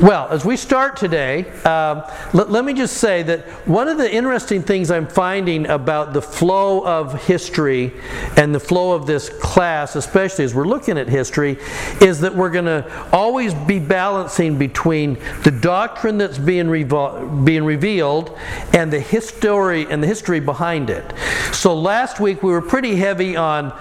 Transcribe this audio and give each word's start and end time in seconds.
Well, 0.00 0.26
as 0.28 0.44
we 0.44 0.56
start 0.56 0.96
today, 0.96 1.48
um, 1.62 2.02
let, 2.32 2.50
let, 2.50 2.64
me 2.64 2.74
just 2.74 2.96
say 2.96 3.22
that 3.22 3.42
one 3.66 3.86
of 3.86 3.96
the 3.96 4.12
interesting 4.12 4.60
things 4.60 4.90
I'm 4.90 5.06
finding 5.06 5.68
about 5.68 6.12
the 6.12 6.20
flow 6.20 6.84
of 6.84 7.26
history 7.26 7.92
and 8.36 8.52
the 8.52 8.58
flow 8.58 8.92
of 8.92 9.06
this 9.06 9.28
class, 9.28 9.94
especially 9.94 10.46
as 10.46 10.52
we're 10.52 10.66
looking 10.66 10.98
at 10.98 11.08
history, 11.08 11.58
is 12.00 12.20
that 12.22 12.34
we're 12.34 12.50
going 12.50 12.64
to 12.64 13.08
always 13.12 13.54
be 13.54 13.78
balancing 13.78 14.58
between 14.58 15.14
the 15.44 15.52
doctrine 15.52 16.18
that's 16.18 16.38
being, 16.38 16.66
revo- 16.66 17.44
being 17.44 17.64
revealed 17.64 18.36
and 18.72 18.92
the 18.92 19.00
history 19.00 19.86
and 19.88 20.02
the 20.02 20.08
history 20.08 20.40
behind 20.40 20.90
it. 20.90 21.04
So 21.52 21.72
last 21.72 22.18
week 22.18 22.42
we 22.42 22.50
were 22.50 22.62
pretty 22.62 22.96
heavy 22.96 23.36
on 23.36 23.72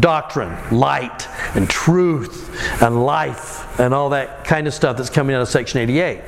doctrine, 0.00 0.56
light, 0.76 1.28
and 1.54 1.68
truth, 1.68 2.82
and 2.82 3.04
life, 3.04 3.78
and 3.80 3.94
all 3.94 4.10
that 4.10 4.44
kind 4.44 4.66
of 4.66 4.74
stuff 4.74 4.96
that's 4.96 5.10
coming 5.10 5.34
out 5.34 5.42
of 5.42 5.48
Section 5.48 5.80
88. 5.80 6.20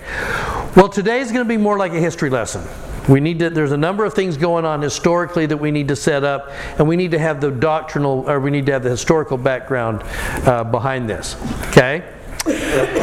Well, 0.76 0.88
today 0.88 1.20
is 1.20 1.32
going 1.32 1.44
to 1.44 1.48
be 1.48 1.56
more 1.56 1.78
like 1.78 1.92
a 1.92 2.00
history 2.00 2.30
lesson. 2.30 2.62
We 3.08 3.20
need 3.20 3.38
to, 3.40 3.50
there's 3.50 3.72
a 3.72 3.76
number 3.76 4.04
of 4.04 4.14
things 4.14 4.36
going 4.36 4.64
on 4.64 4.82
historically 4.82 5.46
that 5.46 5.56
we 5.56 5.70
need 5.70 5.88
to 5.88 5.96
set 5.96 6.22
up, 6.22 6.50
and 6.78 6.86
we 6.86 6.96
need 6.96 7.10
to 7.12 7.18
have 7.18 7.40
the 7.40 7.50
doctrinal, 7.50 8.28
or 8.30 8.38
we 8.38 8.50
need 8.50 8.66
to 8.66 8.72
have 8.72 8.82
the 8.82 8.90
historical 8.90 9.36
background 9.36 10.02
uh, 10.46 10.64
behind 10.64 11.08
this. 11.08 11.36
Okay? 11.68 12.04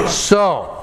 So, 0.07 0.76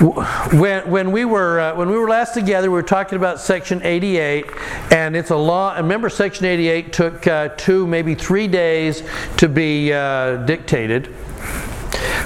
when, 0.00 0.88
when 0.88 1.10
we 1.10 1.24
were 1.24 1.58
uh, 1.58 1.74
when 1.74 1.90
we 1.90 1.98
were 1.98 2.08
last 2.08 2.32
together, 2.32 2.70
we 2.70 2.74
were 2.74 2.82
talking 2.84 3.16
about 3.16 3.40
Section 3.40 3.82
88, 3.82 4.46
and 4.92 5.16
it's 5.16 5.30
a 5.30 5.36
law. 5.36 5.74
Remember, 5.76 6.08
Section 6.08 6.44
88 6.46 6.92
took 6.92 7.26
uh, 7.26 7.48
two, 7.56 7.84
maybe 7.86 8.14
three 8.14 8.46
days 8.46 9.02
to 9.38 9.48
be 9.48 9.92
uh, 9.92 10.36
dictated. 10.36 11.12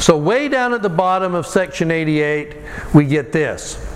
So 0.00 0.18
way 0.18 0.48
down 0.48 0.74
at 0.74 0.82
the 0.82 0.90
bottom 0.90 1.34
of 1.34 1.46
Section 1.46 1.90
88, 1.90 2.56
we 2.92 3.06
get 3.06 3.32
this. 3.32 3.91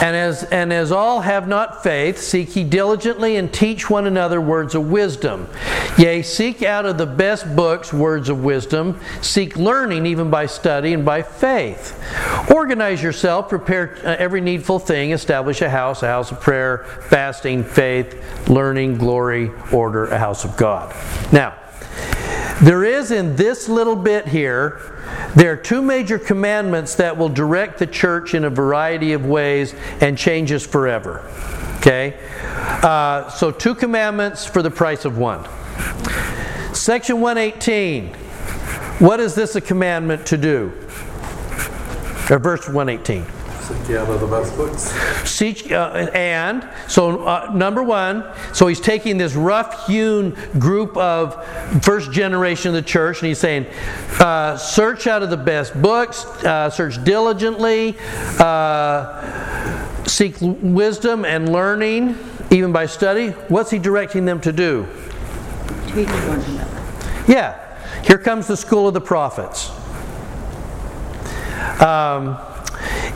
And 0.00 0.16
as, 0.16 0.44
and 0.44 0.72
as 0.72 0.90
all 0.90 1.20
have 1.20 1.46
not 1.46 1.82
faith, 1.82 2.18
seek 2.18 2.56
ye 2.56 2.64
diligently 2.64 3.36
and 3.36 3.52
teach 3.52 3.90
one 3.90 4.06
another 4.06 4.40
words 4.40 4.74
of 4.74 4.90
wisdom. 4.90 5.48
Yea, 5.98 6.22
seek 6.22 6.62
out 6.62 6.86
of 6.86 6.98
the 6.98 7.06
best 7.06 7.54
books 7.54 7.92
words 7.92 8.28
of 8.28 8.42
wisdom. 8.42 8.98
Seek 9.20 9.56
learning 9.56 10.06
even 10.06 10.30
by 10.30 10.46
study 10.46 10.92
and 10.92 11.04
by 11.04 11.22
faith. 11.22 11.98
Organize 12.50 13.02
yourself, 13.02 13.48
prepare 13.48 13.98
uh, 14.04 14.16
every 14.18 14.40
needful 14.40 14.78
thing, 14.78 15.10
establish 15.10 15.60
a 15.62 15.70
house, 15.70 16.02
a 16.02 16.08
house 16.08 16.32
of 16.32 16.40
prayer, 16.40 16.84
fasting, 17.08 17.62
faith, 17.62 18.48
learning, 18.48 18.98
glory, 18.98 19.50
order, 19.72 20.06
a 20.06 20.18
house 20.18 20.44
of 20.44 20.56
God. 20.56 20.94
Now, 21.32 21.54
there 22.60 22.84
is 22.84 23.10
in 23.10 23.36
this 23.36 23.68
little 23.68 23.96
bit 23.96 24.26
here 24.26 24.80
there 25.34 25.50
are 25.50 25.56
two 25.56 25.80
major 25.80 26.18
commandments 26.18 26.94
that 26.96 27.16
will 27.16 27.30
direct 27.30 27.78
the 27.78 27.86
church 27.86 28.34
in 28.34 28.44
a 28.44 28.50
variety 28.50 29.14
of 29.14 29.24
ways 29.24 29.74
and 30.00 30.18
change 30.18 30.52
us 30.52 30.66
forever. 30.66 31.26
Okay? 31.78 32.18
Uh, 32.82 33.30
so, 33.30 33.50
two 33.50 33.74
commandments 33.74 34.44
for 34.44 34.60
the 34.60 34.70
price 34.70 35.06
of 35.06 35.16
one. 35.16 35.48
Section 36.74 37.20
118. 37.20 38.08
What 38.98 39.20
is 39.20 39.34
this 39.34 39.56
a 39.56 39.60
commandment 39.60 40.26
to 40.26 40.36
do? 40.36 40.72
Or 42.30 42.38
verse 42.38 42.68
118. 42.68 43.24
Seek 43.72 43.96
out 43.96 44.10
of 44.10 44.20
the 44.20 44.26
best 44.26 44.56
books. 44.56 44.82
Seek, 45.28 45.72
uh, 45.72 46.10
and, 46.12 46.68
so 46.88 47.24
uh, 47.24 47.50
number 47.54 47.82
one, 47.82 48.24
so 48.52 48.66
he's 48.66 48.80
taking 48.80 49.16
this 49.16 49.34
rough 49.34 49.86
hewn 49.86 50.36
group 50.58 50.94
of 50.96 51.42
first 51.82 52.12
generation 52.12 52.68
of 52.68 52.74
the 52.74 52.82
church 52.82 53.20
and 53.20 53.28
he's 53.28 53.38
saying, 53.38 53.66
uh, 54.20 54.58
search 54.58 55.06
out 55.06 55.22
of 55.22 55.30
the 55.30 55.36
best 55.36 55.80
books, 55.80 56.24
uh, 56.44 56.68
search 56.68 57.02
diligently, 57.02 57.96
uh, 58.38 60.06
seek 60.06 60.36
wisdom 60.40 61.24
and 61.24 61.50
learning, 61.50 62.18
even 62.50 62.72
by 62.72 62.84
study. 62.84 63.30
What's 63.48 63.70
he 63.70 63.78
directing 63.78 64.26
them 64.26 64.40
to 64.42 64.52
do? 64.52 64.86
Yeah, 67.26 67.58
here 68.04 68.18
comes 68.18 68.46
the 68.46 68.56
school 68.56 68.86
of 68.86 68.94
the 68.94 69.00
prophets. 69.00 69.70
Um, 71.80 72.38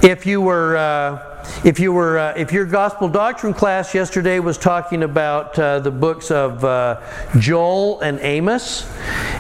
if 0.06 0.24
you 0.24 0.40
were, 0.40 0.76
uh, 0.76 1.42
if 1.64 1.80
you 1.80 1.92
were, 1.92 2.16
uh, 2.16 2.34
if 2.36 2.52
your 2.52 2.64
gospel 2.64 3.08
doctrine 3.08 3.52
class 3.52 3.92
yesterday 3.92 4.38
was 4.38 4.56
talking 4.56 5.02
about 5.02 5.58
uh, 5.58 5.80
the 5.80 5.90
books 5.90 6.30
of 6.30 6.64
uh, 6.64 7.00
Joel 7.40 8.00
and 8.02 8.20
Amos, 8.20 8.88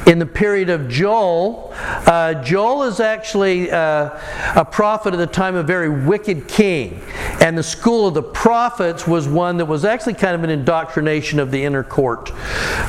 in 0.08 0.18
the 0.18 0.26
period 0.26 0.68
of 0.68 0.88
Joel, 0.88 1.72
uh, 1.72 2.42
Joel 2.42 2.82
is 2.82 2.98
actually 2.98 3.70
uh, 3.70 4.10
a 4.56 4.64
prophet 4.64 5.14
at 5.14 5.18
the 5.18 5.26
time 5.28 5.54
of 5.54 5.64
a 5.64 5.66
very 5.68 6.04
wicked 6.04 6.48
king, 6.48 7.00
and 7.40 7.56
the 7.56 7.62
school 7.62 8.08
of 8.08 8.14
the 8.14 8.22
prophets 8.24 9.06
was 9.06 9.28
one 9.28 9.58
that 9.58 9.66
was 9.66 9.84
actually 9.84 10.14
kind 10.14 10.34
of 10.34 10.42
an 10.42 10.50
indoctrination 10.50 11.38
of 11.38 11.52
the 11.52 11.62
inner 11.62 11.84
court, 11.84 12.30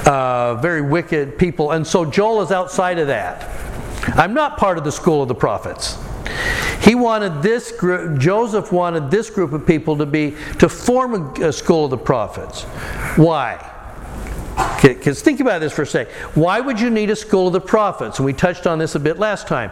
very 0.03 0.81
wicked 0.81 1.37
people, 1.37 1.73
and 1.73 1.85
so 1.85 2.05
Joel 2.05 2.41
is 2.41 2.51
outside 2.51 2.97
of 2.97 3.05
that. 3.05 3.47
I'm 4.17 4.33
not 4.33 4.57
part 4.57 4.79
of 4.79 4.83
the 4.83 4.91
school 4.91 5.21
of 5.21 5.27
the 5.27 5.35
prophets. 5.35 5.95
He 6.81 6.95
wanted 6.95 7.41
this 7.41 7.71
group, 7.71 8.19
Joseph 8.19 8.71
wanted 8.71 9.11
this 9.11 9.29
group 9.29 9.53
of 9.53 9.65
people 9.65 9.97
to 9.97 10.05
be, 10.05 10.35
to 10.59 10.69
form 10.69 11.35
a, 11.41 11.51
school 11.51 11.85
of 11.85 11.91
the 11.91 11.97
prophets. 11.97 12.63
Why? 13.17 13.73
Because 14.81 15.21
think 15.21 15.39
about 15.39 15.59
this 15.59 15.73
for 15.73 15.83
a 15.83 15.87
second. 15.87 16.13
Why 16.33 16.59
would 16.59 16.79
you 16.79 16.89
need 16.89 17.09
a 17.09 17.15
school 17.15 17.47
of 17.47 17.53
the 17.53 17.61
prophets? 17.61 18.19
And 18.19 18.25
we 18.25 18.33
touched 18.33 18.65
on 18.67 18.79
this 18.79 18.95
a 18.95 18.99
bit 18.99 19.19
last 19.19 19.47
time. 19.47 19.71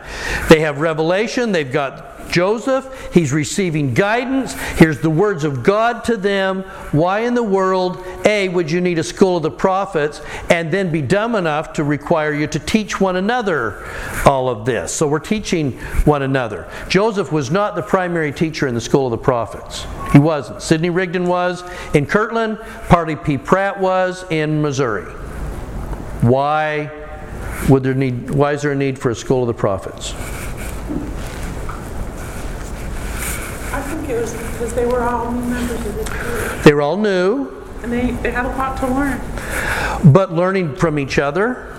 They 0.50 0.60
have 0.60 0.80
revelation, 0.80 1.52
they've 1.52 1.72
got 1.72 2.25
Joseph, 2.32 3.12
he's 3.14 3.32
receiving 3.32 3.94
guidance. 3.94 4.54
Here's 4.78 5.00
the 5.00 5.10
words 5.10 5.44
of 5.44 5.64
God 5.64 6.04
to 6.06 6.18
them. 6.18 6.64
Why 6.92 7.22
in 7.22 7.34
the 7.34 7.44
world, 7.44 8.04
A, 8.26 8.50
would 8.50 8.70
you 8.70 8.82
need 8.82 9.00
a 9.00 9.04
school 9.04 9.38
of 9.38 9.44
the 9.44 9.52
prophets 9.52 10.22
and 10.50 10.72
then 10.72 10.92
be 10.92 11.02
dumb 11.02 11.36
enough 11.36 11.74
to 11.74 11.84
require 11.84 12.34
you 12.34 12.48
to 12.48 12.60
teach 12.60 13.00
one 13.00 13.16
another 13.16 13.86
all 14.26 14.50
of 14.50 14.66
this? 14.66 14.94
So 14.94 15.08
we're 15.08 15.20
teaching 15.20 15.74
one 16.06 16.22
another. 16.22 16.70
Joseph 16.88 17.32
was 17.32 17.52
not 17.52 17.76
the 17.76 17.84
primary 17.84 18.32
teacher 18.32 18.68
in 18.68 18.76
the 18.76 18.82
school 18.82 19.08
of 19.08 19.12
the 19.12 19.18
prophets. 19.18 19.86
He 20.12 20.20
wasn't. 20.20 20.62
Sidney 20.62 20.90
Rigdon 20.90 21.28
was 21.28 21.64
in 21.94 22.06
Kirtland, 22.06 22.60
Parley 22.88 23.16
P. 23.16 23.38
Pratt 23.38 23.80
was 23.80 24.24
in 24.30 24.62
Missouri. 24.62 25.12
Why 26.22 26.92
would 27.70 27.84
there 27.84 27.94
need 27.94 28.30
why 28.30 28.54
is 28.54 28.62
there 28.62 28.72
a 28.72 28.76
need 28.76 29.00
for 29.00 29.10
a 29.10 29.16
school 29.16 29.42
of 29.42 29.48
the 29.48 29.54
prophets? 29.54 30.14
I 33.74 33.82
think 34.06 34.18
it 34.18 34.22
was 34.22 34.34
because 34.34 34.74
they 34.74 34.86
were 34.86 35.02
all 35.02 35.32
new 35.32 35.42
members 35.48 35.86
of 35.86 35.96
the 35.96 36.06
church. 36.06 36.64
They 36.64 36.74
were 36.74 36.82
all 36.82 36.98
new, 36.98 37.50
And 37.82 37.92
they, 37.92 38.12
they 38.12 38.32
had 38.32 38.46
a 38.46 38.50
lot 38.50 38.78
to 38.80 38.88
learn. 38.88 39.20
but 40.14 40.32
learning 40.32 40.76
from 40.76 41.00
each 41.00 41.18
other 41.18 41.76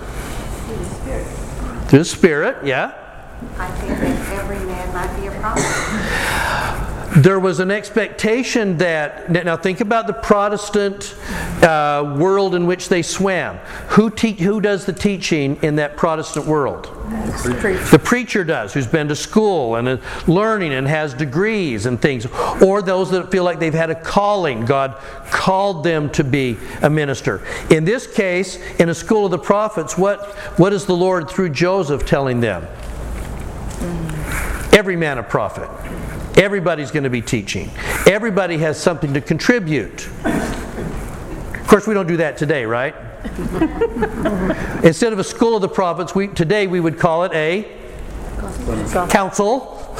through 1.87 1.99
the 1.99 2.05
Spirit, 2.05 2.65
yeah. 2.65 2.93
I 3.57 3.69
think 3.71 3.99
that 3.99 4.39
every 4.39 4.59
man 4.65 4.93
might 4.93 5.15
be 5.21 5.27
a 5.27 5.31
prophet. 5.39 5.63
There 7.17 7.39
was 7.39 7.59
an 7.59 7.71
expectation 7.71 8.77
that, 8.77 9.31
now 9.31 9.57
think 9.57 9.81
about 9.81 10.05
the 10.05 10.13
Protestant 10.13 11.15
uh, 11.63 12.15
world 12.15 12.53
in 12.53 12.67
which 12.67 12.89
they 12.89 13.01
swam. 13.01 13.57
Who, 13.89 14.11
te- 14.11 14.33
who 14.33 14.61
does 14.61 14.85
the 14.85 14.93
teaching 14.93 15.57
in 15.63 15.77
that 15.77 15.97
Protestant 15.97 16.45
world? 16.45 16.85
The 17.89 17.99
preacher 18.03 18.43
does, 18.43 18.71
who's 18.71 18.85
been 18.85 19.07
to 19.07 19.15
school 19.15 19.77
and 19.77 19.87
is 19.87 20.27
learning 20.27 20.73
and 20.73 20.87
has 20.87 21.15
degrees 21.15 21.87
and 21.87 21.99
things. 21.99 22.27
Or 22.61 22.83
those 22.83 23.09
that 23.09 23.31
feel 23.31 23.43
like 23.43 23.57
they've 23.57 23.73
had 23.73 23.89
a 23.89 23.95
calling. 23.95 24.65
God 24.65 24.95
called 25.31 25.83
them 25.83 26.11
to 26.11 26.23
be 26.23 26.57
a 26.83 26.89
minister. 26.89 27.43
In 27.71 27.83
this 27.83 28.05
case, 28.05 28.57
in 28.79 28.89
a 28.89 28.93
school 28.93 29.25
of 29.25 29.31
the 29.31 29.39
prophets, 29.39 29.97
what, 29.97 30.35
what 30.59 30.71
is 30.71 30.85
the 30.85 30.95
Lord 30.95 31.31
through 31.31 31.49
Joseph 31.49 32.05
telling 32.05 32.41
them? 32.41 32.67
Every 34.71 34.95
man 34.95 35.17
a 35.17 35.23
prophet. 35.23 35.67
Everybody's 36.37 36.91
going 36.91 37.03
to 37.03 37.09
be 37.09 37.21
teaching. 37.21 37.71
Everybody 38.05 38.59
has 38.59 38.79
something 38.79 39.13
to 39.15 39.21
contribute. 39.21 40.07
Of 40.23 41.67
course, 41.67 41.87
we 41.87 41.95
don't 41.95 42.07
do 42.07 42.17
that 42.17 42.37
today, 42.37 42.65
right? 42.65 42.93
Instead 44.83 45.13
of 45.13 45.19
a 45.19 45.23
school 45.23 45.55
of 45.55 45.63
the 45.63 45.67
prophets, 45.67 46.13
we, 46.13 46.27
today 46.27 46.67
we 46.67 46.79
would 46.79 46.99
call 46.99 47.23
it 47.23 47.33
a 47.33 47.63
council. 49.09 49.95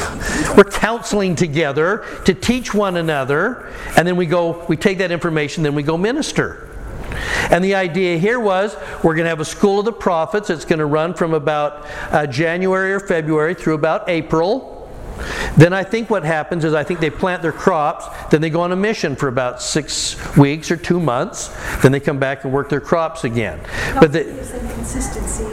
We're 0.56 0.69
counseling 0.72 1.36
together 1.36 2.06
to 2.25 2.36
teach 2.36 2.72
one 2.72 2.98
another, 2.98 3.74
and 3.98 4.07
then 4.07 4.16
we 4.16 4.28
go, 4.28 4.63
we 4.68 4.78
take 4.78 5.00
that 5.00 5.12
information, 5.12 5.63
then 5.63 5.74
we 5.74 5.81
go 5.81 5.98
minister. 5.98 6.69
And 7.50 7.63
the 7.63 7.74
idea 7.74 8.19
here 8.19 8.40
was 8.40 8.75
we're 9.04 9.16
going 9.16 9.25
to 9.25 9.30
have 9.30 9.40
a 9.40 9.45
school 9.45 9.80
of 9.80 9.86
the 9.86 9.92
prophets. 9.92 10.51
It's 10.51 10.66
going 10.66 10.80
to 10.80 10.86
run 10.86 11.16
from 11.16 11.33
about 11.33 11.88
uh, 12.12 12.28
January 12.28 12.94
or 12.94 13.00
February 13.00 13.56
through 13.56 13.74
about 13.74 14.07
April. 14.07 14.77
Then 15.58 15.74
I 15.74 15.84
think 15.84 16.10
what 16.10 16.24
happens 16.24 16.64
is 16.66 16.74
I 16.74 16.84
think 16.84 17.00
they 17.00 17.10
plant 17.10 17.42
their 17.42 17.52
crops, 17.52 18.06
then 18.30 18.42
they 18.42 18.50
go 18.50 18.62
on 18.62 18.72
a 18.72 18.75
mission 18.75 19.16
for 19.16 19.28
about 19.28 19.62
six 19.62 20.16
weeks 20.38 20.69
or 20.72 20.78
two 20.78 21.00
months, 21.00 21.50
then 21.81 21.92
they 21.92 22.00
come 22.00 22.19
back 22.19 22.44
and 22.44 22.54
work 22.54 22.69
their 22.69 22.81
crops 22.81 23.24
again. 23.24 23.60
But 24.00 24.12
the, 24.14 24.24
Gives 24.24 24.52
them 24.52 24.69
consistency. 24.69 25.44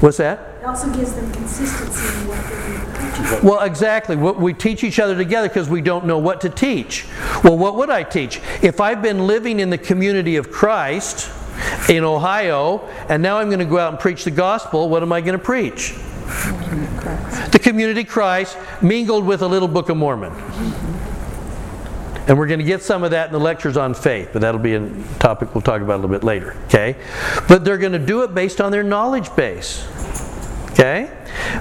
what's 0.00 0.18
that? 0.18 0.52
It 0.60 0.66
also 0.66 0.92
gives 0.94 1.12
them 1.14 1.30
consistency 1.32 2.20
in 2.22 2.28
what 2.28 2.38
they're 2.48 3.40
doing. 3.40 3.44
Well, 3.44 3.60
exactly. 3.64 4.16
What- 4.16 4.40
We 4.40 4.52
teach 4.54 4.82
each 4.84 4.98
other 4.98 5.14
together 5.14 5.48
because 5.48 5.68
we 5.68 5.80
don't 5.80 6.04
know 6.06 6.18
what 6.18 6.40
to 6.42 6.48
teach. 6.48 7.06
Well, 7.42 7.56
what 7.58 7.76
would 7.76 7.90
I 7.90 8.02
teach? 8.02 8.40
If 8.62 8.80
I've 8.80 9.02
been 9.02 9.26
living 9.26 9.60
in 9.60 9.70
the 9.70 9.78
community 9.78 10.36
of 10.36 10.50
Christ 10.50 11.30
in 11.88 12.02
Ohio, 12.02 12.80
and 13.08 13.22
now 13.22 13.38
I'm 13.38 13.48
going 13.48 13.58
to 13.60 13.64
go 13.66 13.78
out 13.78 13.90
and 13.92 14.00
preach 14.00 14.24
the 14.24 14.30
gospel, 14.30 14.88
what 14.88 15.02
am 15.02 15.12
I 15.12 15.20
going 15.20 15.38
to 15.38 15.44
preach? 15.44 15.94
The 17.50 17.60
community 17.62 18.04
Christ 18.04 18.56
mingled 18.82 19.24
with 19.24 19.42
a 19.42 19.48
little 19.48 19.68
Book 19.68 19.88
of 19.88 19.96
Mormon. 19.96 20.32
And 22.26 22.38
we're 22.38 22.46
going 22.46 22.60
to 22.60 22.64
get 22.64 22.82
some 22.82 23.04
of 23.04 23.10
that 23.10 23.26
in 23.26 23.32
the 23.32 23.40
lectures 23.40 23.76
on 23.76 23.92
faith, 23.92 24.30
but 24.32 24.40
that'll 24.40 24.60
be 24.60 24.74
a 24.74 25.02
topic 25.18 25.54
we'll 25.54 25.62
talk 25.62 25.82
about 25.82 25.96
a 25.96 26.00
little 26.00 26.10
bit 26.10 26.24
later. 26.24 26.56
Okay? 26.66 26.96
But 27.48 27.64
they're 27.64 27.78
going 27.78 27.92
to 27.92 27.98
do 27.98 28.22
it 28.22 28.34
based 28.34 28.60
on 28.62 28.72
their 28.72 28.82
knowledge 28.82 29.34
base. 29.36 29.86
Okay? 30.70 31.14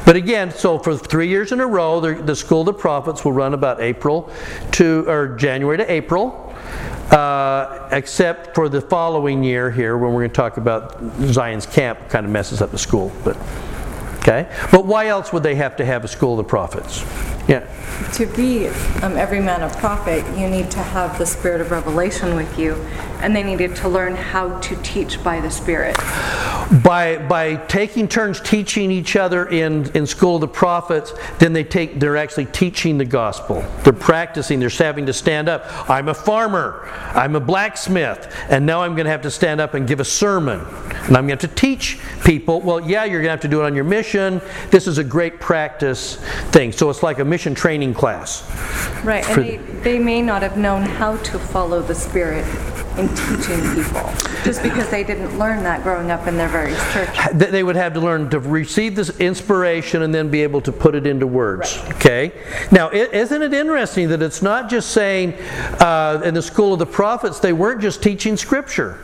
But 0.06 0.16
again, 0.16 0.52
so 0.52 0.80
for 0.80 0.96
three 0.98 1.28
years 1.28 1.52
in 1.52 1.60
a 1.60 1.68
row, 1.68 2.00
the, 2.00 2.14
the 2.16 2.36
School 2.36 2.62
of 2.62 2.68
the 2.68 2.74
Prophets 2.74 3.26
will 3.26 3.34
run 3.34 3.54
about 3.54 3.82
April 3.82 4.32
to, 4.72 5.06
or 5.08 5.36
January 5.36 5.78
to 5.78 5.92
April, 5.92 6.56
uh, 7.12 7.90
except 7.92 8.56
for 8.56 8.70
the 8.70 8.80
following 8.80 9.44
year 9.44 9.70
here 9.70 9.98
when 9.98 10.14
we're 10.14 10.22
going 10.22 10.32
to 10.32 10.36
talk 10.36 10.58
about 10.58 10.98
Zion's 11.26 11.66
Camp 11.66 12.00
kind 12.08 12.26
of 12.26 12.32
messes 12.32 12.62
up 12.62 12.72
the 12.72 12.78
school. 12.78 13.12
But, 13.26 13.38
okay? 14.24 14.48
But 14.72 14.86
why 14.86 15.08
else 15.08 15.32
would 15.32 15.44
they 15.44 15.56
have 15.56 15.76
to 15.78 15.86
have 15.86 16.04
a 16.04 16.08
School 16.08 16.40
of 16.40 16.46
the 16.46 16.50
Prophets? 16.50 17.04
Yeah. 17.48 17.68
To 18.14 18.26
be 18.26 18.68
um, 19.04 19.18
every 19.18 19.42
man 19.42 19.62
a 19.64 19.70
prophet, 19.76 20.26
you 20.40 20.48
need 20.50 20.72
to 20.72 20.80
have 20.80 21.18
the 21.18 21.26
spirit 21.26 21.60
of 21.60 21.72
revelation 21.72 22.36
with 22.36 22.58
you, 22.58 22.74
and 23.22 23.36
they 23.36 23.44
needed 23.44 23.76
to 23.78 23.90
learn 23.90 24.16
how 24.16 24.60
to 24.60 24.76
teach 24.78 25.22
by 25.24 25.42
the 25.42 25.52
Spirit. 25.52 25.98
by 26.82 27.18
by 27.18 27.56
taking 27.68 28.08
turns 28.08 28.40
teaching 28.40 28.90
each 28.90 29.16
other 29.16 29.48
in 29.50 29.86
in 29.96 30.08
school 30.08 30.36
of 30.36 30.42
the 30.42 30.48
prophets 30.48 31.14
then 31.38 31.54
they 31.54 31.64
take 31.64 32.00
they're 32.00 32.18
actually 32.18 32.46
teaching 32.46 32.98
the 32.98 33.06
gospel 33.06 33.64
they're 33.84 33.94
practicing 33.94 34.60
they're 34.60 34.70
having 34.70 35.06
to 35.06 35.14
stand 35.14 35.50
up 35.50 35.66
i'm 35.90 36.08
a 36.08 36.14
farmer 36.14 36.90
i'm 37.14 37.36
a 37.36 37.40
blacksmith 37.40 38.34
and 38.50 38.66
now 38.66 38.82
i'm 38.82 38.96
going 38.96 39.06
to 39.06 39.12
have 39.12 39.22
to 39.22 39.30
stand 39.30 39.60
up 39.60 39.74
and 39.74 39.88
give 39.88 40.00
a 40.00 40.06
sermon 40.06 40.60
and 40.62 41.18
i'm 41.18 41.28
going 41.28 41.38
to 41.38 41.48
have 41.48 41.56
to 41.56 41.62
teach 41.62 42.00
people 42.24 42.62
well 42.62 42.80
yeah 42.80 43.04
you're 43.04 43.20
going 43.20 43.26
to 43.28 43.32
have 43.32 43.42
to 43.42 43.48
do 43.48 43.62
it 43.62 43.66
on 43.66 43.76
your 43.76 43.84
mission 43.84 44.13
this 44.70 44.88
is 44.88 44.98
a 44.98 45.04
great 45.04 45.40
practice 45.40 46.18
thing 46.52 46.72
so 46.72 46.90
it's 46.90 47.04
like 47.04 47.20
a 47.20 47.26
mission 47.26 47.56
training 47.56 47.94
class 47.94 48.44
Right, 49.04 49.28
and 49.30 49.44
they, 49.44 49.58
they 49.82 50.00
may 50.00 50.22
not 50.22 50.42
have 50.44 50.58
known 50.58 50.84
how 50.84 51.18
to 51.18 51.38
follow 51.38 51.82
the 51.82 51.94
Spirit 51.94 52.46
in 52.98 53.10
teaching 53.10 53.60
people, 53.76 54.14
just 54.44 54.64
because 54.64 54.90
they 54.90 55.04
didn't 55.04 55.38
learn 55.38 55.62
that 55.64 55.84
growing 55.84 56.10
up 56.10 56.26
in 56.26 56.38
their 56.38 56.48
various 56.48 56.80
churches. 56.94 57.52
They 57.52 57.64
would 57.64 57.76
have 57.76 57.94
to 57.96 58.00
learn 58.00 58.30
to 58.30 58.40
receive 58.40 58.96
this 58.96 59.10
inspiration 59.20 60.04
and 60.04 60.16
then 60.16 60.30
be 60.30 60.42
able 60.42 60.62
to 60.62 60.72
put 60.72 60.96
it 60.96 61.06
into 61.06 61.28
words. 61.28 61.80
Okay? 61.96 62.32
Now, 62.72 62.90
is 62.90 63.10
isn't 63.10 63.42
it 63.42 63.54
interesting 63.54 64.10
that 64.10 64.22
it's 64.22 64.42
not 64.42 64.70
just 64.70 64.92
saying 64.92 65.34
uh, 65.80 66.22
in 66.24 66.34
the 66.34 66.42
school 66.42 66.74
of 66.74 66.80
the 66.80 66.86
prophets, 66.86 67.40
they 67.40 67.54
weren't 67.54 67.82
just 67.82 68.02
teaching 68.02 68.38
scripture. 68.38 69.00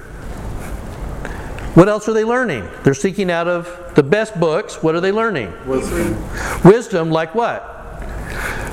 What 1.75 1.87
else 1.87 2.07
are 2.09 2.13
they 2.13 2.23
learning? 2.23 2.67
They're 2.83 2.93
seeking 2.93 3.29
out 3.31 3.47
of 3.47 3.93
the 3.95 4.03
best 4.03 4.39
books. 4.39 4.81
What 4.81 4.95
are 4.95 5.01
they 5.01 5.11
learning? 5.11 5.53
Wisdom. 5.67 6.17
Wisdom, 6.63 7.11
like 7.11 7.35
what? 7.35 7.75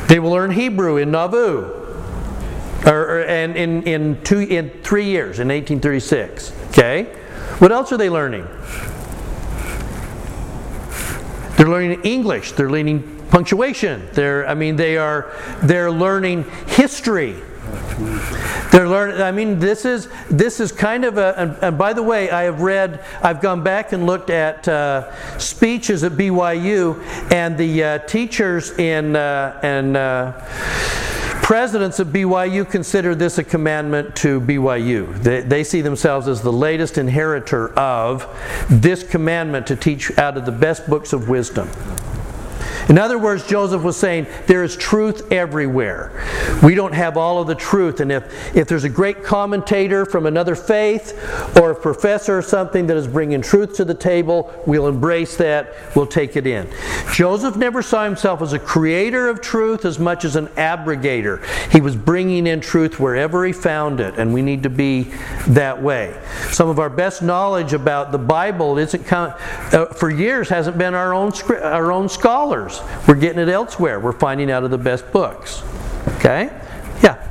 They 0.08 0.18
will 0.18 0.30
learn 0.30 0.50
Hebrew 0.50 0.96
in 0.96 1.10
Nauvoo. 1.10 1.72
Or, 2.86 2.92
or- 3.18 3.24
and 3.24 3.56
in, 3.56 3.82
in, 3.82 4.22
two, 4.22 4.40
in 4.40 4.70
three 4.82 5.06
years, 5.06 5.38
in 5.40 5.48
1836. 5.48 6.52
Okay? 6.70 7.04
What 7.58 7.72
else 7.72 7.92
are 7.92 7.96
they 7.96 8.10
learning? 8.10 8.46
They're 11.56 11.68
learning 11.68 12.02
English. 12.02 12.52
They're 12.52 12.70
learning 12.70 13.26
punctuation. 13.30 14.08
They're, 14.12 14.46
I 14.46 14.54
mean, 14.54 14.76
they 14.76 14.96
are, 14.98 15.32
they're 15.62 15.90
learning 15.90 16.44
history. 16.66 17.34
They're 18.76 18.86
learning. 18.86 19.22
I 19.22 19.32
mean, 19.32 19.58
this 19.58 19.86
is 19.86 20.06
this 20.28 20.60
is 20.60 20.70
kind 20.70 21.06
of 21.06 21.16
a. 21.16 21.32
And, 21.38 21.56
and 21.62 21.78
by 21.78 21.94
the 21.94 22.02
way, 22.02 22.30
I 22.30 22.42
have 22.42 22.60
read. 22.60 23.02
I've 23.22 23.40
gone 23.40 23.62
back 23.62 23.92
and 23.92 24.04
looked 24.04 24.28
at 24.28 24.68
uh, 24.68 25.38
speeches 25.38 26.04
at 26.04 26.12
BYU, 26.12 27.02
and 27.32 27.56
the 27.56 27.82
uh, 27.82 27.98
teachers 28.00 28.72
in 28.72 29.16
uh, 29.16 29.58
and 29.62 29.96
uh, 29.96 30.32
presidents 31.42 32.00
of 32.00 32.08
BYU 32.08 32.70
consider 32.70 33.14
this 33.14 33.38
a 33.38 33.44
commandment 33.44 34.14
to 34.16 34.42
BYU. 34.42 35.22
They, 35.22 35.40
they 35.40 35.64
see 35.64 35.80
themselves 35.80 36.28
as 36.28 36.42
the 36.42 36.52
latest 36.52 36.98
inheritor 36.98 37.72
of 37.78 38.26
this 38.68 39.02
commandment 39.02 39.68
to 39.68 39.76
teach 39.76 40.18
out 40.18 40.36
of 40.36 40.44
the 40.44 40.52
best 40.52 40.86
books 40.86 41.14
of 41.14 41.30
wisdom. 41.30 41.70
In 42.88 42.98
other 42.98 43.18
words, 43.18 43.46
Joseph 43.46 43.82
was 43.82 43.96
saying 43.96 44.26
there 44.46 44.62
is 44.62 44.76
truth 44.76 45.32
everywhere. 45.32 46.12
We 46.62 46.76
don't 46.76 46.94
have 46.94 47.16
all 47.16 47.40
of 47.40 47.48
the 47.48 47.54
truth. 47.54 48.00
And 48.00 48.12
if, 48.12 48.56
if 48.56 48.68
there's 48.68 48.84
a 48.84 48.88
great 48.88 49.24
commentator 49.24 50.06
from 50.06 50.26
another 50.26 50.54
faith 50.54 51.12
or 51.60 51.72
a 51.72 51.74
professor 51.74 52.38
or 52.38 52.42
something 52.42 52.86
that 52.86 52.96
is 52.96 53.08
bringing 53.08 53.42
truth 53.42 53.74
to 53.76 53.84
the 53.84 53.94
table, 53.94 54.52
we'll 54.66 54.86
embrace 54.86 55.36
that, 55.36 55.74
we'll 55.96 56.06
take 56.06 56.36
it 56.36 56.46
in. 56.46 56.68
Joseph 57.12 57.56
never 57.56 57.82
saw 57.82 58.04
himself 58.04 58.40
as 58.40 58.52
a 58.52 58.58
creator 58.58 59.28
of 59.28 59.40
truth 59.40 59.84
as 59.84 59.98
much 59.98 60.24
as 60.24 60.36
an 60.36 60.46
abrogator. 60.48 61.44
He 61.72 61.80
was 61.80 61.96
bringing 61.96 62.46
in 62.46 62.60
truth 62.60 63.00
wherever 63.00 63.44
he 63.44 63.52
found 63.52 63.98
it, 63.98 64.18
and 64.18 64.32
we 64.32 64.42
need 64.42 64.62
to 64.62 64.70
be 64.70 65.12
that 65.48 65.82
way. 65.82 66.16
Some 66.50 66.68
of 66.68 66.78
our 66.78 66.90
best 66.90 67.20
knowledge 67.22 67.72
about 67.72 68.12
the 68.12 68.18
Bible 68.18 68.78
isn't 68.78 69.12
uh, 69.12 69.86
for 69.86 70.10
years 70.10 70.48
hasn't 70.48 70.78
been 70.78 70.94
our 70.94 71.12
own 71.12 71.32
our 71.62 71.90
own 71.90 72.08
scholars. 72.08 72.75
We're 73.06 73.14
getting 73.14 73.40
it 73.40 73.48
elsewhere. 73.48 74.00
We're 74.00 74.12
finding 74.12 74.50
out 74.50 74.64
of 74.64 74.70
the 74.70 74.78
best 74.78 75.10
books. 75.12 75.62
Okay? 76.18 76.50
Yeah. 77.02 77.22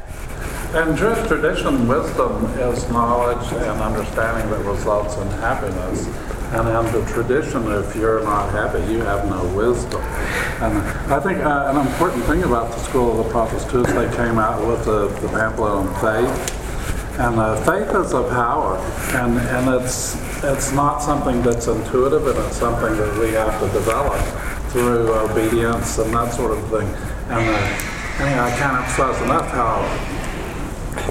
And 0.74 0.98
Jewish 0.98 1.28
tradition, 1.28 1.88
wisdom 1.88 2.46
is 2.60 2.90
knowledge 2.90 3.52
and 3.54 3.82
understanding 3.82 4.50
that 4.52 4.66
results 4.66 5.16
in 5.18 5.28
happiness. 5.40 6.08
And 6.52 6.68
in 6.68 6.94
the 6.94 7.06
tradition, 7.12 7.72
if 7.72 7.96
you're 7.96 8.24
not 8.24 8.52
happy, 8.52 8.80
you 8.92 9.00
have 9.00 9.28
no 9.30 9.44
wisdom. 9.56 10.02
And 10.62 10.78
I 11.12 11.20
think 11.20 11.40
uh, 11.40 11.74
an 11.74 11.88
important 11.88 12.24
thing 12.26 12.44
about 12.44 12.72
the 12.72 12.80
School 12.80 13.20
of 13.20 13.26
the 13.26 13.32
Prophets 13.32 13.66
too 13.72 13.84
is 13.84 13.94
they 13.94 14.16
came 14.16 14.38
out 14.38 14.66
with 14.66 14.86
the, 14.86 15.08
the 15.20 15.28
pamphlet 15.30 15.72
on 15.72 15.88
faith. 15.96 16.62
And 17.20 17.40
uh, 17.40 17.56
faith 17.64 17.96
is 17.96 18.12
a 18.12 18.24
power, 18.30 18.78
and, 19.16 19.38
and 19.38 19.82
it's 19.82 20.16
it's 20.44 20.74
not 20.74 21.00
something 21.00 21.42
that's 21.42 21.68
intuitive, 21.68 22.28
and 22.28 22.38
it's 22.40 22.58
something 22.58 22.98
that 22.98 23.18
we 23.18 23.32
have 23.32 23.58
to 23.62 23.70
develop 23.70 24.20
through 24.76 25.14
obedience 25.14 26.00
and 26.00 26.14
that 26.14 26.34
sort 26.34 26.52
of 26.52 26.62
thing. 26.68 26.86
And 27.32 27.48
uh, 27.48 28.20
anyway, 28.20 28.44
I 28.44 28.54
can't 28.60 28.76
emphasize 28.76 29.22
enough 29.22 29.48
how 29.52 29.88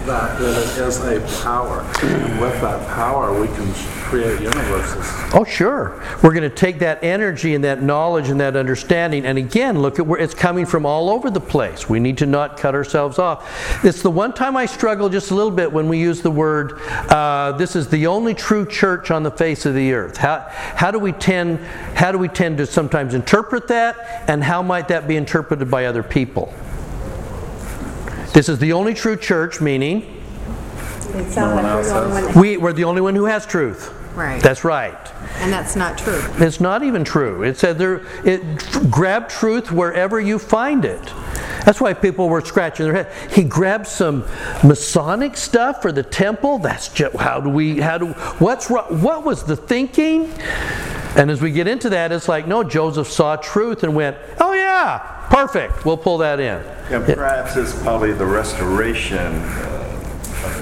that, 0.07 0.41
it 0.41 0.79
is 0.79 0.99
a 1.01 1.21
power. 1.43 1.81
And 2.03 2.41
with 2.41 2.61
that 2.61 2.87
power, 2.89 3.39
we 3.39 3.47
can 3.49 3.73
create 4.05 4.41
universes. 4.41 5.05
Oh, 5.33 5.45
sure. 5.45 6.03
We're 6.23 6.33
going 6.33 6.49
to 6.49 6.55
take 6.55 6.79
that 6.81 7.03
energy 7.03 7.55
and 7.55 7.65
that 7.65 7.83
knowledge 7.83 8.29
and 8.29 8.41
that 8.41 8.57
understanding, 8.57 9.25
and 9.25 9.39
again, 9.39 9.81
look 9.81 9.99
at 9.99 10.07
where 10.07 10.21
it's 10.21 10.35
coming 10.35 10.67
from 10.67 10.87
all 10.87 11.11
over 11.11 11.31
the 11.31 11.41
place. 11.41 11.89
We 11.89 12.01
need 12.01 12.19
to 12.19 12.27
not 12.27 12.57
cut 12.59 12.75
ourselves 12.75 13.19
off. 13.19 13.85
It's 13.85 14.03
the 14.03 14.11
one 14.11 14.33
time 14.33 14.57
I 14.57 14.67
struggle 14.67 15.09
just 15.09 15.31
a 15.31 15.35
little 15.35 15.51
bit 15.51 15.73
when 15.73 15.89
we 15.89 15.99
use 15.99 16.23
the 16.23 16.31
word, 16.31 16.81
uh, 17.11 17.53
this 17.53 17.75
is 17.75 17.89
the 17.89 18.07
only 18.07 18.35
true 18.35 18.67
church 18.67 19.11
on 19.11 19.23
the 19.23 19.31
face 19.31 19.67
of 19.67 19.75
the 19.75 19.93
earth. 19.93 20.17
How, 20.17 20.47
how, 20.49 20.91
do 20.91 20.99
we 20.99 21.13
tend, 21.13 21.59
how 21.95 22.13
do 22.13 22.19
we 22.19 22.29
tend 22.29 22.59
to 22.59 22.67
sometimes 22.67 23.15
interpret 23.15 23.69
that, 23.69 24.29
and 24.29 24.45
how 24.45 24.63
might 24.63 24.89
that 24.89 25.09
be 25.09 25.17
interpreted 25.17 25.71
by 25.71 25.87
other 25.87 26.03
people? 26.03 26.53
This 28.35 28.49
is 28.49 28.59
the 28.59 28.73
only 28.73 28.95
true 28.95 29.17
church, 29.17 29.61
meaning 29.61 30.21
It 31.15 31.31
sounds 31.31 31.55
like 31.55 31.65
we're 31.65 31.83
the 31.85 31.95
only 31.95 32.23
one 32.25 32.41
we, 32.41 32.57
we're 32.57 32.73
the 32.73 32.85
only 32.85 33.01
one 33.01 33.15
who 33.15 33.25
has 33.27 33.47
truth. 33.47 33.93
Right. 34.15 34.43
That's 34.43 34.65
right. 34.65 34.99
And 35.39 35.53
that's 35.53 35.75
not 35.77 35.99
true. 35.99 36.21
It's 36.39 36.61
not 36.61 36.83
even 36.83 37.05
true. 37.05 37.43
It 37.43 37.57
said 37.57 37.79
there, 37.79 38.07
it 38.25 38.43
grab 38.91 39.29
truth 39.29 39.73
wherever 39.73 40.21
you 40.21 40.39
find 40.39 40.85
it. 40.85 41.03
That's 41.65 41.81
why 41.81 41.95
people 41.95 42.29
were 42.29 42.41
scratching 42.41 42.87
their 42.87 42.95
head. 43.05 43.33
He 43.33 43.43
grabbed 43.43 43.87
some 43.87 44.25
Masonic 44.63 45.37
stuff 45.37 45.83
for 45.83 45.93
the 45.93 46.03
temple. 46.03 46.59
That's 46.59 46.89
just 46.89 47.17
how 47.17 47.41
do 47.41 47.51
we? 47.51 47.81
How 47.81 47.99
do? 47.99 48.09
What's 48.39 48.71
wrong? 48.71 49.01
What 49.01 49.25
was 49.25 49.45
the 49.45 49.57
thinking? 49.57 50.31
And 51.17 51.31
as 51.31 51.41
we 51.41 51.53
get 51.53 51.67
into 51.67 51.91
that, 51.91 52.13
it's 52.13 52.29
like 52.29 52.47
no. 52.47 52.63
Joseph 52.65 53.09
saw 53.09 53.37
truth 53.37 53.83
and 53.83 53.95
went, 53.97 54.17
"Oh 54.41 54.53
yeah, 54.75 55.27
perfect. 55.31 55.85
We'll 55.85 55.97
pull 55.97 56.19
that 56.19 56.41
in." 56.41 56.63
And 56.91 57.05
perhaps 57.05 57.57
it's 57.57 57.75
probably 57.83 58.13
the 58.13 58.27
restoration 58.27 59.19
uh, 59.19 59.74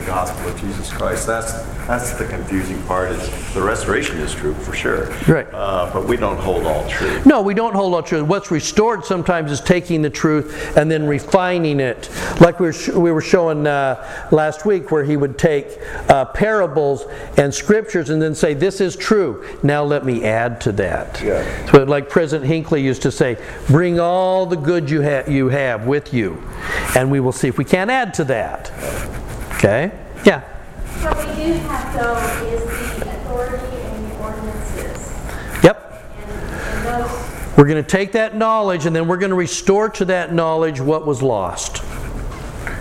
the 0.02 0.10
gospel 0.10 0.48
of 0.48 0.60
Jesus 0.60 0.92
Christ. 0.92 1.26
That's, 1.26 1.52
that's 1.86 2.12
the 2.12 2.24
confusing 2.26 2.82
part, 2.84 3.12
is 3.12 3.54
the 3.54 3.62
restoration 3.62 4.18
is 4.18 4.34
true, 4.34 4.52
for 4.54 4.72
sure. 4.74 5.06
Right. 5.28 5.46
Uh, 5.52 5.90
But 5.92 6.06
we 6.08 6.16
don't 6.16 6.38
hold 6.38 6.64
all 6.64 6.88
truth. 6.88 7.24
No, 7.24 7.40
we 7.40 7.54
don't 7.54 7.74
hold 7.74 7.94
all 7.94 8.02
truth. 8.02 8.26
What's 8.26 8.50
restored 8.50 9.04
sometimes 9.04 9.52
is 9.52 9.60
taking 9.60 10.02
the 10.02 10.10
truth 10.10 10.76
and 10.76 10.90
then 10.90 11.06
refining 11.06 11.78
it. 11.80 12.10
Like 12.40 12.58
we 12.58 12.66
were, 12.66 12.72
sh- 12.72 12.88
we 12.88 13.12
were 13.12 13.20
showing 13.20 13.66
uh, 13.66 14.28
last 14.32 14.66
week, 14.66 14.90
where 14.90 15.04
he 15.04 15.16
would 15.16 15.38
take 15.38 15.78
uh, 16.08 16.24
parables 16.26 17.04
and 17.36 17.54
scriptures 17.54 18.10
and 18.10 18.20
then 18.20 18.34
say, 18.34 18.54
This 18.54 18.80
is 18.80 18.96
true. 18.96 19.46
Now 19.62 19.84
let 19.84 20.04
me 20.04 20.24
add 20.24 20.60
to 20.62 20.72
that. 20.72 21.22
Yeah. 21.22 21.70
So, 21.70 21.84
like 21.84 22.08
President 22.08 22.48
Hinckley 22.48 22.82
used 22.82 23.02
to 23.02 23.12
say, 23.12 23.36
Bring 23.68 24.00
all 24.00 24.46
the 24.46 24.56
good 24.56 24.90
you, 24.90 25.02
ha- 25.02 25.30
you 25.30 25.48
have 25.48 25.86
with 25.86 26.12
you, 26.12 26.42
and 26.96 27.10
we 27.10 27.20
will 27.20 27.32
see 27.32 27.46
if 27.48 27.56
we 27.58 27.64
can't 27.64 27.90
add 27.90 28.14
to 28.14 28.24
that. 28.24 28.70
Okay? 29.62 29.92
Yeah. 30.24 30.40
What 30.40 31.16
we 31.18 31.36
do 31.36 31.52
have 31.52 31.94
though 31.94 32.16
is 32.48 32.98
the 32.98 33.10
authority 33.10 33.76
and 33.76 34.10
the 34.10 34.16
ordinances. 34.18 35.62
Yep. 35.62 36.04
And, 36.18 36.30
and 36.32 37.04
those, 37.04 37.56
We're 37.56 37.68
going 37.68 37.80
to 37.80 37.88
take 37.88 38.10
that 38.12 38.34
knowledge 38.34 38.86
and 38.86 38.96
then 38.96 39.06
we're 39.06 39.18
going 39.18 39.30
to 39.30 39.36
restore 39.36 39.88
to 39.90 40.04
that 40.06 40.34
knowledge 40.34 40.80
what 40.80 41.06
was 41.06 41.22
lost. 41.22 41.84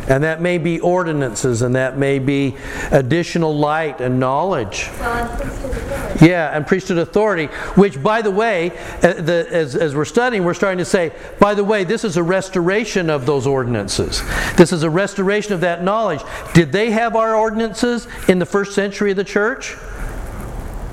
And 0.08 0.24
that 0.24 0.42
may 0.42 0.58
be 0.58 0.80
ordinances 0.80 1.62
and 1.62 1.76
that 1.76 1.98
may 1.98 2.20
be 2.20 2.56
additional 2.92 3.56
light 3.56 4.02
and 4.02 4.20
knowledge. 4.20 4.90
well, 5.00 5.28
and. 5.30 6.22
Yeah, 6.22 6.56
and 6.56 6.68
priesthood 6.68 6.98
authority, 6.98 7.48
which, 7.76 8.02
by 8.02 8.22
the 8.22 8.32
way, 8.32 8.72
uh, 9.02 9.08
as, 9.08 9.76
as 9.76 9.96
we're 9.96 10.06
studying, 10.06 10.44
we're 10.44 10.54
starting 10.54 10.78
to 10.80 10.86
say, 10.86 11.12
by 11.40 11.54
the 11.54 11.64
way, 11.64 11.84
this 11.84 12.04
is 12.04 12.18
a 12.18 12.24
restoration 12.24 13.10
of 13.10 13.26
those 13.26 13.48
ordinances. 13.48 14.22
This 14.56 14.72
is 14.72 14.84
a 14.84 14.90
restoration 14.90 15.54
of 15.54 15.62
that 15.62 15.84
knowledge. 15.84 16.22
Did 16.54 16.72
they 16.72 16.92
have 16.92 17.16
our 17.16 17.36
ordinances 17.36 18.08
in 18.28 18.40
the 18.40 18.46
first 18.46 18.76
century 18.76 19.12
of 19.12 19.18
the 19.18 19.24
church? 19.24 19.76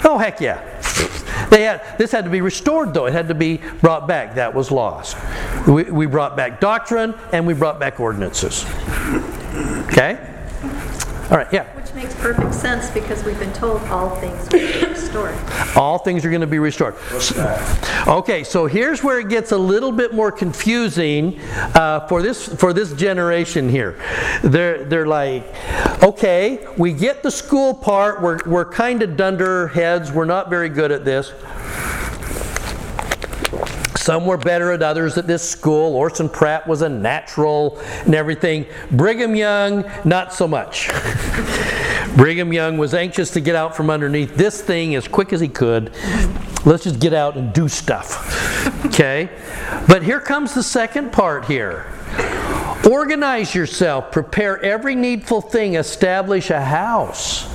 Oh, 0.05 0.19
heck 0.19 0.41
yeah. 0.41 0.68
They 1.51 1.63
had, 1.63 1.83
this 1.99 2.13
had 2.13 2.25
to 2.25 2.31
be 2.31 2.41
restored, 2.41 2.95
though. 2.95 3.07
It 3.07 3.13
had 3.13 3.29
to 3.29 3.35
be 3.35 3.61
brought 3.81 4.07
back. 4.07 4.35
That 4.35 4.55
was 4.55 4.71
lost. 4.71 5.17
We, 5.67 5.85
we 5.85 6.07
brought 6.07 6.37
back 6.37 6.61
doctrine 6.61 7.15
and 7.33 7.47
we 7.47 7.55
brought 7.55 7.79
back 7.79 8.01
ordinances. 8.01 8.65
Okay? 9.89 10.38
All 11.31 11.37
right, 11.37 11.53
yeah. 11.53 11.65
Which 11.77 11.93
makes 11.93 12.15
perfect 12.15 12.55
sense 12.55 12.89
because 12.91 13.23
we've 13.23 13.39
been 13.39 13.53
told 13.53 13.83
all 13.83 14.17
things 14.17 14.43
will 14.51 14.61
be 14.61 14.87
restored. 14.87 15.37
All 15.77 15.99
things 15.99 16.25
are 16.25 16.31
going 16.31 16.41
to 16.41 16.47
be 16.47 16.59
restored. 16.59 16.95
Okay, 18.07 18.45
so 18.45 18.65
here's 18.65 19.05
where 19.05 19.21
it 19.21 19.29
gets 19.29 19.53
a 19.53 19.59
little 19.59 19.93
bit 19.93 20.15
more 20.15 20.33
confusing 20.33 21.39
uh, 21.75 22.07
for 22.07 22.23
this 22.23 22.49
for 22.49 22.73
this 22.73 22.95
generation 22.95 23.69
here. 23.69 24.01
They're 24.43 24.85
they're 24.85 25.07
like, 25.07 25.45
okay, 26.03 26.67
we 26.79 26.95
get 26.95 27.23
the 27.23 27.31
school 27.31 27.75
part. 27.75 28.23
We're 28.23 28.39
we're 28.47 28.65
kind 28.65 29.03
of 29.03 29.19
dunderheads. 29.19 30.11
We're 30.11 30.25
not 30.25 30.49
very 30.49 30.71
good 30.71 30.91
at 30.93 31.05
this. 31.05 31.33
Some 34.09 34.25
were 34.25 34.39
better 34.39 34.73
at 34.73 34.83
others 34.83 35.19
at 35.19 35.27
this 35.27 35.47
school. 35.47 35.95
Orson 35.95 36.31
Pratt 36.31 36.67
was 36.67 36.81
a 36.81 36.89
natural 36.89 37.79
and 38.07 38.15
everything. 38.15 38.65
Brigham 38.91 39.37
Young, 39.37 39.85
not 40.03 40.33
so 40.33 40.49
much. 40.49 40.89
Brigham 42.17 42.51
Young 42.51 42.79
was 42.79 42.95
anxious 42.95 43.31
to 43.33 43.41
get 43.41 43.55
out 43.55 43.77
from 43.77 43.91
underneath 43.91 44.35
this 44.35 44.63
thing 44.63 44.95
as 44.95 45.07
quick 45.07 45.35
as 45.35 45.43
he 45.43 45.49
could. 45.49 45.93
Let's 46.65 46.85
just 46.85 47.01
get 47.01 47.13
out 47.13 47.37
and 47.37 47.53
do 47.53 47.69
stuff. 47.69 48.47
Okay? 48.87 49.29
But 49.89 50.03
here 50.03 50.21
comes 50.21 50.55
the 50.55 50.63
second 50.63 51.13
part 51.13 51.45
here. 51.45 51.87
Organize 52.91 53.55
yourself, 53.55 54.11
prepare 54.11 54.63
every 54.63 54.95
needful 54.95 55.41
thing, 55.41 55.75
establish 55.75 56.51
a 56.51 56.61
house, 56.61 57.47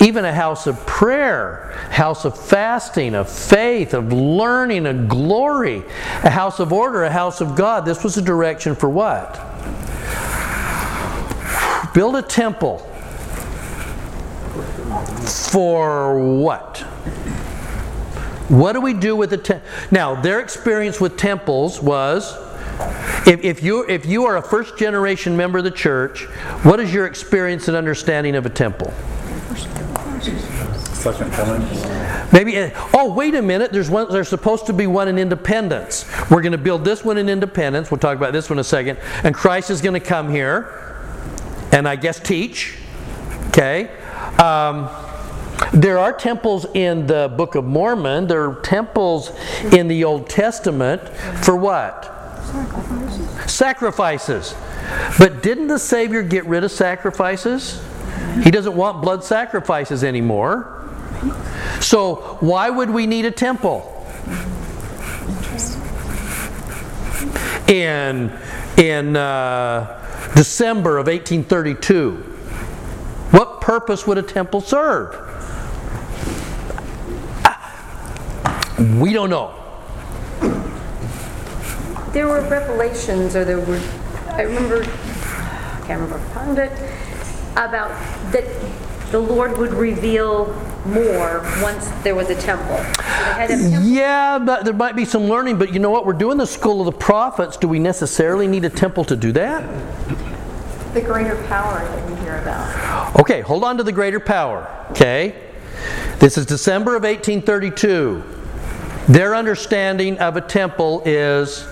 even 0.00 0.24
a 0.24 0.32
house 0.32 0.66
of 0.66 0.84
prayer, 0.86 1.72
house 1.90 2.24
of 2.24 2.38
fasting, 2.38 3.14
of 3.14 3.28
faith, 3.28 3.92
of 3.92 4.12
learning, 4.12 4.86
of 4.86 5.08
glory, 5.08 5.82
a 6.24 6.30
house 6.30 6.58
of 6.58 6.72
order, 6.72 7.04
a 7.04 7.10
house 7.10 7.40
of 7.40 7.54
God. 7.54 7.84
This 7.84 8.02
was 8.02 8.16
a 8.16 8.22
direction 8.22 8.74
for 8.74 8.88
what? 8.88 9.34
Build 11.92 12.16
a 12.16 12.22
temple. 12.22 12.78
For 15.50 16.18
what? 16.18 16.78
What 18.48 18.72
do 18.72 18.80
we 18.80 18.94
do 18.94 19.14
with 19.14 19.30
the 19.30 19.38
temple? 19.38 19.68
Now, 19.90 20.20
their 20.20 20.40
experience 20.40 21.00
with 21.00 21.16
temples 21.16 21.80
was 21.80 22.36
if, 23.26 23.44
if, 23.44 23.62
you, 23.62 23.86
if 23.86 24.06
you 24.06 24.24
are 24.24 24.38
a 24.38 24.42
first 24.42 24.78
generation 24.78 25.36
member 25.36 25.58
of 25.58 25.64
the 25.64 25.70
church, 25.70 26.24
what 26.64 26.80
is 26.80 26.92
your 26.92 27.06
experience 27.06 27.68
and 27.68 27.76
understanding 27.76 28.34
of 28.34 28.46
a 28.46 28.50
temple? 28.50 28.92
Second 31.00 31.32
coming. 31.32 31.62
Maybe, 32.30 32.58
uh, 32.58 32.70
oh, 32.92 33.12
wait 33.14 33.34
a 33.34 33.40
minute, 33.40 33.72
there's, 33.72 33.88
one, 33.88 34.12
there's 34.12 34.28
supposed 34.28 34.66
to 34.66 34.74
be 34.74 34.86
one 34.86 35.08
in 35.08 35.18
Independence. 35.18 36.04
We're 36.30 36.42
going 36.42 36.52
to 36.52 36.58
build 36.58 36.84
this 36.84 37.02
one 37.02 37.16
in 37.16 37.30
Independence. 37.30 37.90
We'll 37.90 37.98
talk 37.98 38.18
about 38.18 38.34
this 38.34 38.50
one 38.50 38.58
in 38.58 38.60
a 38.60 38.64
second. 38.64 38.98
And 39.24 39.34
Christ 39.34 39.70
is 39.70 39.80
going 39.80 39.94
to 39.94 40.06
come 40.06 40.30
here 40.30 40.90
and 41.72 41.88
I 41.88 41.96
guess 41.96 42.20
teach. 42.20 42.76
Okay? 43.48 43.90
Um, 44.38 44.90
there 45.72 45.98
are 45.98 46.12
temples 46.12 46.66
in 46.74 47.06
the 47.06 47.32
Book 47.34 47.54
of 47.54 47.64
Mormon, 47.64 48.26
there 48.26 48.50
are 48.50 48.60
temples 48.60 49.30
in 49.72 49.88
the 49.88 50.04
Old 50.04 50.28
Testament 50.28 51.06
for 51.42 51.56
what? 51.56 52.04
Sacrifices. 52.44 53.52
Sacrifices. 53.52 54.54
But 55.18 55.42
didn't 55.42 55.68
the 55.68 55.78
Savior 55.78 56.22
get 56.22 56.46
rid 56.46 56.64
of 56.64 56.70
sacrifices? 56.70 57.82
He 58.42 58.50
doesn't 58.50 58.74
want 58.74 59.02
blood 59.02 59.22
sacrifices 59.24 60.02
anymore. 60.02 60.79
So, 61.80 62.38
why 62.40 62.70
would 62.70 62.90
we 62.90 63.06
need 63.06 63.26
a 63.26 63.30
temple? 63.30 63.86
In, 67.68 68.32
in 68.76 69.16
uh, 69.16 70.32
December 70.34 70.98
of 70.98 71.06
1832, 71.06 72.12
what 73.32 73.60
purpose 73.60 74.06
would 74.06 74.18
a 74.18 74.22
temple 74.22 74.60
serve? 74.60 75.14
We 78.98 79.12
don't 79.12 79.28
know. 79.28 79.54
There 82.12 82.26
were 82.26 82.40
revelations, 82.48 83.36
or 83.36 83.44
there 83.44 83.60
were, 83.60 83.80
I 84.28 84.42
remember, 84.42 84.82
I 84.82 85.82
can't 85.86 86.00
remember 86.00 86.18
found 86.30 86.58
it, 86.58 86.72
about 87.52 87.90
that 88.32 88.46
the 89.10 89.18
Lord 89.20 89.58
would 89.58 89.74
reveal 89.74 90.46
more 90.86 91.40
once 91.62 91.88
there 92.02 92.14
was 92.14 92.30
a 92.30 92.40
temple. 92.40 92.76
So 92.76 93.02
they 93.02 93.12
had 93.12 93.46
to 93.48 93.56
have 93.56 93.66
a 93.66 93.70
temple. 93.70 93.88
Yeah, 93.88 94.38
but 94.38 94.64
there 94.64 94.74
might 94.74 94.96
be 94.96 95.04
some 95.04 95.24
learning, 95.24 95.58
but 95.58 95.72
you 95.72 95.78
know 95.78 95.90
what? 95.90 96.06
We're 96.06 96.12
doing 96.12 96.38
the 96.38 96.46
school 96.46 96.80
of 96.80 96.86
the 96.86 96.98
prophets. 96.98 97.56
Do 97.56 97.68
we 97.68 97.78
necessarily 97.78 98.46
need 98.46 98.64
a 98.64 98.70
temple 98.70 99.04
to 99.04 99.16
do 99.16 99.32
that? 99.32 99.62
The 100.94 101.00
greater 101.00 101.36
power 101.46 101.78
that 101.80 102.10
we 102.10 102.16
hear 102.22 102.38
about. 102.38 103.20
Okay, 103.20 103.40
hold 103.42 103.64
on 103.64 103.76
to 103.76 103.82
the 103.82 103.92
greater 103.92 104.20
power. 104.20 104.68
Okay? 104.90 105.34
This 106.18 106.36
is 106.36 106.46
December 106.46 106.96
of 106.96 107.02
1832. 107.04 108.22
Their 109.08 109.34
understanding 109.34 110.18
of 110.18 110.36
a 110.36 110.40
temple 110.40 111.02
is. 111.04 111.66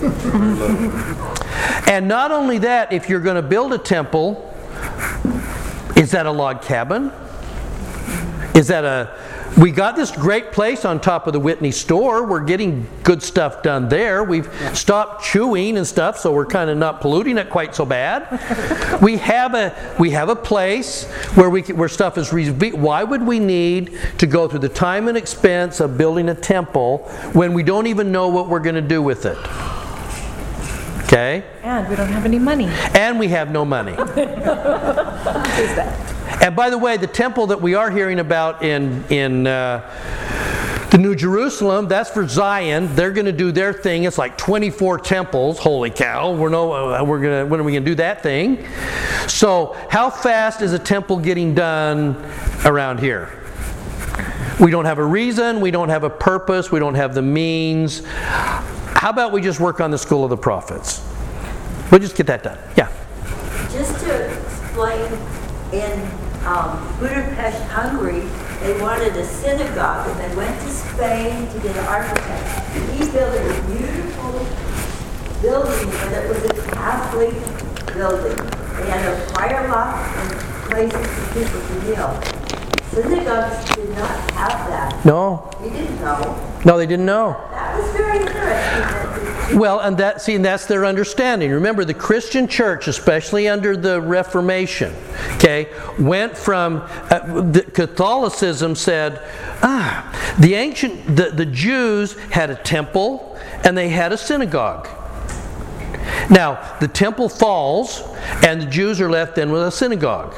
and 1.90 2.08
not 2.08 2.32
only 2.32 2.58
that, 2.58 2.92
if 2.92 3.08
you're 3.08 3.20
going 3.20 3.36
to 3.36 3.42
build 3.42 3.72
a 3.72 3.78
temple, 3.78 4.46
is 5.96 6.12
that 6.12 6.24
a 6.26 6.30
log 6.30 6.62
cabin? 6.62 7.12
Is 8.54 8.68
that 8.68 8.84
a. 8.84 9.14
We 9.58 9.72
got 9.72 9.96
this 9.96 10.12
great 10.12 10.52
place 10.52 10.84
on 10.84 11.00
top 11.00 11.26
of 11.26 11.32
the 11.32 11.40
Whitney 11.40 11.72
store. 11.72 12.24
We're 12.24 12.44
getting 12.44 12.86
good 13.02 13.22
stuff 13.22 13.62
done 13.62 13.88
there. 13.88 14.22
We've 14.22 14.48
stopped 14.74 15.24
chewing 15.24 15.76
and 15.76 15.86
stuff, 15.86 16.18
so 16.18 16.32
we're 16.32 16.46
kind 16.46 16.70
of 16.70 16.78
not 16.78 17.00
polluting 17.00 17.36
it 17.36 17.50
quite 17.50 17.74
so 17.74 17.84
bad. 17.84 18.28
we 19.02 19.16
have 19.18 19.54
a 19.54 19.94
we 19.98 20.10
have 20.10 20.28
a 20.28 20.36
place 20.36 21.04
where 21.34 21.50
we 21.50 21.62
where 21.62 21.88
stuff 21.88 22.16
is 22.18 22.32
re- 22.32 22.72
why 22.72 23.02
would 23.04 23.22
we 23.22 23.38
need 23.38 23.98
to 24.18 24.26
go 24.26 24.48
through 24.48 24.60
the 24.60 24.68
time 24.68 25.08
and 25.08 25.16
expense 25.16 25.80
of 25.80 25.98
building 25.98 26.28
a 26.28 26.34
temple 26.34 26.98
when 27.32 27.52
we 27.52 27.62
don't 27.62 27.86
even 27.86 28.12
know 28.12 28.28
what 28.28 28.48
we're 28.48 28.60
going 28.60 28.74
to 28.74 28.80
do 28.80 29.02
with 29.02 29.26
it? 29.26 29.38
Okay? 31.04 31.44
And 31.62 31.88
we 31.88 31.96
don't 31.96 32.08
have 32.08 32.24
any 32.24 32.38
money. 32.38 32.66
And 32.94 33.18
we 33.18 33.26
have 33.28 33.50
no 33.50 33.64
money. 33.64 33.96
And 36.40 36.56
by 36.56 36.70
the 36.70 36.78
way, 36.78 36.96
the 36.96 37.06
temple 37.06 37.48
that 37.48 37.60
we 37.60 37.74
are 37.74 37.90
hearing 37.90 38.18
about 38.18 38.62
in 38.62 39.04
in 39.10 39.46
uh, 39.46 40.88
the 40.90 40.98
New 40.98 41.14
Jerusalem, 41.14 41.86
that's 41.86 42.10
for 42.10 42.26
Zion. 42.26 42.94
They're 42.94 43.12
going 43.12 43.26
to 43.26 43.32
do 43.32 43.52
their 43.52 43.72
thing. 43.72 44.04
It's 44.04 44.18
like 44.18 44.36
24 44.36 44.98
temples. 44.98 45.58
Holy 45.58 45.90
cow! 45.90 46.32
We're 46.32 46.48
no, 46.48 46.72
uh, 46.72 47.04
we're 47.04 47.20
gonna 47.20 47.46
when 47.46 47.60
are 47.60 47.62
we 47.62 47.72
going 47.72 47.84
to 47.84 47.90
do 47.90 47.94
that 47.96 48.22
thing? 48.22 48.66
So, 49.28 49.76
how 49.90 50.10
fast 50.10 50.62
is 50.62 50.72
a 50.72 50.78
temple 50.78 51.18
getting 51.18 51.54
done 51.54 52.16
around 52.64 53.00
here? 53.00 53.36
We 54.58 54.70
don't 54.70 54.84
have 54.84 54.98
a 54.98 55.04
reason. 55.04 55.60
We 55.60 55.70
don't 55.70 55.88
have 55.88 56.04
a 56.04 56.10
purpose. 56.10 56.72
We 56.72 56.80
don't 56.80 56.94
have 56.94 57.14
the 57.14 57.22
means. 57.22 58.02
How 58.04 59.10
about 59.10 59.32
we 59.32 59.40
just 59.40 59.60
work 59.60 59.80
on 59.80 59.90
the 59.90 59.98
school 59.98 60.24
of 60.24 60.30
the 60.30 60.36
prophets? 60.36 61.06
We'll 61.90 62.00
just 62.00 62.16
get 62.16 62.26
that 62.26 62.42
done. 62.42 62.58
Yeah. 62.76 62.92
Just 63.70 64.00
to 64.04 64.30
explain 64.38 65.12
in 65.72 66.10
um, 66.50 66.98
Budapest, 66.98 67.62
Hungary, 67.70 68.22
they 68.60 68.80
wanted 68.80 69.14
a 69.16 69.24
synagogue, 69.24 70.08
and 70.08 70.18
they 70.18 70.36
went 70.36 70.60
to 70.62 70.68
Spain 70.68 71.48
to 71.52 71.58
get 71.60 71.76
an 71.76 71.84
architect. 71.86 72.76
He 72.90 72.98
built 73.10 73.34
a 73.34 73.62
beautiful 73.70 74.32
building, 75.40 75.90
but 75.90 76.12
it 76.12 76.28
was 76.28 76.44
a 76.58 76.70
Catholic 76.72 77.34
building. 77.94 78.36
They 78.36 78.90
had 78.90 79.06
a 79.14 79.26
fire 79.32 79.68
lock 79.68 79.94
and 80.16 80.70
places 80.70 81.06
for 81.06 81.34
people 81.38 81.60
to 81.60 81.74
kneel. 81.84 82.20
Synagogues 82.90 83.74
did 83.76 83.90
not 83.90 84.30
have 84.32 84.68
that. 84.68 85.04
No, 85.04 85.48
We 85.62 85.70
didn't 85.70 86.00
know. 86.00 86.60
no, 86.64 86.76
they 86.76 86.86
didn't 86.86 87.06
know. 87.06 87.36
That 87.52 87.78
was 87.78 87.90
very 87.92 88.18
interesting. 88.18 89.29
Well, 89.54 89.80
and 89.80 89.98
that 89.98 90.22
see, 90.22 90.34
and 90.36 90.44
that's 90.44 90.66
their 90.66 90.84
understanding. 90.84 91.50
Remember, 91.50 91.84
the 91.84 91.94
Christian 91.94 92.46
church, 92.46 92.86
especially 92.88 93.48
under 93.48 93.76
the 93.76 94.00
Reformation, 94.00 94.94
okay, 95.36 95.68
went 95.98 96.36
from 96.36 96.76
uh, 97.10 97.52
Catholicism 97.74 98.74
said, 98.76 99.20
ah, 99.62 100.36
the 100.38 100.54
ancient, 100.54 101.16
the, 101.16 101.30
the 101.30 101.46
Jews 101.46 102.16
had 102.30 102.50
a 102.50 102.54
temple 102.54 103.38
and 103.64 103.76
they 103.76 103.88
had 103.88 104.12
a 104.12 104.16
synagogue. 104.16 104.88
Now, 106.30 106.76
the 106.80 106.88
temple 106.88 107.28
falls, 107.28 108.02
and 108.44 108.62
the 108.62 108.66
Jews 108.66 109.00
are 109.00 109.10
left 109.10 109.34
then 109.36 109.50
with 109.50 109.62
a 109.62 109.70
synagogue. 109.70 110.34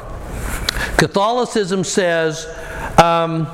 Catholicism 0.96 1.84
says, 1.84 2.46
um, 2.98 3.46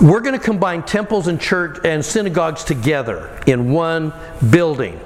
we're 0.00 0.20
going 0.20 0.38
to 0.38 0.44
combine 0.44 0.82
temples 0.82 1.26
and 1.26 1.40
church 1.40 1.78
and 1.84 2.04
synagogues 2.04 2.64
together 2.64 3.40
in 3.46 3.70
one 3.70 4.12
building. 4.50 5.00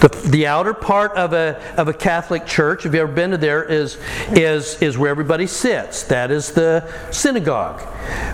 The, 0.00 0.08
the 0.26 0.46
outer 0.46 0.74
part 0.74 1.12
of 1.12 1.32
a, 1.32 1.60
of 1.76 1.88
a 1.88 1.92
Catholic 1.92 2.46
church, 2.46 2.80
if 2.80 2.86
you've 2.86 2.96
ever 2.96 3.12
been 3.12 3.30
to 3.30 3.38
there, 3.38 3.64
is, 3.64 3.98
is, 4.30 4.80
is 4.82 4.98
where 4.98 5.10
everybody 5.10 5.46
sits. 5.46 6.02
That 6.04 6.30
is 6.30 6.52
the 6.52 6.86
synagogue. 7.10 7.82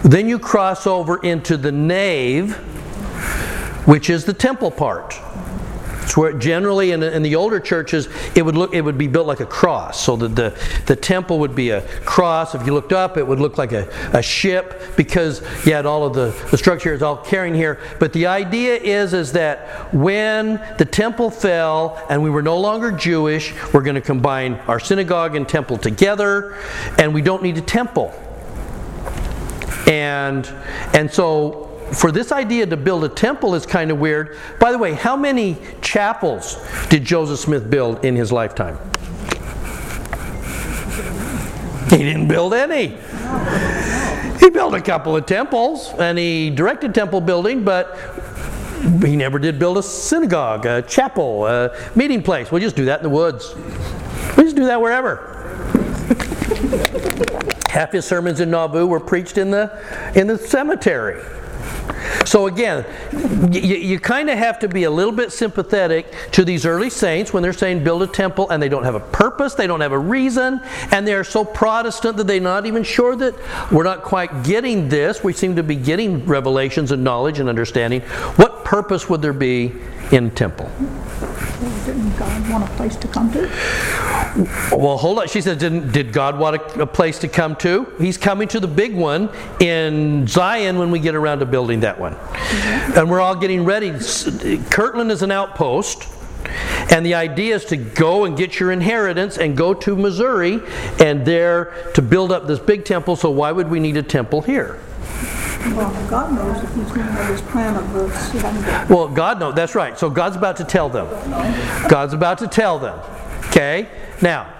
Then 0.02 0.29
you 0.29 0.38
cross 0.38 0.87
over 0.87 1.23
into 1.23 1.57
the 1.57 1.73
nave, 1.73 2.57
which 3.87 4.11
is 4.11 4.25
the 4.25 4.35
temple 4.35 4.71
part. 4.71 5.14
It's 6.12 6.16
where 6.19 6.35
generally 6.35 6.90
in, 6.90 7.02
in 7.02 7.23
the 7.23 7.37
older 7.37 7.59
churches 7.59 8.07
it 8.35 8.42
would 8.42 8.54
look 8.54 8.75
it 8.75 8.83
would 8.83 8.99
be 8.99 9.07
built 9.07 9.26
like 9.26 9.40
a 9.40 9.47
cross. 9.47 9.99
So 9.99 10.14
that 10.16 10.37
the, 10.37 10.54
the 10.85 10.95
temple 10.95 11.38
would 11.38 11.54
be 11.54 11.71
a 11.71 11.81
cross. 12.04 12.54
If 12.54 12.66
you 12.66 12.75
looked 12.75 12.92
up, 12.92 13.16
it 13.16 13.26
would 13.26 13.40
look 13.40 13.57
like 13.57 13.73
a, 13.73 13.88
a 14.12 14.21
ship 14.21 14.95
because 14.95 15.40
you 15.64 15.73
had 15.73 15.87
all 15.87 16.04
of 16.04 16.12
the, 16.12 16.38
the 16.50 16.59
structure 16.59 16.92
is 16.92 17.00
all 17.00 17.16
carrying 17.16 17.54
here. 17.54 17.81
But 17.99 18.12
the 18.12 18.26
idea 18.26 18.75
is 18.75 19.14
is 19.14 19.33
that 19.33 19.95
when 19.95 20.61
the 20.76 20.85
temple 20.85 21.31
fell 21.31 22.04
and 22.11 22.23
we 22.23 22.28
were 22.28 22.42
no 22.42 22.61
longer 22.61 22.92
Jewish, 22.92 23.54
we're 23.73 23.81
going 23.81 23.95
to 23.95 24.02
combine 24.02 24.57
our 24.69 24.78
synagogue 24.78 25.35
and 25.35 25.49
temple 25.49 25.78
together, 25.78 26.59
and 26.99 27.14
we 27.14 27.23
don't 27.23 27.42
need 27.42 27.57
a 27.57 27.62
temple. 27.62 28.12
And 29.87 30.47
and 30.92 31.11
so 31.11 31.62
for 31.94 32.11
this 32.11 32.32
idea 32.32 32.66
to 32.66 32.76
build 32.76 33.04
a 33.04 33.08
temple 33.08 33.54
is 33.54 33.66
kind 33.66 33.90
of 33.90 33.99
weird. 33.99 34.38
By 34.58 34.72
the 34.72 34.78
way, 34.78 34.94
how 34.94 35.16
many 35.16 35.56
chapels 35.80 36.56
did 36.88 37.04
Joseph 37.04 37.38
Smith 37.38 37.68
build 37.70 38.04
in 38.04 38.16
his 38.16 38.32
lifetime? 38.32 38.78
He 41.90 41.99
didn't 41.99 42.28
build 42.28 42.54
any. 42.54 42.96
He 44.40 44.50
built 44.50 44.75
a 44.75 44.80
couple 44.80 45.14
of 45.14 45.26
temples 45.26 45.92
and 45.99 46.18
he 46.18 46.50
directed 46.50 46.94
temple 46.94 47.20
building, 47.20 47.64
but 47.64 47.99
he 49.04 49.14
never 49.14 49.38
did 49.38 49.58
build 49.58 49.78
a 49.78 49.82
synagogue, 49.82 50.66
a 50.66 50.82
chapel, 50.82 51.46
a 51.46 51.76
meeting 51.94 52.22
place. 52.22 52.50
We'll 52.50 52.62
just 52.62 52.76
do 52.76 52.87
that 52.87 53.00
in 53.00 53.02
the 53.04 53.11
woods. 53.11 53.54
We 54.37 54.44
just 54.44 54.56
do 54.56 54.64
that 54.64 54.80
wherever. 54.80 55.28
Half 57.68 57.92
his 57.92 58.04
sermons 58.04 58.40
in 58.40 58.50
Nauvoo 58.50 58.87
were 58.87 59.00
preached 59.00 59.38
in 59.38 59.50
the 59.50 59.70
in 60.14 60.26
the 60.26 60.38
cemetery. 60.38 61.22
So 62.25 62.47
again, 62.47 62.85
you, 63.52 63.61
you 63.61 63.99
kind 63.99 64.31
of 64.31 64.38
have 64.38 64.59
to 64.61 64.69
be 64.69 64.85
a 64.85 64.90
little 64.90 65.12
bit 65.12 65.33
sympathetic 65.33 66.12
to 66.33 66.45
these 66.45 66.64
early 66.64 66.90
saints 66.90 67.33
when 67.33 67.42
they're 67.42 67.52
saying 67.52 67.85
build 67.85 68.02
a 68.02 68.07
temple 68.07 68.49
and 68.50 68.62
they 68.62 68.69
don't 68.69 68.85
have 68.85 68.95
a 68.95 69.00
purpose, 69.00 69.54
they 69.54 69.66
don't 69.66 69.81
have 69.81 69.92
a 69.92 69.99
reason, 69.99 70.61
and 70.90 71.07
they're 71.07 71.25
so 71.25 71.45
Protestant 71.45 72.16
that 72.16 72.26
they're 72.26 72.40
not 72.40 72.66
even 72.66 72.83
sure 72.83 73.16
that 73.16 73.35
we're 73.73 73.83
not 73.83 74.02
quite 74.02 74.45
getting 74.45 74.88
this. 74.88 75.25
We 75.25 75.33
seem 75.33 75.57
to 75.57 75.62
be 75.62 75.76
getting 75.76 76.25
revelations 76.26 76.92
and 76.92 77.02
knowledge 77.02 77.38
and 77.38 77.49
understanding. 77.49 78.02
What 78.37 78.64
purpose 78.64 79.09
would 79.09 79.23
there 79.23 79.33
be 79.33 79.73
in 80.12 80.31
temple? 80.31 80.71
Didn't 81.85 82.16
God 82.16 82.49
want 82.50 82.65
a 82.65 82.73
place 82.75 82.97
to 82.97 83.08
come 83.08 83.32
to? 83.32 83.50
Well, 84.36 84.97
hold 84.97 85.18
on. 85.18 85.28
She 85.28 85.40
said, 85.40 85.58
Didn't, 85.58 85.92
Did 85.92 86.12
God 86.12 86.38
want 86.38 86.56
a, 86.56 86.82
a 86.82 86.86
place 86.86 87.18
to 87.21 87.28
come 87.28 87.56
to? 87.56 87.92
He's 87.99 88.16
coming 88.16 88.49
to 88.49 88.60
the 88.60 88.68
big 88.68 88.95
one 88.95 89.28
in 89.60 90.26
Zion 90.26 90.78
when 90.78 90.90
we 90.90 90.99
get 90.99 91.14
around 91.14 91.40
to 91.40 91.47
building 91.47 91.80
that 91.80 91.99
one. 91.99 92.14
Mm-hmm. 92.14 92.99
And 92.99 93.10
we're 93.10 93.21
all 93.21 93.36
getting 93.36 93.64
ready. 93.64 93.90
Kirtland 94.71 95.10
is 95.10 95.23
an 95.23 95.30
outpost. 95.30 96.08
And 96.90 97.06
the 97.06 97.14
idea 97.14 97.54
is 97.54 97.64
to 97.66 97.76
go 97.76 98.25
and 98.25 98.36
get 98.36 98.58
your 98.58 98.73
inheritance 98.73 99.38
and 99.38 99.56
go 99.56 99.73
to 99.75 99.97
Missouri 99.97 100.60
and 100.99 101.25
there 101.25 101.73
to 101.95 102.02
build 102.02 102.32
up 102.32 102.47
this 102.47 102.58
big 102.58 102.84
temple. 102.84 103.16
So, 103.16 103.30
why 103.30 103.52
would 103.52 103.71
we 103.71 103.80
need 103.80 103.97
a 103.97 104.02
temple 104.02 104.42
here? 104.42 104.80
Well, 105.71 106.10
God 106.10 106.32
knows 106.34 106.62
if 106.62 106.75
he's 106.75 106.88
going 106.88 107.06
to 107.06 107.12
have 107.12 107.28
his 107.28 107.40
plan 107.40 107.76
of 107.76 107.92
the 107.92 108.86
Well, 108.92 109.06
God 109.08 109.38
knows. 109.38 109.54
That's 109.54 109.76
right. 109.76 109.97
So 109.97 110.10
God's 110.10 110.34
about 110.34 110.56
to 110.56 110.64
tell 110.64 110.88
them. 110.88 111.06
God's 111.88 112.14
about 112.14 112.38
to 112.38 112.49
tell 112.49 112.80
them. 112.80 112.99
Okay? 113.52 113.86
Now, 114.23 114.50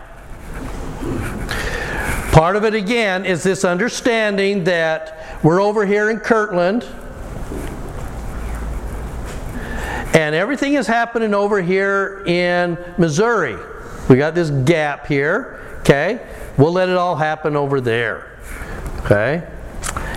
part 2.31 2.57
of 2.57 2.64
it 2.66 2.74
again 2.74 3.24
is 3.24 3.42
this 3.42 3.64
understanding 3.64 4.64
that 4.64 5.40
we're 5.42 5.62
over 5.62 5.87
here 5.87 6.11
in 6.11 6.20
Kirtland. 6.20 6.85
And 10.14 10.35
everything 10.35 10.74
is 10.74 10.87
happening 10.87 11.33
over 11.33 11.62
here 11.62 12.22
in 12.26 12.76
Missouri. 12.98 13.57
We 14.11 14.16
got 14.16 14.35
this 14.35 14.50
gap 14.50 15.07
here. 15.07 15.78
Okay? 15.81 16.20
We'll 16.59 16.72
let 16.72 16.90
it 16.90 16.98
all 16.98 17.16
happen 17.16 17.57
over 17.57 17.81
there. 17.81 18.38
Okay? 19.07 19.48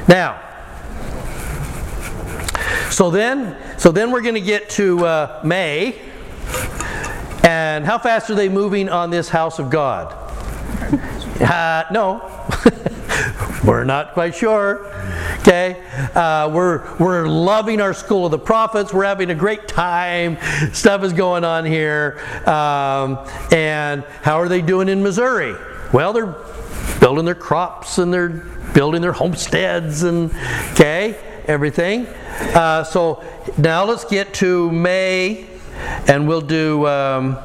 Now, 0.09 0.41
so 2.91 3.09
then, 3.09 3.55
so 3.79 3.93
then 3.93 4.11
we're 4.11 4.21
going 4.21 4.35
to 4.35 4.41
get 4.41 4.69
to 4.71 5.05
uh, 5.05 5.41
May. 5.45 6.01
And 7.45 7.86
how 7.86 7.99
fast 7.99 8.29
are 8.29 8.36
they 8.36 8.49
moving 8.49 8.89
on 8.89 9.12
this 9.12 9.29
house 9.29 9.60
of 9.60 9.69
God? 9.69 10.13
Uh, 11.36 11.84
no, 11.91 12.21
we're 13.65 13.84
not 13.84 14.13
quite 14.13 14.34
sure. 14.34 14.88
Okay, 15.39 15.84
uh, 16.15 16.49
we're 16.51 16.95
we're 16.97 17.27
loving 17.27 17.81
our 17.81 17.93
school 17.93 18.25
of 18.25 18.31
the 18.31 18.39
prophets. 18.39 18.93
We're 18.93 19.03
having 19.03 19.29
a 19.31 19.36
great 19.36 19.67
time. 19.67 20.38
Stuff 20.71 21.03
is 21.03 21.12
going 21.12 21.43
on 21.43 21.65
here. 21.65 22.21
Um, 22.45 23.19
and 23.51 24.05
how 24.21 24.39
are 24.39 24.47
they 24.47 24.62
doing 24.62 24.88
in 24.88 25.03
Missouri? 25.03 25.55
Well, 25.91 26.13
they're 26.13 26.36
building 26.99 27.25
their 27.25 27.36
crops 27.36 27.97
and 27.97 28.13
they're 28.13 28.29
building 28.73 29.01
their 29.01 29.13
homesteads 29.13 30.03
and 30.03 30.31
okay, 30.71 31.17
everything. 31.45 32.08
Uh, 32.55 32.84
so 32.84 33.23
now 33.58 33.84
let's 33.84 34.05
get 34.05 34.34
to 34.36 34.71
May, 34.71 35.47
and 36.07 36.27
we'll 36.27 36.41
do 36.41 36.85
um, 36.88 37.38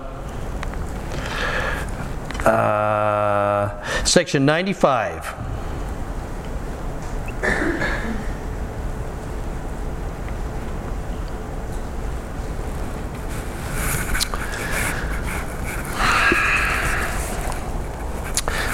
uh, 2.45 4.05
section 4.05 4.45
95. 4.45 5.35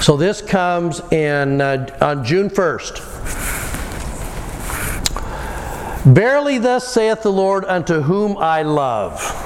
So 0.07 0.17
this 0.17 0.41
comes 0.41 1.01
in 1.11 1.61
uh, 1.61 1.99
on 2.01 2.25
June 2.25 2.49
1st. 2.49 3.01
Verily, 6.05 6.59
thus 6.59 6.87
saith 6.87 7.23
the 7.23 7.33
Lord 7.33 7.65
unto 7.65 8.03
whom 8.03 8.37
I 8.39 8.63
love. 8.63 9.46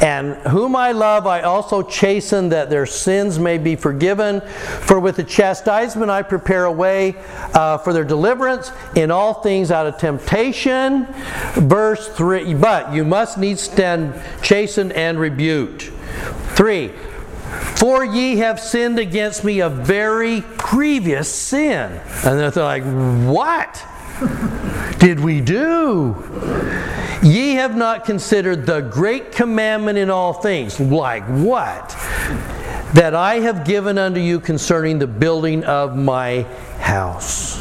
And 0.00 0.36
whom 0.48 0.76
I 0.76 0.92
love, 0.92 1.26
I 1.26 1.42
also 1.42 1.82
chasten 1.82 2.50
that 2.50 2.70
their 2.70 2.86
sins 2.86 3.38
may 3.38 3.58
be 3.58 3.74
forgiven. 3.74 4.40
For 4.40 5.00
with 5.00 5.16
the 5.16 5.24
chastisement 5.24 6.10
I 6.10 6.22
prepare 6.22 6.66
a 6.66 6.72
way 6.72 7.16
uh, 7.52 7.78
for 7.78 7.92
their 7.92 8.04
deliverance 8.04 8.70
in 8.94 9.10
all 9.10 9.34
things 9.34 9.70
out 9.70 9.86
of 9.86 9.98
temptation. 9.98 11.06
Verse 11.54 12.08
3 12.08 12.54
But 12.54 12.92
you 12.92 13.04
must 13.04 13.38
needs 13.38 13.60
stand 13.62 14.14
chastened 14.40 14.92
and 14.92 15.18
rebuked. 15.18 15.90
3 16.54 16.92
For 17.76 18.04
ye 18.04 18.36
have 18.36 18.60
sinned 18.60 19.00
against 19.00 19.42
me 19.42 19.60
a 19.60 19.68
very 19.68 20.40
grievous 20.56 21.32
sin. 21.32 22.00
And 22.24 22.38
they're 22.38 22.50
like, 22.50 22.84
What 23.24 23.84
did 25.00 25.18
we 25.18 25.40
do? 25.40 26.14
Ye 27.22 27.54
have 27.54 27.76
not 27.76 28.04
considered 28.04 28.66
the 28.66 28.80
great 28.80 29.32
commandment 29.32 29.98
in 29.98 30.10
all 30.10 30.32
things. 30.32 30.78
Like 30.78 31.24
what? 31.24 31.96
that 32.94 33.14
I 33.14 33.40
have 33.40 33.64
given 33.64 33.98
unto 33.98 34.20
you 34.20 34.40
concerning 34.40 34.98
the 34.98 35.06
building 35.06 35.64
of 35.64 35.96
my 35.96 36.42
house. 36.78 37.60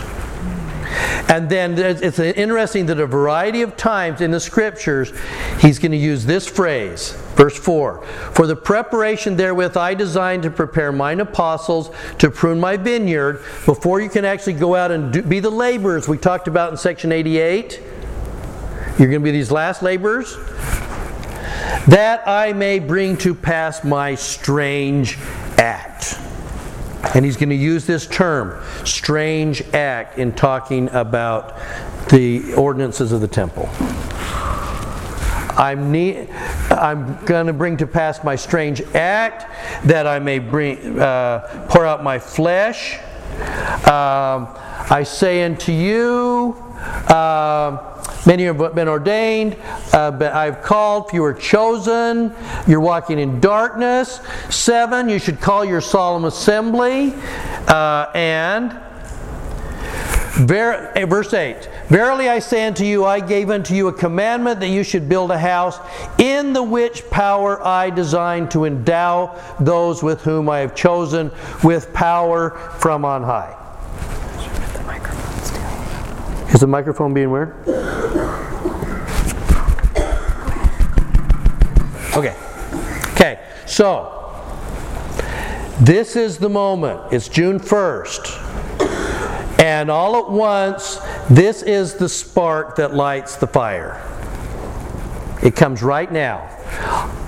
And 1.29 1.49
then 1.49 1.77
it's 1.77 2.19
interesting 2.19 2.85
that 2.85 3.01
a 3.01 3.05
variety 3.05 3.61
of 3.61 3.75
times 3.75 4.21
in 4.21 4.31
the 4.31 4.39
scriptures, 4.39 5.11
he's 5.59 5.77
going 5.77 5.91
to 5.91 5.97
use 5.97 6.25
this 6.25 6.47
phrase, 6.47 7.11
verse 7.35 7.57
4 7.57 8.05
For 8.05 8.47
the 8.47 8.55
preparation 8.55 9.35
therewith 9.35 9.75
I 9.75 9.93
designed 9.93 10.43
to 10.43 10.49
prepare 10.49 10.93
mine 10.93 11.19
apostles 11.19 11.91
to 12.19 12.31
prune 12.31 12.61
my 12.61 12.77
vineyard 12.77 13.43
before 13.65 13.99
you 13.99 14.07
can 14.07 14.23
actually 14.23 14.53
go 14.53 14.75
out 14.75 14.91
and 14.91 15.11
do, 15.11 15.21
be 15.21 15.41
the 15.41 15.49
laborers 15.49 16.07
we 16.07 16.17
talked 16.17 16.47
about 16.47 16.71
in 16.71 16.77
section 16.77 17.11
88. 17.11 17.81
You're 18.99 19.09
going 19.09 19.21
to 19.21 19.25
be 19.25 19.31
these 19.31 19.51
last 19.51 19.83
laborers 19.83 20.35
that 21.87 22.27
I 22.27 22.51
may 22.53 22.79
bring 22.79 23.15
to 23.17 23.35
pass 23.35 23.83
my 23.83 24.15
strange 24.15 25.17
act. 25.57 26.19
And 27.15 27.23
he's 27.23 27.37
going 27.37 27.49
to 27.49 27.55
use 27.55 27.85
this 27.85 28.07
term, 28.07 28.59
strange 28.85 29.61
act, 29.73 30.17
in 30.17 30.33
talking 30.33 30.89
about 30.89 31.55
the 32.09 32.55
ordinances 32.55 33.11
of 33.11 33.21
the 33.21 33.27
temple. 33.27 33.69
I'm, 35.57 35.91
ne- 35.91 36.27
I'm 36.71 37.23
going 37.25 37.47
to 37.47 37.53
bring 37.53 37.77
to 37.77 37.87
pass 37.87 38.23
my 38.23 38.35
strange 38.35 38.81
act 38.95 39.45
that 39.85 40.07
I 40.07 40.19
may 40.19 40.39
bring, 40.39 40.99
uh, 40.99 41.67
pour 41.69 41.85
out 41.85 42.03
my 42.03 42.17
flesh. 42.17 42.97
Um, 43.85 44.47
I 44.89 45.03
say 45.05 45.43
unto 45.43 45.71
you, 45.71 46.66
um, 47.11 47.79
many 48.25 48.45
have 48.45 48.75
been 48.75 48.87
ordained, 48.87 49.55
uh, 49.93 50.11
but 50.11 50.33
I've 50.33 50.61
called, 50.61 51.09
few 51.09 51.23
are 51.23 51.33
chosen. 51.33 52.33
You're 52.67 52.79
walking 52.79 53.19
in 53.19 53.39
darkness. 53.39 54.19
Seven, 54.49 55.09
you 55.09 55.19
should 55.19 55.39
call 55.39 55.63
your 55.63 55.81
solemn 55.81 56.25
assembly. 56.25 57.13
Uh, 57.67 58.11
and 58.13 58.79
Ver, 60.37 60.91
eh, 60.95 61.05
verse 61.05 61.33
8 61.33 61.67
Verily 61.87 62.29
I 62.29 62.39
say 62.39 62.67
unto 62.67 62.83
you, 62.83 63.05
I 63.05 63.19
gave 63.19 63.49
unto 63.49 63.73
you 63.73 63.87
a 63.87 63.93
commandment 63.93 64.59
that 64.59 64.67
you 64.67 64.83
should 64.83 65.09
build 65.09 65.31
a 65.31 65.37
house, 65.37 65.79
in 66.19 66.53
the 66.53 66.61
which 66.61 67.09
power 67.09 67.65
I 67.65 67.89
designed 67.89 68.51
to 68.51 68.65
endow 68.65 69.41
those 69.59 70.03
with 70.03 70.21
whom 70.21 70.47
I 70.47 70.59
have 70.59 70.75
chosen 70.75 71.31
with 71.63 71.91
power 71.91 72.51
from 72.77 73.03
on 73.03 73.23
high. 73.23 73.56
Is 76.57 76.61
the 76.61 76.65
microphone 76.65 77.13
being 77.13 77.29
weird? 77.29 77.53
Okay. 82.17 82.35
Okay, 83.11 83.39
so 83.67 84.33
this 85.79 86.15
is 86.15 86.39
the 86.39 86.49
moment. 86.49 87.13
It's 87.13 87.29
June 87.29 87.59
1st. 87.59 89.61
And 89.61 89.91
all 89.91 90.17
at 90.17 90.31
once, 90.31 90.97
this 91.29 91.61
is 91.61 91.93
the 91.93 92.09
spark 92.09 92.75
that 92.77 92.95
lights 92.95 93.35
the 93.35 93.45
fire. 93.45 94.01
It 95.43 95.55
comes 95.55 95.83
right 95.83 96.11
now. 96.11 96.49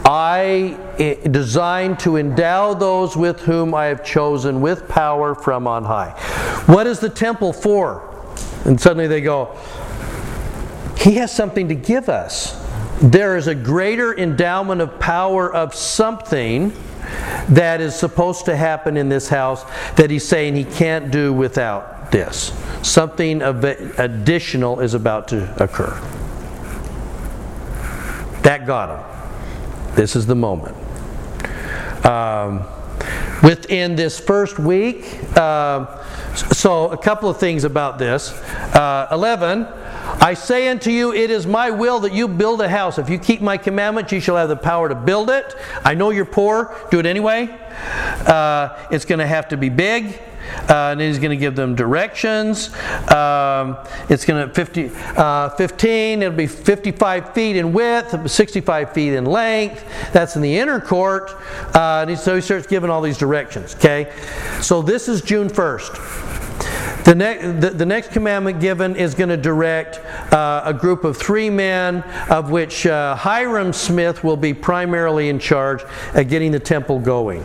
I 0.05 0.75
eh, 0.97 1.27
designed 1.27 1.99
to 1.99 2.17
endow 2.17 2.73
those 2.73 3.15
with 3.15 3.41
whom 3.41 3.75
I 3.75 3.85
have 3.85 4.03
chosen 4.03 4.59
with 4.59 4.87
power 4.87 5.35
from 5.35 5.67
on 5.67 5.85
high. 5.85 6.19
What 6.65 6.87
is 6.87 6.99
the 6.99 7.09
temple 7.09 7.53
for? 7.53 8.08
And 8.65 8.79
suddenly 8.79 9.07
they 9.07 9.21
go, 9.21 9.57
He 10.97 11.15
has 11.15 11.31
something 11.31 11.67
to 11.69 11.75
give 11.75 12.09
us. 12.09 12.57
There 13.01 13.37
is 13.37 13.47
a 13.47 13.55
greater 13.55 14.17
endowment 14.17 14.81
of 14.81 14.99
power 14.99 15.53
of 15.53 15.73
something 15.73 16.73
that 17.49 17.81
is 17.81 17.95
supposed 17.95 18.45
to 18.45 18.55
happen 18.55 18.97
in 18.97 19.09
this 19.09 19.29
house 19.29 19.63
that 19.95 20.09
He's 20.09 20.27
saying 20.27 20.55
He 20.55 20.65
can't 20.65 21.11
do 21.11 21.33
without 21.33 22.11
this. 22.11 22.51
Something 22.81 23.41
additional 23.41 24.79
is 24.79 24.93
about 24.93 25.27
to 25.29 25.63
occur. 25.63 25.99
That 28.43 28.65
got 28.65 28.89
him. 28.89 29.95
This 29.95 30.15
is 30.15 30.25
the 30.25 30.35
moment. 30.35 30.75
Um, 32.05 32.65
within 33.43 33.95
this 33.95 34.19
first 34.19 34.57
week, 34.59 35.19
uh, 35.35 36.03
so 36.35 36.89
a 36.89 36.97
couple 36.97 37.29
of 37.29 37.37
things 37.37 37.63
about 37.63 37.97
this. 37.97 38.31
Uh, 38.75 39.07
11, 39.11 39.65
I 40.21 40.33
say 40.33 40.67
unto 40.67 40.91
you, 40.91 41.13
it 41.13 41.29
is 41.29 41.47
my 41.47 41.69
will 41.69 41.99
that 42.01 42.13
you 42.13 42.27
build 42.27 42.61
a 42.61 42.69
house. 42.69 42.97
If 42.97 43.09
you 43.09 43.17
keep 43.17 43.41
my 43.41 43.57
commandments, 43.57 44.11
you 44.11 44.19
shall 44.19 44.35
have 44.35 44.49
the 44.49 44.55
power 44.55 44.89
to 44.89 44.95
build 44.95 45.29
it. 45.29 45.55
I 45.83 45.93
know 45.93 46.09
you're 46.09 46.25
poor, 46.25 46.75
do 46.91 46.99
it 46.99 47.05
anyway. 47.05 47.49
Uh, 48.25 48.77
it's 48.91 49.05
going 49.05 49.19
to 49.19 49.27
have 49.27 49.47
to 49.49 49.57
be 49.57 49.69
big. 49.69 50.19
Uh, 50.69 50.91
and 50.91 51.01
he's 51.01 51.19
going 51.19 51.31
to 51.31 51.37
give 51.37 51.55
them 51.55 51.75
directions. 51.75 52.73
Um, 53.11 53.77
it's 54.09 54.25
going 54.25 54.47
to 54.47 54.53
50, 54.53 54.91
uh, 55.17 55.49
15. 55.49 56.21
It'll 56.21 56.35
be 56.35 56.47
55 56.47 57.33
feet 57.33 57.55
in 57.55 57.73
width, 57.73 58.29
65 58.29 58.93
feet 58.93 59.13
in 59.13 59.25
length. 59.25 59.85
That's 60.13 60.35
in 60.35 60.41
the 60.41 60.57
inner 60.57 60.79
court. 60.79 61.31
Uh, 61.75 61.99
and 62.01 62.09
he, 62.09 62.15
so 62.15 62.35
he 62.35 62.41
starts 62.41 62.67
giving 62.67 62.89
all 62.89 63.01
these 63.01 63.17
directions. 63.17 63.75
Okay, 63.75 64.13
so 64.61 64.81
this 64.81 65.07
is 65.07 65.21
June 65.21 65.49
1st. 65.49 66.37
The, 67.05 67.15
the, 67.59 67.69
the, 67.71 67.85
next 67.85 68.11
commandment 68.11 68.59
given 68.59 68.95
is 68.95 69.15
going 69.15 69.29
to 69.29 69.37
direct 69.37 69.97
uh, 70.31 70.61
a 70.65 70.73
group 70.73 71.03
of 71.03 71.17
three 71.17 71.49
men, 71.49 72.03
of 72.29 72.51
which 72.51 72.85
uh, 72.85 73.15
Hyrum 73.15 73.73
Smith 73.73 74.23
will 74.23 74.37
be 74.37 74.53
primarily 74.53 75.29
in 75.29 75.39
charge 75.39 75.81
at 76.13 76.23
getting 76.23 76.51
the 76.51 76.59
temple 76.59 76.99
going. 76.99 77.43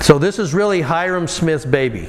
So 0.00 0.18
this 0.18 0.38
is 0.38 0.54
really 0.54 0.82
Hyrum 0.82 1.28
Smith's 1.28 1.64
baby. 1.64 2.08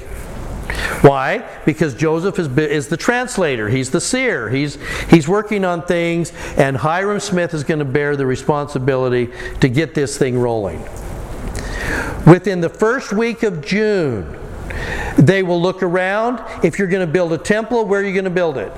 Why? 1.02 1.48
Because 1.66 1.94
Joseph 1.94 2.40
is, 2.40 2.48
is 2.58 2.88
the 2.88 2.98
translator. 2.98 3.70
He's 3.70 3.92
the 3.92 4.02
seer. 4.02 4.50
He's, 4.50 4.78
he's 5.10 5.28
working 5.28 5.64
on 5.64 5.84
things, 5.84 6.32
and 6.58 6.76
Hyrum 6.76 7.20
Smith 7.20 7.54
is 7.54 7.64
going 7.64 7.80
to 7.80 7.86
bear 7.86 8.16
the 8.16 8.26
responsibility 8.26 9.30
to 9.62 9.70
get 9.70 9.94
this 9.94 10.18
thing 10.18 10.38
rolling. 10.38 10.82
Within 12.26 12.62
the 12.62 12.70
first 12.70 13.14
week 13.14 13.44
of 13.44 13.64
June, 13.64 14.38
they 15.18 15.44
will 15.44 15.62
look 15.62 15.82
around. 15.84 16.42
If 16.64 16.78
you're 16.78 16.88
going 16.88 17.06
to 17.06 17.12
build 17.12 17.32
a 17.34 17.38
temple, 17.38 17.86
where 17.86 18.02
are 18.02 18.04
you 18.04 18.14
going 18.14 18.26
to 18.26 18.30
build 18.30 18.58
it? 18.58 18.72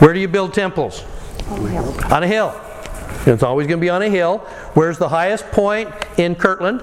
Where 0.00 0.14
do 0.14 0.20
you 0.20 0.28
build 0.28 0.54
temples? 0.54 1.04
On 1.48 1.64
a 1.64 1.68
hill. 1.68 2.04
On 2.12 2.22
a 2.22 2.26
hill. 2.26 2.60
It's 3.26 3.42
always 3.42 3.66
going 3.66 3.78
to 3.78 3.84
be 3.84 3.90
on 3.90 4.02
a 4.02 4.08
hill. 4.08 4.38
Where's 4.74 4.96
the 4.96 5.08
highest 5.08 5.50
point 5.50 5.90
in 6.16 6.34
Kirtland? 6.34 6.82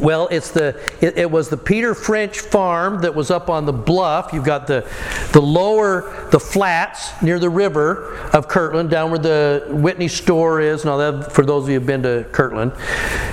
Well, 0.00 0.28
it's 0.28 0.50
the 0.50 0.80
it, 1.02 1.18
it, 1.18 1.30
was 1.30 1.50
the 1.50 1.58
Peter 1.58 1.94
French 1.94 2.40
farm 2.40 3.02
that 3.02 3.14
was 3.14 3.30
up 3.30 3.50
on 3.50 3.66
the 3.66 3.72
bluff. 3.72 4.32
You've 4.32 4.44
got 4.44 4.66
the 4.66 4.88
the 5.32 5.42
lower 5.42 6.28
the 6.30 6.40
flats 6.40 7.10
near 7.22 7.38
the 7.38 7.50
river 7.50 8.16
of 8.32 8.48
Kirtland, 8.48 8.88
down 8.88 9.10
where 9.10 9.18
the 9.18 9.66
Whitney 9.68 10.08
store 10.08 10.60
is. 10.60 10.84
Now, 10.84 10.96
that 10.96 11.32
for 11.32 11.44
those 11.44 11.64
of 11.64 11.70
you 11.70 11.78
who've 11.78 11.86
been 11.86 12.02
to 12.04 12.26
Kirtland, 12.32 12.72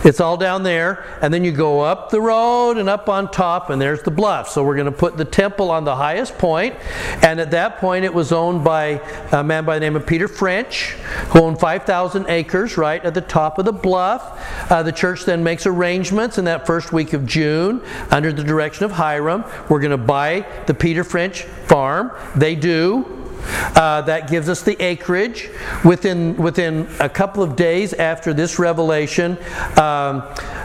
it's 0.04 0.20
all 0.20 0.36
down 0.36 0.64
there. 0.64 1.06
And 1.22 1.34
then 1.34 1.44
you 1.44 1.52
go 1.52 1.80
up 1.80 2.10
the 2.10 2.20
road 2.20 2.78
and 2.78 2.90
up 2.90 3.08
on 3.08 3.32
top, 3.32 3.70
and 3.70 3.82
there's 3.82 4.04
the 4.04 4.12
bluff. 4.12 4.50
So 4.50 4.64
we're 4.64 4.76
going 4.76 4.86
to 4.86 4.92
put 4.92 5.16
the 5.16 5.26
temple 5.26 5.72
on 5.72 5.86
the 5.86 5.96
highest 5.96 6.38
point. 6.38 6.76
And 7.22 7.40
at 7.40 7.52
that 7.52 7.78
point, 7.78 8.04
it 8.04 8.14
was 8.14 8.32
owned 8.32 8.64
by 8.64 9.02
a 9.32 9.44
man 9.44 9.64
by 9.64 9.76
the 9.76 9.80
name 9.80 9.96
of 9.96 10.06
Peter 10.06 10.28
French, 10.28 10.92
who 11.32 11.42
owned 11.42 11.60
5,000 11.60 12.26
acres 12.28 12.78
right 12.78 13.04
at 13.06 13.14
the 13.14 13.22
top 13.22 13.58
of 13.58 13.66
the 13.66 13.74
bluff. 13.74 14.72
Uh, 14.72 14.84
the 14.84 14.92
church 14.92 15.24
then 15.24 15.44
makes 15.44 15.66
arrangements, 15.66 16.38
and 16.38 16.48
that 16.48 16.57
first 16.66 16.92
week 16.92 17.14
of 17.14 17.26
June, 17.26 17.82
under 18.10 18.32
the 18.32 18.44
direction 18.44 18.86
of 18.86 18.92
Hyrum, 18.92 19.44
we're 19.70 19.80
going 19.80 19.92
to 19.92 19.98
buy 19.98 20.46
the 20.66 20.74
Peter 20.74 21.04
French 21.04 21.44
farm. 21.44 22.12
They 22.36 22.56
do. 22.56 23.14
Uh, 23.48 24.02
that 24.02 24.30
gives 24.30 24.50
us 24.50 24.62
the 24.64 24.82
acreage. 24.84 25.50
Within 25.86 26.36
within 26.36 26.88
a 27.00 27.08
couple 27.08 27.44
of 27.44 27.56
days 27.56 27.94
after 27.94 28.34
this 28.34 28.60
revelation, 28.60 29.38
um, 29.78 30.24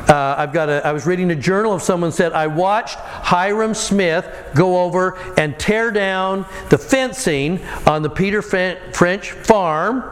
uh, 0.08 0.34
I've 0.38 0.52
got 0.52 0.68
a. 0.68 0.84
I 0.84 0.92
was 0.92 1.06
reading 1.06 1.30
a 1.30 1.36
journal 1.36 1.72
of 1.72 1.82
someone 1.82 2.10
said 2.10 2.32
I 2.32 2.48
watched 2.48 2.98
Hyrum 2.98 3.74
Smith 3.74 4.26
go 4.54 4.82
over 4.82 5.16
and 5.38 5.56
tear 5.58 5.90
down 5.90 6.44
the 6.70 6.78
fencing 6.78 7.64
on 7.86 8.02
the 8.02 8.10
Peter 8.10 8.42
French 8.42 9.30
farm, 9.30 10.02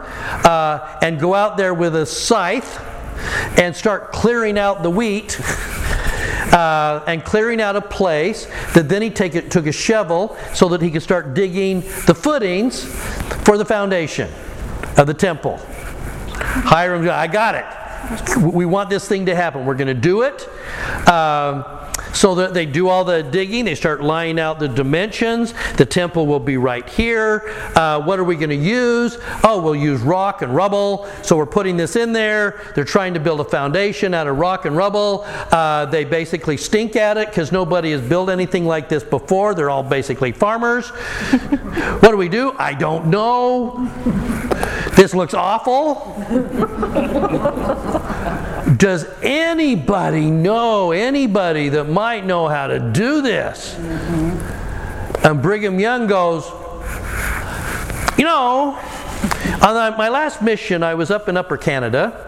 uh, 0.45 0.97
and 1.01 1.19
go 1.19 1.33
out 1.33 1.57
there 1.57 1.73
with 1.73 1.95
a 1.95 2.05
scythe 2.05 2.79
and 3.57 3.75
start 3.75 4.11
clearing 4.11 4.57
out 4.57 4.83
the 4.83 4.89
wheat. 4.89 5.39
Uh, 6.51 7.01
and 7.07 7.23
clearing 7.23 7.61
out 7.61 7.77
a 7.77 7.81
place 7.81 8.45
that 8.73 8.89
then 8.89 9.01
he 9.01 9.09
take 9.09 9.49
took 9.49 9.67
a 9.67 9.71
shovel 9.71 10.35
so 10.53 10.67
that 10.67 10.81
he 10.81 10.91
could 10.91 11.01
start 11.01 11.33
digging 11.33 11.79
the 12.07 12.13
footings 12.13 12.83
for 13.45 13.57
the 13.57 13.63
foundation 13.63 14.29
of 14.97 15.07
the 15.07 15.13
temple. 15.13 15.57
Hyrum, 16.35 17.09
I 17.09 17.27
got 17.27 17.55
it. 17.55 18.37
We 18.37 18.65
want 18.65 18.89
this 18.89 19.07
thing 19.07 19.27
to 19.27 19.35
happen. 19.35 19.65
We're 19.65 19.75
going 19.75 19.87
to 19.87 19.93
do 19.93 20.23
it. 20.23 20.41
Um, 21.07 21.63
So 22.13 22.35
they 22.35 22.65
do 22.65 22.87
all 22.87 23.03
the 23.03 23.23
digging, 23.23 23.65
they 23.65 23.75
start 23.75 24.01
laying 24.01 24.39
out 24.39 24.59
the 24.59 24.67
dimensions. 24.67 25.53
The 25.77 25.85
temple 25.85 26.27
will 26.27 26.39
be 26.39 26.57
right 26.57 26.87
here. 26.87 27.43
Uh, 27.75 28.01
what 28.01 28.19
are 28.19 28.23
we 28.23 28.35
going 28.35 28.49
to 28.49 28.55
use? 28.55 29.17
Oh, 29.43 29.61
we'll 29.61 29.75
use 29.75 30.01
rock 30.01 30.41
and 30.41 30.53
rubble. 30.53 31.09
So 31.23 31.37
we're 31.37 31.45
putting 31.45 31.77
this 31.77 31.95
in 31.95 32.13
there. 32.13 32.61
They're 32.75 32.83
trying 32.83 33.13
to 33.13 33.19
build 33.19 33.39
a 33.39 33.45
foundation 33.45 34.13
out 34.13 34.27
of 34.27 34.37
rock 34.37 34.65
and 34.65 34.75
rubble. 34.75 35.23
Uh, 35.25 35.85
they 35.85 36.03
basically 36.03 36.57
stink 36.57 36.95
at 36.95 37.17
it 37.17 37.29
because 37.29 37.51
nobody 37.51 37.91
has 37.91 38.01
built 38.01 38.29
anything 38.29 38.65
like 38.65 38.89
this 38.89 39.03
before. 39.03 39.55
They're 39.55 39.69
all 39.69 39.83
basically 39.83 40.31
farmers. 40.31 40.89
what 41.99 42.11
do 42.11 42.17
we 42.17 42.29
do? 42.29 42.53
I 42.57 42.73
don't 42.73 43.07
know. 43.07 43.89
This 44.95 45.13
looks 45.13 45.33
awful. 45.33 46.15
Does 48.81 49.05
anybody 49.21 50.31
know 50.31 50.91
anybody 50.91 51.69
that 51.69 51.83
might 51.83 52.25
know 52.25 52.47
how 52.47 52.65
to 52.65 52.79
do 52.79 53.21
this? 53.21 53.75
Mm-hmm. 53.75 55.27
And 55.27 55.39
Brigham 55.39 55.79
Young 55.79 56.07
goes, 56.07 56.47
You 58.17 58.25
know, 58.25 58.75
on 59.61 59.97
my 59.99 60.09
last 60.09 60.41
mission, 60.41 60.81
I 60.81 60.95
was 60.95 61.11
up 61.11 61.29
in 61.29 61.37
Upper 61.37 61.57
Canada. 61.57 62.27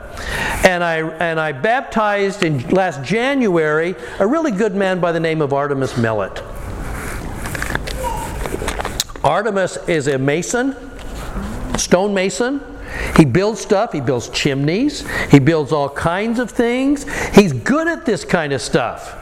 And 0.63 0.83
I, 0.83 0.97
and 1.17 1.39
I 1.39 1.53
baptized 1.53 2.43
in 2.43 2.69
last 2.69 3.01
January 3.03 3.95
a 4.19 4.27
really 4.27 4.51
good 4.51 4.75
man 4.75 4.99
by 4.99 5.11
the 5.11 5.19
name 5.19 5.41
of 5.41 5.49
Artemus 5.49 5.99
Millet. 5.99 6.35
Artemus 9.23 9.89
is 9.89 10.05
a 10.05 10.19
mason, 10.19 10.75
stonemason. 11.79 12.72
He 13.17 13.25
builds 13.25 13.61
stuff, 13.61 13.93
he 13.93 14.01
builds 14.01 14.29
chimneys, 14.29 15.07
he 15.29 15.39
builds 15.39 15.71
all 15.71 15.89
kinds 15.89 16.39
of 16.39 16.51
things. 16.51 17.05
He's 17.35 17.53
good 17.53 17.87
at 17.87 18.05
this 18.05 18.25
kind 18.25 18.53
of 18.53 18.61
stuff. 18.61 19.19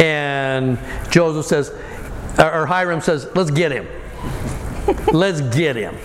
And 0.00 0.78
Joseph 1.10 1.46
says, 1.46 1.70
or 2.38 2.66
Hyrum 2.66 3.02
says, 3.02 3.28
let's 3.34 3.50
get 3.50 3.72
him. 3.72 3.86
let's 5.12 5.40
get 5.40 5.76
him. 5.76 5.96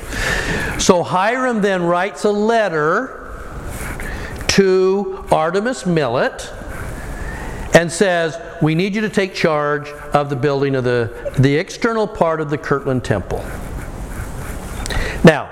So 0.79 1.03
Hyrum 1.03 1.61
then 1.61 1.83
writes 1.83 2.23
a 2.23 2.31
letter 2.31 3.17
to 4.49 5.25
Artemus 5.29 5.85
Millet 5.85 6.51
and 7.73 7.91
says, 7.91 8.37
We 8.61 8.75
need 8.75 8.95
you 8.95 9.01
to 9.01 9.09
take 9.09 9.33
charge 9.33 9.89
of 10.13 10.29
the 10.29 10.35
building 10.35 10.75
of 10.75 10.83
the, 10.83 11.33
the 11.39 11.55
external 11.55 12.07
part 12.07 12.41
of 12.41 12.49
the 12.49 12.57
Kirtland 12.57 13.03
Temple. 13.03 13.39
Now, 15.23 15.49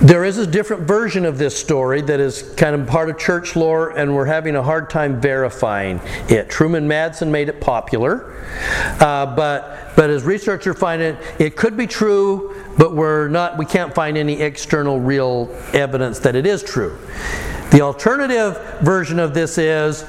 there 0.00 0.24
is 0.24 0.38
a 0.38 0.46
different 0.46 0.84
version 0.84 1.26
of 1.26 1.36
this 1.36 1.58
story 1.58 2.00
that 2.00 2.20
is 2.20 2.42
kind 2.56 2.74
of 2.74 2.86
part 2.86 3.10
of 3.10 3.18
church 3.18 3.54
lore, 3.54 3.90
and 3.90 4.14
we're 4.14 4.24
having 4.24 4.56
a 4.56 4.62
hard 4.62 4.88
time 4.88 5.20
verifying 5.20 6.00
it. 6.28 6.48
Truman 6.48 6.88
Madsen 6.88 7.28
made 7.28 7.50
it 7.50 7.60
popular, 7.60 8.42
uh, 9.00 9.26
but 9.36 9.94
but 9.96 10.08
as 10.08 10.22
researchers 10.22 10.78
find 10.78 11.02
it, 11.02 11.18
it 11.38 11.54
could 11.54 11.76
be 11.76 11.86
true, 11.86 12.56
but 12.78 12.94
we're 12.94 13.28
not. 13.28 13.58
We 13.58 13.66
can't 13.66 13.94
find 13.94 14.16
any 14.16 14.40
external 14.40 14.98
real 15.00 15.54
evidence 15.74 16.18
that 16.20 16.34
it 16.34 16.46
is 16.46 16.62
true. 16.62 16.98
The 17.70 17.82
alternative 17.82 18.58
version 18.80 19.18
of 19.18 19.34
this 19.34 19.58
is 19.58 20.04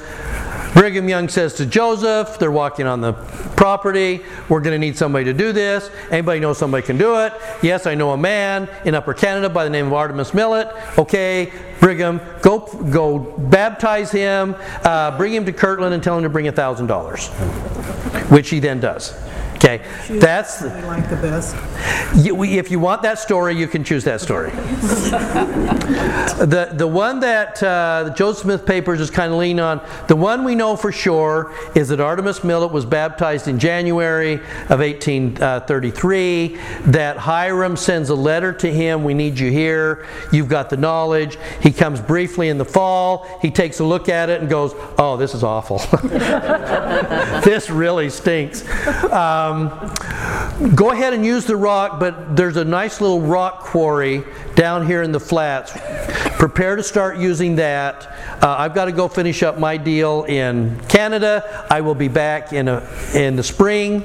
Brigham 0.74 1.08
Young 1.08 1.28
says 1.28 1.54
to 1.54 1.66
Joseph, 1.66 2.38
they're 2.38 2.50
walking 2.50 2.86
on 2.86 3.00
the 3.00 3.12
property, 3.56 4.22
we're 4.48 4.60
going 4.60 4.72
to 4.74 4.78
need 4.78 4.96
somebody 4.96 5.26
to 5.26 5.34
do 5.34 5.52
this. 5.52 5.90
Anybody 6.10 6.40
know 6.40 6.54
somebody 6.54 6.86
can 6.86 6.96
do 6.96 7.20
it? 7.20 7.34
Yes, 7.62 7.86
I 7.86 7.94
know 7.94 8.12
a 8.12 8.16
man 8.16 8.68
in 8.84 8.94
Upper 8.94 9.12
Canada 9.12 9.50
by 9.50 9.64
the 9.64 9.70
name 9.70 9.86
of 9.86 9.92
Artemus 9.92 10.32
Millet. 10.32 10.68
Okay, 10.98 11.52
Brigham, 11.78 12.20
go 12.40 12.60
go 12.90 13.18
baptize 13.18 14.10
him, 14.10 14.56
uh, 14.84 15.16
bring 15.16 15.34
him 15.34 15.44
to 15.44 15.52
Kirtland 15.52 15.92
and 15.92 16.02
tell 16.02 16.16
him 16.16 16.22
to 16.22 16.30
bring 16.30 16.46
$1,000, 16.46 18.30
which 18.30 18.48
he 18.48 18.58
then 18.58 18.80
does. 18.80 19.12
Okay, 19.64 19.80
that's 20.18 20.60
I 20.62 20.80
like 20.88 21.08
the 21.08 21.14
best. 21.14 21.54
you, 22.16 22.42
if 22.42 22.68
you 22.68 22.80
want 22.80 23.02
that 23.02 23.20
story, 23.20 23.54
you 23.56 23.68
can 23.68 23.84
choose 23.84 24.02
that 24.02 24.20
story. 24.20 24.50
the 26.40 26.70
the 26.72 26.88
one 26.88 27.20
that 27.20 27.62
uh, 27.62 28.02
the 28.06 28.10
Joseph 28.10 28.42
Smith 28.42 28.66
papers 28.66 29.00
is 29.00 29.08
kind 29.08 29.32
of 29.32 29.38
lean 29.38 29.60
on. 29.60 29.80
The 30.08 30.16
one 30.16 30.42
we 30.42 30.56
know 30.56 30.74
for 30.74 30.90
sure 30.90 31.54
is 31.76 31.90
that 31.90 32.00
Artemus 32.00 32.42
Millet 32.42 32.72
was 32.72 32.84
baptized 32.84 33.46
in 33.46 33.60
January 33.60 34.34
of 34.68 34.80
1833. 34.80 36.58
That 36.86 37.16
Hyrum 37.18 37.78
sends 37.78 38.08
a 38.08 38.16
letter 38.16 38.52
to 38.54 38.68
him. 38.68 39.04
We 39.04 39.14
need 39.14 39.38
you 39.38 39.52
here. 39.52 40.08
You've 40.32 40.48
got 40.48 40.70
the 40.70 40.76
knowledge. 40.76 41.38
He 41.60 41.70
comes 41.70 42.00
briefly 42.00 42.48
in 42.48 42.58
the 42.58 42.64
fall. 42.64 43.38
He 43.40 43.52
takes 43.52 43.78
a 43.78 43.84
look 43.84 44.08
at 44.08 44.28
it 44.28 44.40
and 44.40 44.50
goes, 44.50 44.74
"Oh, 44.98 45.16
this 45.16 45.34
is 45.34 45.44
awful. 45.44 45.78
this 46.08 47.70
really 47.70 48.10
stinks." 48.10 48.68
Um, 49.04 49.51
go 50.74 50.90
ahead 50.90 51.12
and 51.12 51.24
use 51.24 51.44
the 51.44 51.56
rock, 51.56 51.98
but 51.98 52.36
there's 52.36 52.56
a 52.56 52.64
nice 52.64 53.00
little 53.00 53.20
rock 53.20 53.60
quarry 53.60 54.24
down 54.54 54.86
here 54.86 55.02
in 55.02 55.12
the 55.12 55.20
flats. 55.20 55.72
Prepare 56.38 56.76
to 56.76 56.82
start 56.82 57.18
using 57.18 57.56
that. 57.56 58.06
Uh, 58.42 58.56
I've 58.58 58.74
got 58.74 58.86
to 58.86 58.92
go 58.92 59.08
finish 59.08 59.42
up 59.42 59.58
my 59.58 59.76
deal 59.76 60.24
in 60.24 60.80
Canada. 60.88 61.66
I 61.70 61.80
will 61.80 61.94
be 61.94 62.08
back 62.08 62.52
in, 62.52 62.68
a, 62.68 62.88
in 63.14 63.36
the 63.36 63.42
spring. 63.42 64.04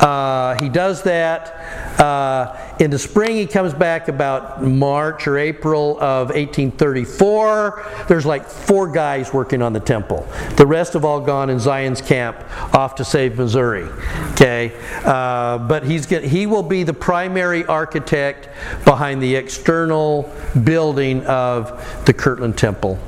Uh, 0.00 0.58
he 0.60 0.68
does 0.68 1.02
that. 1.02 1.59
Uh, 2.00 2.56
in 2.78 2.90
the 2.90 2.98
spring, 2.98 3.36
he 3.36 3.46
comes 3.46 3.74
back 3.74 4.08
about 4.08 4.62
March 4.62 5.26
or 5.26 5.36
April 5.36 6.00
of 6.00 6.28
1834. 6.28 8.06
There's 8.08 8.24
like 8.24 8.48
four 8.48 8.90
guys 8.90 9.34
working 9.34 9.60
on 9.60 9.74
the 9.74 9.80
temple. 9.80 10.26
The 10.56 10.66
rest 10.66 10.94
have 10.94 11.04
all 11.04 11.20
gone 11.20 11.50
in 11.50 11.58
Zion's 11.58 12.00
camp 12.00 12.38
off 12.74 12.94
to 12.94 13.04
save 13.04 13.36
Missouri. 13.36 13.86
Okay, 14.30 14.72
uh, 15.04 15.58
but 15.58 15.84
he's 15.84 16.06
get, 16.06 16.24
he 16.24 16.46
will 16.46 16.62
be 16.62 16.84
the 16.84 16.94
primary 16.94 17.66
architect 17.66 18.48
behind 18.86 19.22
the 19.22 19.36
external 19.36 20.32
building 20.64 21.22
of 21.26 22.04
the 22.06 22.14
Kirtland 22.14 22.56
Temple, 22.56 22.98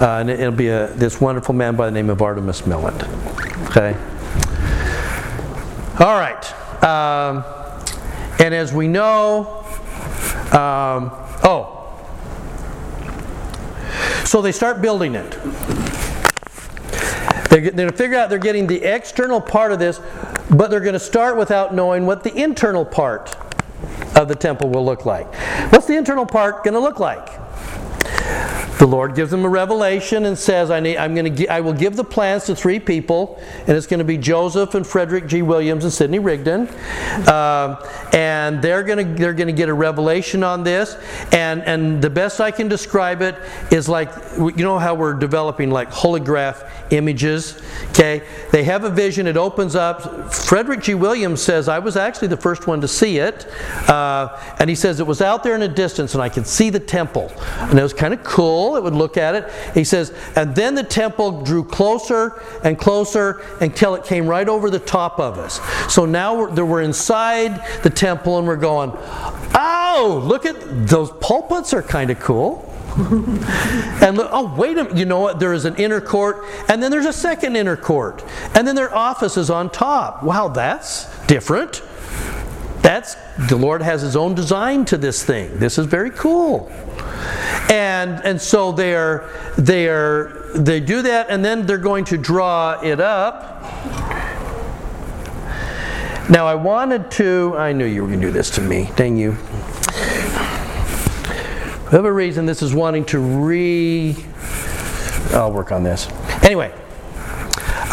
uh, 0.00 0.18
and 0.20 0.30
it'll 0.30 0.52
be 0.52 0.68
a, 0.68 0.86
this 0.92 1.20
wonderful 1.20 1.52
man 1.52 1.74
by 1.74 1.86
the 1.86 1.92
name 1.92 2.10
of 2.10 2.18
Artemus 2.18 2.64
Millet. 2.64 3.02
Okay. 3.70 3.96
All 5.98 6.16
right. 6.16 6.84
Um, 6.84 7.55
and 8.38 8.54
as 8.54 8.72
we 8.72 8.88
know, 8.88 9.64
um, 10.52 11.10
oh, 11.42 11.72
so 14.24 14.42
they 14.42 14.52
start 14.52 14.82
building 14.82 15.14
it. 15.14 15.30
They're, 17.48 17.60
they're 17.60 17.70
going 17.70 17.90
to 17.90 17.96
figure 17.96 18.16
out 18.16 18.28
they're 18.28 18.38
getting 18.38 18.66
the 18.66 18.82
external 18.82 19.40
part 19.40 19.72
of 19.72 19.78
this, 19.78 20.00
but 20.50 20.70
they're 20.70 20.80
going 20.80 20.92
to 20.94 20.98
start 20.98 21.36
without 21.36 21.74
knowing 21.74 22.06
what 22.06 22.22
the 22.22 22.34
internal 22.34 22.84
part 22.84 23.36
of 24.16 24.28
the 24.28 24.34
temple 24.34 24.68
will 24.68 24.84
look 24.84 25.06
like. 25.06 25.32
What's 25.72 25.86
the 25.86 25.96
internal 25.96 26.26
part 26.26 26.64
going 26.64 26.74
to 26.74 26.80
look 26.80 26.98
like? 27.00 27.28
The 28.78 28.86
Lord 28.86 29.14
gives 29.14 29.30
them 29.30 29.44
a 29.44 29.48
revelation 29.48 30.26
and 30.26 30.36
says, 30.38 30.70
I, 30.70 30.80
need, 30.80 30.98
I'm 30.98 31.14
going 31.14 31.34
to, 31.34 31.46
I 31.48 31.60
will 31.60 31.72
give 31.72 31.96
the 31.96 32.04
plans 32.04 32.44
to 32.44 32.54
three 32.54 32.78
people, 32.78 33.40
and 33.60 33.70
it's 33.70 33.86
going 33.86 33.98
to 33.98 34.04
be 34.04 34.18
Joseph 34.18 34.74
and 34.74 34.86
Frederick 34.86 35.26
G. 35.26 35.40
Williams 35.40 35.84
and 35.84 35.92
Sidney 35.92 36.18
Rigdon. 36.18 36.68
Um, 37.26 37.78
and 38.12 38.60
they're 38.62 38.82
going 38.82 38.98
to 38.98 39.20
they're 39.20 39.34
to 39.34 39.52
get 39.52 39.68
a 39.68 39.74
revelation 39.74 40.42
on 40.42 40.62
this. 40.62 40.96
And 41.32 41.62
and 41.62 42.02
the 42.02 42.10
best 42.10 42.40
I 42.40 42.50
can 42.50 42.68
describe 42.68 43.22
it 43.22 43.34
is 43.70 43.88
like 43.88 44.10
you 44.38 44.52
know 44.56 44.78
how 44.78 44.94
we're 44.94 45.14
developing 45.14 45.70
like 45.70 45.90
holograph 45.90 46.70
images. 46.90 47.60
Okay, 47.96 48.22
they 48.52 48.62
have 48.64 48.84
a 48.84 48.90
vision. 48.90 49.26
It 49.26 49.38
opens 49.38 49.74
up. 49.74 50.30
Frederick 50.30 50.82
G. 50.82 50.92
Williams 50.92 51.40
says 51.40 51.66
I 51.66 51.78
was 51.78 51.96
actually 51.96 52.28
the 52.28 52.36
first 52.36 52.66
one 52.66 52.82
to 52.82 52.88
see 52.88 53.16
it, 53.16 53.46
uh, 53.88 54.38
and 54.58 54.68
he 54.68 54.76
says 54.76 55.00
it 55.00 55.06
was 55.06 55.22
out 55.22 55.42
there 55.42 55.54
in 55.54 55.62
a 55.62 55.68
distance, 55.68 56.12
and 56.12 56.22
I 56.22 56.28
could 56.28 56.46
see 56.46 56.68
the 56.68 56.78
temple, 56.78 57.32
and 57.58 57.78
it 57.78 57.82
was 57.82 57.94
kind 57.94 58.12
of 58.12 58.22
cool. 58.22 58.76
It 58.76 58.82
would 58.82 58.92
look 58.92 59.16
at 59.16 59.34
it. 59.34 59.50
He 59.72 59.82
says, 59.82 60.12
and 60.36 60.54
then 60.54 60.74
the 60.74 60.82
temple 60.82 61.40
drew 61.40 61.64
closer 61.64 62.42
and 62.62 62.78
closer 62.78 63.40
until 63.62 63.94
it 63.94 64.04
came 64.04 64.26
right 64.26 64.46
over 64.46 64.68
the 64.68 64.78
top 64.78 65.18
of 65.18 65.38
us. 65.38 65.58
So 65.90 66.04
now 66.04 66.36
we're, 66.36 66.64
we're 66.66 66.82
inside 66.82 67.64
the 67.82 67.88
temple, 67.88 68.36
and 68.36 68.46
we're 68.46 68.56
going, 68.56 68.92
oh, 69.54 70.22
look 70.22 70.44
at 70.44 70.86
those 70.86 71.10
pulpits 71.12 71.72
are 71.72 71.82
kind 71.82 72.10
of 72.10 72.20
cool. 72.20 72.65
and 72.98 74.16
look, 74.16 74.30
oh, 74.32 74.54
wait 74.56 74.78
a 74.78 74.84
minute, 74.84 74.96
you 74.96 75.04
know 75.04 75.20
what? 75.20 75.38
There 75.38 75.52
is 75.52 75.66
an 75.66 75.76
inner 75.76 76.00
court, 76.00 76.44
and 76.68 76.82
then 76.82 76.90
there's 76.90 77.04
a 77.04 77.12
second 77.12 77.54
inner 77.54 77.76
court, 77.76 78.24
and 78.54 78.66
then 78.66 78.74
their 78.74 78.94
office 78.94 79.36
is 79.36 79.50
on 79.50 79.68
top. 79.68 80.22
Wow, 80.22 80.48
that's 80.48 81.06
different. 81.26 81.82
That's 82.80 83.16
the 83.50 83.56
Lord 83.56 83.82
has 83.82 84.00
His 84.00 84.16
own 84.16 84.34
design 84.34 84.86
to 84.86 84.96
this 84.96 85.22
thing. 85.22 85.58
This 85.58 85.76
is 85.76 85.84
very 85.86 86.10
cool. 86.10 86.70
And 87.68 88.24
and 88.24 88.40
so 88.40 88.72
they're 88.72 89.28
they're 89.58 90.28
they 90.54 90.80
do 90.80 91.02
that, 91.02 91.26
and 91.28 91.44
then 91.44 91.66
they're 91.66 91.76
going 91.76 92.04
to 92.06 92.16
draw 92.16 92.80
it 92.80 93.00
up. 93.00 93.62
Now 96.30 96.46
I 96.46 96.54
wanted 96.54 97.10
to. 97.12 97.54
I 97.58 97.72
knew 97.72 97.84
you 97.84 98.02
were 98.02 98.08
going 98.08 98.20
to 98.20 98.26
do 98.28 98.32
this 98.32 98.50
to 98.52 98.62
me. 98.62 98.90
Dang 98.96 99.16
you 99.18 99.36
whatever 101.86 102.12
reason, 102.12 102.46
this 102.46 102.62
is 102.62 102.74
wanting 102.74 103.04
to 103.06 103.18
re. 103.18 104.16
I'll 105.30 105.52
work 105.52 105.70
on 105.70 105.84
this. 105.84 106.08
Anyway, 106.42 106.72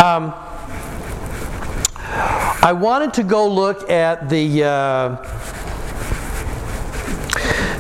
um, 0.03 0.34
I 2.62 2.75
wanted 2.75 3.13
to 3.15 3.23
go 3.23 3.47
look 3.47 3.89
at 3.89 4.29
the. 4.29 4.63
Uh, 4.63 5.23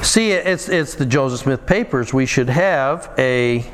see, 0.03 0.31
it's, 0.31 0.69
it's 0.69 0.93
the 0.95 1.05
Joseph 1.05 1.41
Smith 1.41 1.65
papers. 1.65 2.13
We 2.13 2.27
should 2.27 2.49
have 2.49 3.11
a. 3.17 3.65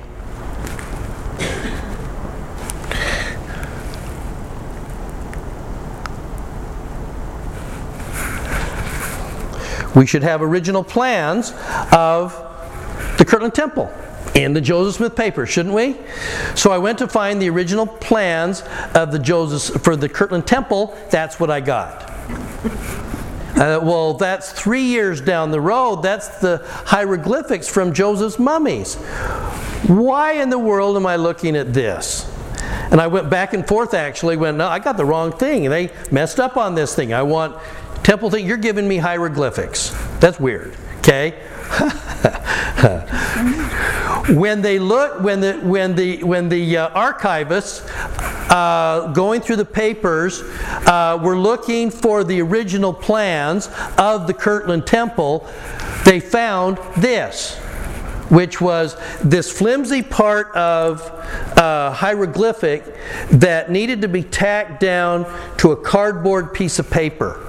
We 9.95 10.05
should 10.05 10.23
have 10.23 10.41
original 10.41 10.83
plans 10.83 11.51
of 11.91 12.33
the 13.17 13.25
Kirtland 13.25 13.55
Temple 13.55 13.91
in 14.35 14.53
the 14.53 14.61
Joseph 14.61 14.95
Smith 14.95 15.15
papers, 15.15 15.49
shouldn't 15.49 15.73
we? 15.73 15.97
So 16.55 16.71
I 16.71 16.77
went 16.77 16.99
to 16.99 17.07
find 17.07 17.41
the 17.41 17.49
original 17.49 17.87
plans 17.87 18.63
of 18.93 19.11
the 19.11 19.19
Joseph 19.19 19.81
for 19.81 19.95
the 19.95 20.07
Kirtland 20.07 20.45
Temple. 20.45 20.95
That's 21.09 21.39
what 21.39 21.49
I 21.49 21.61
got. 21.61 22.09
Uh, 23.55 23.79
well, 23.83 24.13
that's 24.13 24.53
three 24.53 24.83
years 24.83 25.19
down 25.19 25.51
the 25.51 25.59
road. 25.59 25.97
That's 25.97 26.39
the 26.39 26.61
hieroglyphics 26.85 27.67
from 27.67 27.93
Joseph's 27.93 28.39
mummies. 28.39 28.95
Why 29.87 30.33
in 30.33 30.49
the 30.49 30.59
world 30.59 30.95
am 30.95 31.05
I 31.05 31.15
looking 31.15 31.57
at 31.57 31.73
this? 31.73 32.31
And 32.91 33.01
I 33.01 33.07
went 33.07 33.29
back 33.29 33.53
and 33.53 33.67
forth 33.67 33.93
actually, 33.93 34.37
went, 34.37 34.57
no, 34.57 34.67
I 34.67 34.79
got 34.79 34.97
the 34.97 35.05
wrong 35.05 35.31
thing. 35.31 35.69
They 35.69 35.91
messed 36.11 36.39
up 36.39 36.57
on 36.57 36.75
this 36.75 36.95
thing. 36.95 37.13
I 37.13 37.23
want 37.23 37.57
temple 38.03 38.29
thing. 38.29 38.45
You're 38.45 38.57
giving 38.57 38.87
me 38.87 38.97
hieroglyphics. 38.97 39.95
That's 40.19 40.39
weird. 40.39 40.75
Okay? 40.99 41.31
when 44.33 44.61
they 44.61 44.79
look, 44.79 45.21
when 45.21 45.39
the 45.39 45.53
when 45.63 45.95
the 45.95 46.23
when 46.23 46.49
the 46.49 46.77
uh, 46.77 47.13
archivists 47.13 47.87
uh, 48.49 49.11
going 49.13 49.41
through 49.41 49.57
the 49.57 49.65
papers 49.65 50.41
uh, 50.87 51.19
were 51.21 51.37
looking 51.37 51.91
for 51.91 52.23
the 52.23 52.41
original 52.41 52.93
plans 52.93 53.69
of 53.97 54.27
the 54.27 54.33
Kirtland 54.33 54.87
Temple, 54.87 55.47
they 56.05 56.19
found 56.19 56.77
this, 56.97 57.55
which 58.29 58.59
was 58.59 58.97
this 59.23 59.51
flimsy 59.51 60.01
part 60.01 60.53
of 60.55 61.01
uh, 61.57 61.91
hieroglyphic 61.91 62.83
that 63.31 63.71
needed 63.71 64.01
to 64.01 64.07
be 64.07 64.23
tacked 64.23 64.79
down 64.79 65.25
to 65.57 65.71
a 65.71 65.77
cardboard 65.77 66.53
piece 66.53 66.79
of 66.79 66.89
paper 66.89 67.48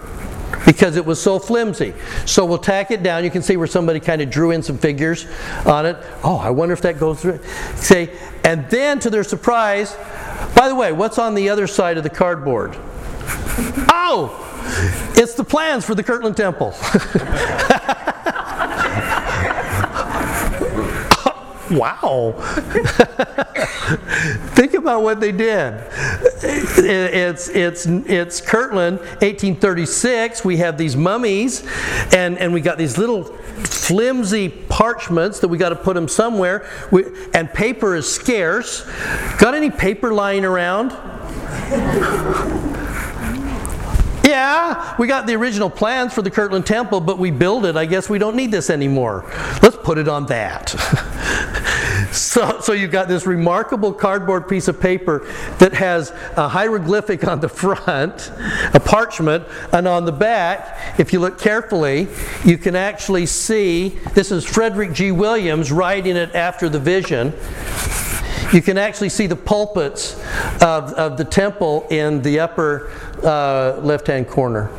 because 0.67 0.97
it 0.97 1.05
was 1.05 1.21
so 1.21 1.39
flimsy. 1.39 1.95
So 2.27 2.45
we'll 2.45 2.59
tack 2.59 2.91
it 2.91 3.03
down. 3.03 3.25
You 3.25 3.31
can 3.31 3.43
see 3.43 3.57
where 3.57 3.67
somebody 3.67 4.01
kind 4.01 4.23
of 4.23 4.31
drew 4.31 4.51
in 4.51 4.63
some 4.63 4.79
figures 4.79 5.27
on 5.67 5.87
it. 5.87 5.97
Oh, 6.23 6.37
I 6.37 6.51
wonder 6.51 6.73
if 6.73 6.83
that 6.83 6.99
goes 6.99 7.21
through. 7.21 7.41
Say, 7.77 8.17
and 8.45 8.69
then 8.71 8.99
to 9.01 9.11
their 9.11 9.25
surprise, 9.25 9.97
by 10.57 10.69
the 10.69 10.75
way, 10.75 10.93
what's 10.93 11.19
on 11.19 11.35
the 11.35 11.49
other 11.49 11.67
side 11.67 11.97
of 11.97 12.03
the 12.03 12.11
cardboard? 12.11 12.77
Oh, 13.93 14.47
it's 15.17 15.35
the 15.35 15.45
plans 15.45 15.85
for 15.85 15.95
the 15.95 16.03
Kirtland 16.03 16.37
Temple. 16.37 16.71
wow. 21.71 22.35
Think 24.61 24.75
about 24.75 25.03
what 25.03 25.20
they 25.20 25.33
did. 25.33 25.73
It's, 26.42 27.49
it's, 27.49 27.87
it's 27.87 28.42
Kirtland, 28.42 28.99
1836. 28.99 30.44
We 30.44 30.59
have 30.59 30.77
these 30.77 30.96
mummies, 30.96 31.66
and, 32.12 32.37
and 32.37 32.53
we 32.53 32.61
got 32.61 32.77
these 32.77 32.99
little 32.99 33.25
flimsy 33.25 34.51
parchments 34.51 35.40
that 35.40 35.49
we 35.49 35.57
got 35.57 35.70
to 35.70 35.77
put 35.77 35.94
them 35.94 36.09
somewhere. 36.09 36.68
We, 36.90 37.05
and 37.33 37.51
paper 37.51 37.96
is 37.96 38.12
scarce. 38.12 38.85
Got 39.38 39.55
any 39.55 39.70
paper 39.70 40.12
lying 40.12 40.44
around? 40.44 40.90
Yeah, 44.23 44.94
we 44.99 45.07
got 45.07 45.27
the 45.27 45.37
original 45.37 45.70
plans 45.70 46.12
for 46.12 46.20
the 46.20 46.31
Kirtland 46.31 46.66
Temple, 46.66 47.01
but 47.01 47.18
we 47.18 47.31
built 47.31 47.64
it. 47.64 47.79
I 47.79 47.87
guess 47.87 48.11
we 48.11 48.18
don't 48.18 48.37
need 48.37 48.51
this 48.51 48.68
anymore. 48.68 49.25
Let's 49.62 49.77
put 49.77 49.96
it 49.96 50.07
on 50.07 50.27
that. 50.27 50.75
so, 52.12 52.61
so 52.61 52.73
you've 52.73 52.90
got 52.90 53.09
this 53.09 53.27
remarkable 53.27 53.92
cardboard 53.92 54.49
piece 54.49 54.68
of 54.68 54.81
paper 54.81 55.27
that 55.59 55.73
has 55.73 56.11
a 56.37 56.49
hieroglyphic 56.49 57.27
on 57.27 57.40
the 57.40 57.49
front, 57.49 58.33
a 58.75 58.81
parchment, 58.81 59.44
and 59.73 59.87
on 59.87 60.05
the 60.05 60.12
back, 60.12 60.99
if 60.99 61.12
you 61.12 61.20
look 61.20 61.38
carefully, 61.38 62.09
you 62.44 62.59
can 62.59 62.75
actually 62.75 63.27
see 63.27 63.90
this 64.14 64.33
is 64.33 64.44
Frederick 64.44 64.92
G. 64.92 65.12
Williams 65.12 65.70
writing 65.70 66.16
it 66.16 66.35
after 66.35 66.68
the 66.68 66.81
vision 66.81 67.33
you 68.53 68.61
can 68.61 68.79
actually 68.79 69.11
see 69.11 69.29
the 69.29 69.37
pulpits 69.37 70.14
of, 70.61 70.92
of 70.94 71.16
the 71.16 71.25
temple 71.25 71.87
in 71.88 72.20
the 72.23 72.40
upper 72.40 72.90
uh, 73.23 73.79
left 73.81 74.09
hand 74.09 74.27
corner. 74.29 74.70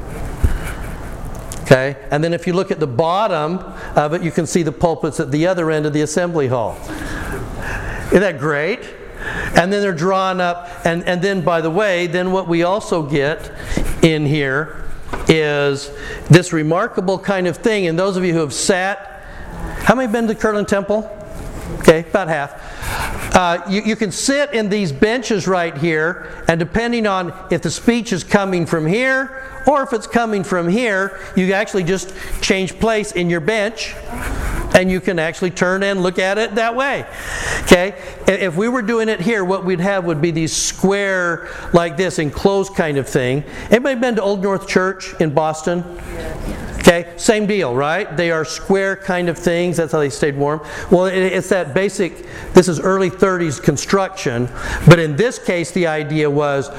Okay? 1.71 1.95
And 2.11 2.21
then 2.21 2.33
if 2.33 2.45
you 2.45 2.51
look 2.51 2.69
at 2.69 2.81
the 2.81 2.87
bottom 2.87 3.59
of 3.95 4.13
it, 4.13 4.21
you 4.21 4.31
can 4.31 4.45
see 4.45 4.61
the 4.61 4.73
pulpits 4.73 5.21
at 5.21 5.31
the 5.31 5.47
other 5.47 5.71
end 5.71 5.85
of 5.85 5.93
the 5.93 6.01
assembly 6.01 6.49
hall. 6.49 6.77
Isn't 8.07 8.19
that 8.19 8.39
great? 8.39 8.81
And 9.55 9.71
then 9.71 9.81
they're 9.81 9.93
drawn 9.93 10.41
up. 10.41 10.67
And, 10.83 11.05
and 11.05 11.21
then, 11.21 11.41
by 11.45 11.61
the 11.61 11.69
way, 11.69 12.07
then 12.07 12.33
what 12.33 12.49
we 12.49 12.63
also 12.63 13.03
get 13.03 13.53
in 14.03 14.25
here 14.25 14.83
is 15.29 15.89
this 16.29 16.51
remarkable 16.51 17.17
kind 17.17 17.47
of 17.47 17.55
thing. 17.55 17.87
And 17.87 17.97
those 17.97 18.17
of 18.17 18.25
you 18.25 18.33
who 18.33 18.39
have 18.39 18.53
sat, 18.53 19.23
how 19.83 19.95
many 19.95 20.11
been 20.11 20.27
to 20.27 20.35
Kirtland 20.35 20.67
Temple? 20.67 21.09
Okay, 21.79 22.01
about 22.01 22.27
half. 22.27 23.33
Uh, 23.33 23.63
you, 23.69 23.81
you, 23.83 23.95
can 23.95 24.11
sit 24.11 24.53
in 24.53 24.67
these 24.67 24.91
benches 24.91 25.47
right 25.47 25.77
here, 25.77 26.43
and 26.49 26.59
depending 26.59 27.07
on 27.07 27.33
if 27.49 27.61
the 27.61 27.71
speech 27.71 28.11
is 28.11 28.25
coming 28.25 28.65
from 28.65 28.85
here 28.85 29.40
or 29.67 29.83
if 29.83 29.93
it's 29.93 30.07
coming 30.07 30.43
from 30.43 30.67
here, 30.67 31.19
you 31.35 31.53
actually 31.53 31.83
just 31.83 32.13
change 32.41 32.79
place 32.79 33.11
in 33.11 33.29
your 33.29 33.41
bench 33.41 33.95
and 34.73 34.89
you 34.89 35.01
can 35.01 35.19
actually 35.19 35.51
turn 35.51 35.83
and 35.83 36.01
look 36.01 36.17
at 36.17 36.37
it 36.37 36.55
that 36.55 36.75
way. 36.75 37.05
Okay? 37.63 37.95
If 38.27 38.55
we 38.55 38.69
were 38.69 38.81
doing 38.81 39.09
it 39.09 39.19
here, 39.19 39.43
what 39.43 39.65
we'd 39.65 39.79
have 39.81 40.05
would 40.05 40.21
be 40.21 40.31
these 40.31 40.55
square, 40.55 41.49
like 41.73 41.97
this, 41.97 42.19
enclosed 42.19 42.73
kind 42.75 42.97
of 42.97 43.07
thing. 43.07 43.43
Anybody 43.69 43.99
been 43.99 44.15
to 44.15 44.21
Old 44.21 44.41
North 44.41 44.67
Church 44.67 45.13
in 45.19 45.33
Boston? 45.33 45.83
Okay, 46.81 47.13
same 47.15 47.45
deal, 47.45 47.75
right? 47.75 48.17
They 48.17 48.31
are 48.31 48.43
square 48.43 48.95
kind 48.95 49.29
of 49.29 49.37
things. 49.37 49.77
That's 49.77 49.91
how 49.91 49.99
they 49.99 50.09
stayed 50.09 50.35
warm. 50.35 50.61
Well, 50.89 51.05
it's 51.05 51.49
that 51.49 51.75
basic, 51.75 52.25
this 52.53 52.67
is 52.67 52.79
early 52.79 53.11
30s 53.11 53.61
construction, 53.61 54.49
but 54.87 54.97
in 54.97 55.15
this 55.15 55.37
case, 55.37 55.69
the 55.71 55.85
idea 55.85 56.27
was 56.27 56.69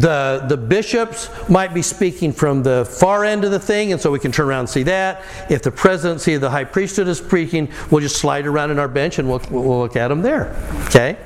the, 0.00 0.44
the 0.48 0.56
bishops 0.56 1.30
might 1.48 1.72
be 1.72 1.82
speaking 1.82 2.32
from 2.32 2.64
the 2.64 2.84
far 2.98 3.24
end 3.24 3.44
of 3.44 3.52
the 3.52 3.60
thing, 3.60 3.92
and 3.92 4.00
so 4.00 4.10
we 4.10 4.18
can 4.18 4.32
turn 4.32 4.48
around 4.48 4.60
and 4.60 4.70
see 4.70 4.82
that. 4.82 5.22
If 5.48 5.62
the 5.62 5.70
presidency 5.70 6.34
of 6.34 6.40
the 6.40 6.50
high 6.50 6.64
priesthood 6.64 7.06
is 7.06 7.18
speaking, 7.18 7.70
we'll 7.92 8.00
just 8.00 8.16
slide 8.16 8.46
around 8.46 8.72
in 8.72 8.80
our 8.80 8.88
bench 8.88 9.20
and 9.20 9.28
we'll, 9.28 9.40
we'll 9.50 9.78
look 9.78 9.94
at 9.94 10.08
them 10.08 10.20
there. 10.20 10.52
Okay? 10.86 11.16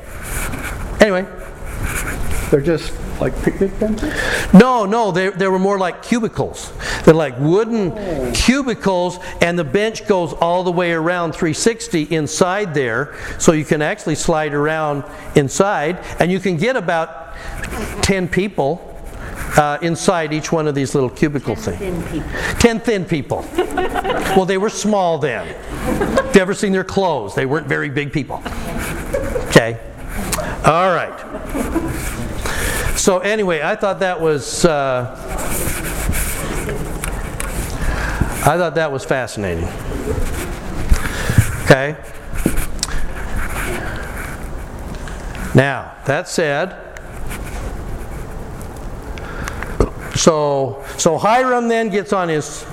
Anyway. 1.01 1.27
They're 2.51 2.61
just 2.61 2.93
like 3.21 3.41
picnic 3.43 3.79
benches? 3.79 4.15
No, 4.53 4.87
no, 4.87 5.11
they, 5.11 5.31
they 5.31 5.49
were 5.49 5.59
more 5.59 5.79
like 5.79 6.03
cubicles. 6.03 6.73
They're 7.05 7.15
like 7.15 7.39
wooden 7.39 8.33
cubicles, 8.33 9.19
and 9.41 9.59
the 9.59 9.65
bench 9.65 10.07
goes 10.07 10.33
all 10.35 10.65
the 10.65 10.73
way 10.73 10.93
around 10.93 11.33
360 11.33 12.03
inside 12.15 12.75
there, 12.75 13.17
so 13.39 13.53
you 13.53 13.65
can 13.65 13.83
actually 13.83 14.15
slide 14.15 14.55
around 14.55 15.05
inside, 15.35 16.05
and 16.19 16.31
you 16.31 16.41
can 16.41 16.57
get 16.57 16.77
about 16.77 17.35
10 18.03 18.29
people. 18.29 18.85
Uh, 19.57 19.79
inside 19.81 20.33
each 20.33 20.53
one 20.53 20.69
of 20.69 20.75
these 20.75 20.95
little 20.95 21.09
cubicle 21.09 21.57
things. 21.57 21.81
Ten 22.61 22.81
thin 22.81 23.05
people. 23.05 23.43
Ten 23.43 23.65
thin 23.65 23.85
people. 23.85 24.35
well, 24.37 24.45
they 24.45 24.59
were 24.59 24.69
small 24.69 25.19
then. 25.19 25.49
If 26.29 26.37
you 26.37 26.43
ever 26.43 26.55
seen 26.55 26.71
their 26.71 26.85
clothes, 26.85 27.35
they 27.35 27.47
weren't 27.47 27.67
very 27.67 27.89
big 27.89 28.13
people. 28.13 28.43
Okay. 29.49 29.81
All 30.65 30.95
right. 30.95 31.15
So 32.99 33.21
anyway, 33.21 33.63
I 33.63 33.75
thought 33.75 34.01
that 34.01 34.21
was 34.21 34.65
uh, 34.65 35.38
I 38.41 38.57
thought 38.57 38.77
that 38.77 38.91
was 38.91 39.05
fascinating. 39.05 39.69
Okay. 41.65 41.97
Now 45.55 45.95
that 46.07 46.29
said, 46.29 46.77
so 50.15 50.85
so 50.97 51.19
Hyrum 51.19 51.69
then 51.69 51.89
gets 51.91 52.13
on 52.13 52.29
his 52.29 52.65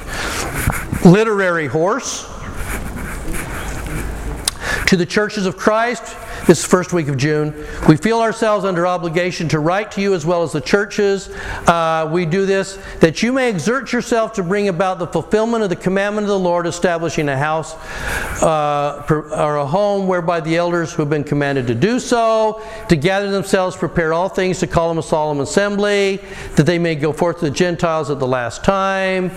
literary 1.03 1.67
horse 1.67 2.25
to 4.87 4.95
the 4.95 5.05
churches 5.05 5.45
of 5.45 5.57
Christ 5.57 6.15
This 6.47 6.59
is 6.59 6.65
first 6.65 6.93
week 6.93 7.07
of 7.07 7.17
June. 7.17 7.55
We 7.89 7.97
feel 7.97 8.19
ourselves 8.19 8.65
under 8.65 8.85
obligation 8.85 9.49
to 9.49 9.57
write 9.57 9.91
to 9.93 10.01
you 10.01 10.13
as 10.13 10.27
well 10.27 10.43
as 10.43 10.51
the 10.51 10.61
churches. 10.61 11.27
Uh, 11.67 12.07
we 12.11 12.27
do 12.27 12.45
this 12.45 12.77
that 12.99 13.23
you 13.23 13.33
may 13.33 13.49
exert 13.49 13.91
yourself 13.91 14.33
to 14.33 14.43
bring 14.43 14.67
about 14.67 14.99
the 14.99 15.07
fulfillment 15.07 15.63
of 15.63 15.71
the 15.71 15.75
commandment 15.75 16.25
of 16.25 16.29
the 16.29 16.37
Lord, 16.37 16.67
establishing 16.67 17.29
a 17.29 17.37
house 17.37 17.73
uh, 18.43 19.03
or 19.09 19.55
a 19.55 19.65
home 19.65 20.05
whereby 20.05 20.39
the 20.39 20.55
elders 20.55 20.93
who 20.93 21.01
have 21.01 21.09
been 21.09 21.23
commanded 21.23 21.65
to 21.65 21.73
do 21.73 21.99
so, 21.99 22.61
to 22.89 22.95
gather 22.95 23.31
themselves, 23.31 23.75
prepare 23.75 24.13
all 24.13 24.29
things, 24.29 24.59
to 24.59 24.67
call 24.67 24.89
them 24.89 24.99
a 24.99 25.03
solemn 25.03 25.39
assembly, 25.39 26.17
that 26.57 26.67
they 26.67 26.77
may 26.77 26.93
go 26.93 27.11
forth 27.11 27.39
to 27.39 27.45
the 27.45 27.51
Gentiles 27.51 28.11
at 28.11 28.19
the 28.19 28.27
last 28.27 28.63
time. 28.63 29.31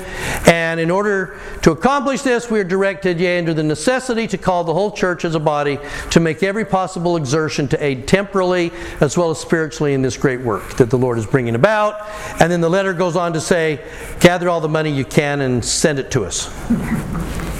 And 0.47 0.79
in 0.79 0.91
order 0.91 1.41
to 1.63 1.71
accomplish 1.71 2.21
this, 2.21 2.51
we 2.51 2.61
are 2.61 2.65
directed, 2.65 3.19
yea, 3.19 3.39
under 3.39 3.55
the 3.55 3.63
necessity 3.63 4.27
to 4.27 4.37
call 4.37 4.63
the 4.63 4.75
whole 4.75 4.93
church 4.93 5.25
as 5.25 5.35
a 5.35 5.41
body 5.41 5.79
to 6.11 6.21
make 6.21 6.43
every 6.43 6.67
possible 6.67 6.98
exertion 7.17 7.69
to 7.69 7.85
aid 7.85 8.09
temporally 8.09 8.73
as 9.01 9.17
well 9.17 9.31
as 9.31 9.39
spiritually 9.39 9.95
in 9.95 10.03
this 10.03 10.17
great 10.17 10.41
work 10.41 10.77
that 10.77 10.91
the 10.91 10.99
Lord 10.99 11.19
is 11.19 11.27
bringing 11.27 11.55
about. 11.55 12.09
And 12.41 12.51
then 12.51 12.61
the 12.61 12.71
letter 12.71 12.93
goes 12.93 13.17
on 13.17 13.33
to 13.35 13.41
say, 13.41 13.85
gather 14.21 14.49
all 14.49 14.61
the 14.61 14.69
money 14.69 14.91
you 14.91 15.05
can 15.05 15.41
and 15.41 15.65
send 15.65 15.99
it 15.99 16.11
to 16.13 16.25
us. 16.25 16.49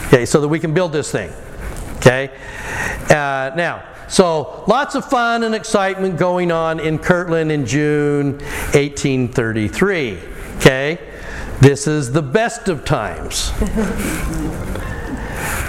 Okay, 0.09 0.25
so 0.25 0.41
that 0.41 0.49
we 0.49 0.59
can 0.59 0.75
build 0.75 0.93
this 0.93 1.13
thing. 1.13 1.31
Okay? 1.97 2.31
Uh, 3.11 3.51
now, 3.57 3.85
so 4.09 4.65
lots 4.67 4.95
of 4.95 5.05
fun 5.05 5.43
and 5.43 5.55
excitement 5.55 6.19
going 6.19 6.51
on 6.51 6.81
in 6.81 6.99
Kirtland 6.99 7.53
in 7.53 7.67
June 7.67 8.39
1833. 8.73 10.19
Okay? 10.57 10.99
This 11.61 11.87
is 11.87 12.13
the 12.13 12.23
best 12.23 12.69
of 12.69 12.85
times. 12.85 13.53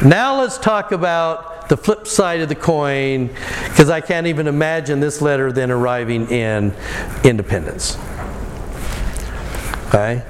now 0.04 0.40
let's 0.40 0.58
talk 0.58 0.92
about 0.92 1.59
the 1.70 1.78
flip 1.78 2.08
side 2.08 2.42
of 2.42 2.50
the 2.50 2.56
coin 2.56 3.28
because 3.70 3.90
I 3.90 4.02
can't 4.02 4.28
even 4.28 4.48
imagine 4.48 5.00
this 5.00 5.22
letter 5.22 5.52
then 5.52 5.72
arriving 5.72 6.30
in 6.30 6.74
Independence. 7.24 7.98
Okay? 9.88 10.24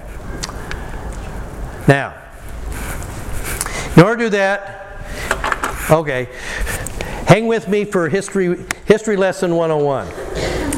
Now, 1.87 2.15
in 3.95 4.03
order 4.03 4.17
to 4.17 4.23
do 4.25 4.29
that, 4.31 5.89
okay, 5.89 6.29
hang 7.25 7.47
with 7.47 7.67
me 7.67 7.85
for 7.85 8.09
history, 8.09 8.65
history 8.85 9.17
lesson 9.17 9.55
101. 9.55 10.68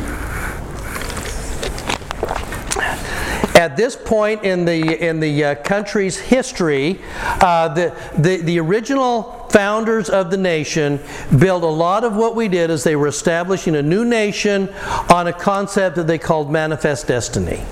At 3.62 3.78
this 3.78 3.96
point 3.96 4.44
in 4.44 4.66
the, 4.66 5.08
in 5.08 5.20
the 5.20 5.46
uh, 5.46 5.54
country's 5.54 6.18
history, 6.18 7.00
uh, 7.14 7.68
the, 7.68 7.96
the, 8.18 8.38
the 8.38 8.60
original 8.60 9.48
founders 9.52 10.10
of 10.10 10.32
the 10.32 10.38
nation 10.38 11.00
built 11.38 11.62
a 11.62 11.68
lot 11.68 12.04
of 12.04 12.16
what 12.16 12.36
we 12.36 12.48
did 12.48 12.72
as 12.72 12.84
they 12.84 12.96
were 12.96 13.06
establishing 13.06 13.76
a 13.76 13.84
new 13.84 14.04
nation 14.04 14.68
on 15.14 15.28
a 15.28 15.34
concept 15.34 15.96
that 15.98 16.08
they 16.08 16.18
called 16.18 16.52
manifest 16.52 17.08
destiny. 17.08 17.64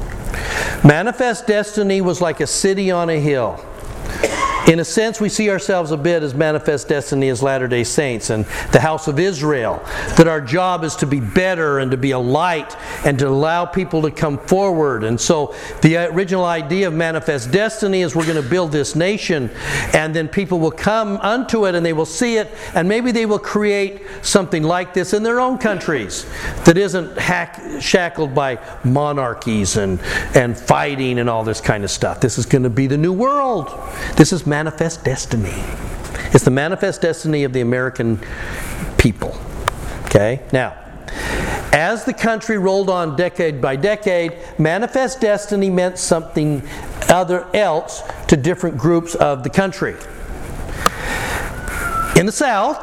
Manifest 0.84 1.48
destiny 1.48 2.02
was 2.02 2.22
like 2.22 2.40
a 2.40 2.46
city 2.46 2.92
on 2.92 3.10
a 3.10 3.20
hill. 3.20 3.60
In 4.70 4.80
a 4.80 4.86
sense, 4.86 5.20
we 5.20 5.30
see 5.30 5.50
ourselves 5.50 5.90
a 5.90 5.98
bit 5.98 6.22
as 6.22 6.36
manifest 6.36 6.90
destiny 6.90 7.30
as 7.30 7.42
Latter 7.42 7.68
day 7.68 7.84
Saints 7.84 8.30
and 8.30 8.46
the 8.72 8.80
house 8.80 9.08
of 9.08 9.18
Israel. 9.18 9.82
That 10.16 10.28
our 10.28 10.40
job 10.40 10.84
is 10.84 10.96
to 10.98 11.08
be 11.08 11.20
better 11.20 11.80
and 11.80 11.90
to 11.90 11.98
be 11.98 12.12
a 12.12 12.20
light 12.20 12.78
and 13.04 13.18
to 13.18 13.28
allow 13.28 13.66
people 13.66 14.04
to 14.04 14.12
come 14.12 14.38
forward. 14.38 15.04
And 15.04 15.20
so, 15.20 15.56
the 15.82 15.98
original 16.14 16.46
idea 16.46 16.88
of 16.88 16.94
manifest 16.94 17.52
destiny 17.52 18.04
is 18.04 18.16
we're 18.16 18.28
going 18.28 18.40
to 18.40 18.48
build 18.48 18.72
this 18.72 18.96
nation, 18.96 19.50
and 19.94 20.16
then 20.16 20.28
people 20.28 20.60
will 20.60 20.70
come 20.70 21.18
unto 21.18 21.66
it 21.66 21.74
and 21.74 21.84
they 21.84 21.94
will 21.94 22.06
see 22.06 22.38
it, 22.38 22.52
and 22.76 22.88
maybe 22.88 23.12
they 23.12 23.26
will 23.26 23.40
create 23.40 24.04
something 24.22 24.62
like 24.62 24.94
this 24.94 25.14
in 25.14 25.24
their 25.24 25.40
own 25.40 25.58
countries 25.58 26.28
that 26.66 26.78
isn't 26.78 27.18
hack, 27.18 27.60
shackled 27.82 28.36
by 28.36 28.60
monarchies 28.84 29.78
and, 29.78 30.00
and 30.36 30.56
fighting 30.56 31.18
and 31.18 31.28
all 31.28 31.44
this 31.44 31.60
kind 31.60 31.84
of 31.84 31.90
stuff. 31.90 32.22
This 32.22 32.38
is 32.38 32.46
going 32.46 32.62
to 32.62 32.70
be 32.70 32.86
the 32.86 32.98
new 32.98 33.14
world. 33.14 33.68
This 34.16 34.32
is 34.32 34.46
manifest 34.46 34.59
destiny. 35.04 35.64
It's 36.34 36.44
the 36.44 36.52
manifest 36.52 37.02
destiny 37.02 37.44
of 37.44 37.54
the 37.54 37.62
American 37.62 38.20
people. 38.98 39.36
Okay? 40.06 40.42
Now, 40.52 40.76
as 41.72 42.04
the 42.06 42.14
country 42.14 42.58
rolled 42.58 42.90
on 42.90 43.16
decade 43.16 43.62
by 43.62 43.76
decade, 43.76 44.38
manifest 44.58 45.22
destiny 45.22 45.70
meant 45.70 45.98
something 45.98 46.68
other 47.10 47.48
else 47.56 48.04
to 48.28 48.38
different 48.38 48.78
groups 48.78 49.16
of 49.16 49.44
the 49.44 49.50
country. 49.50 49.96
In 52.20 52.26
the 52.26 52.32
South, 52.32 52.78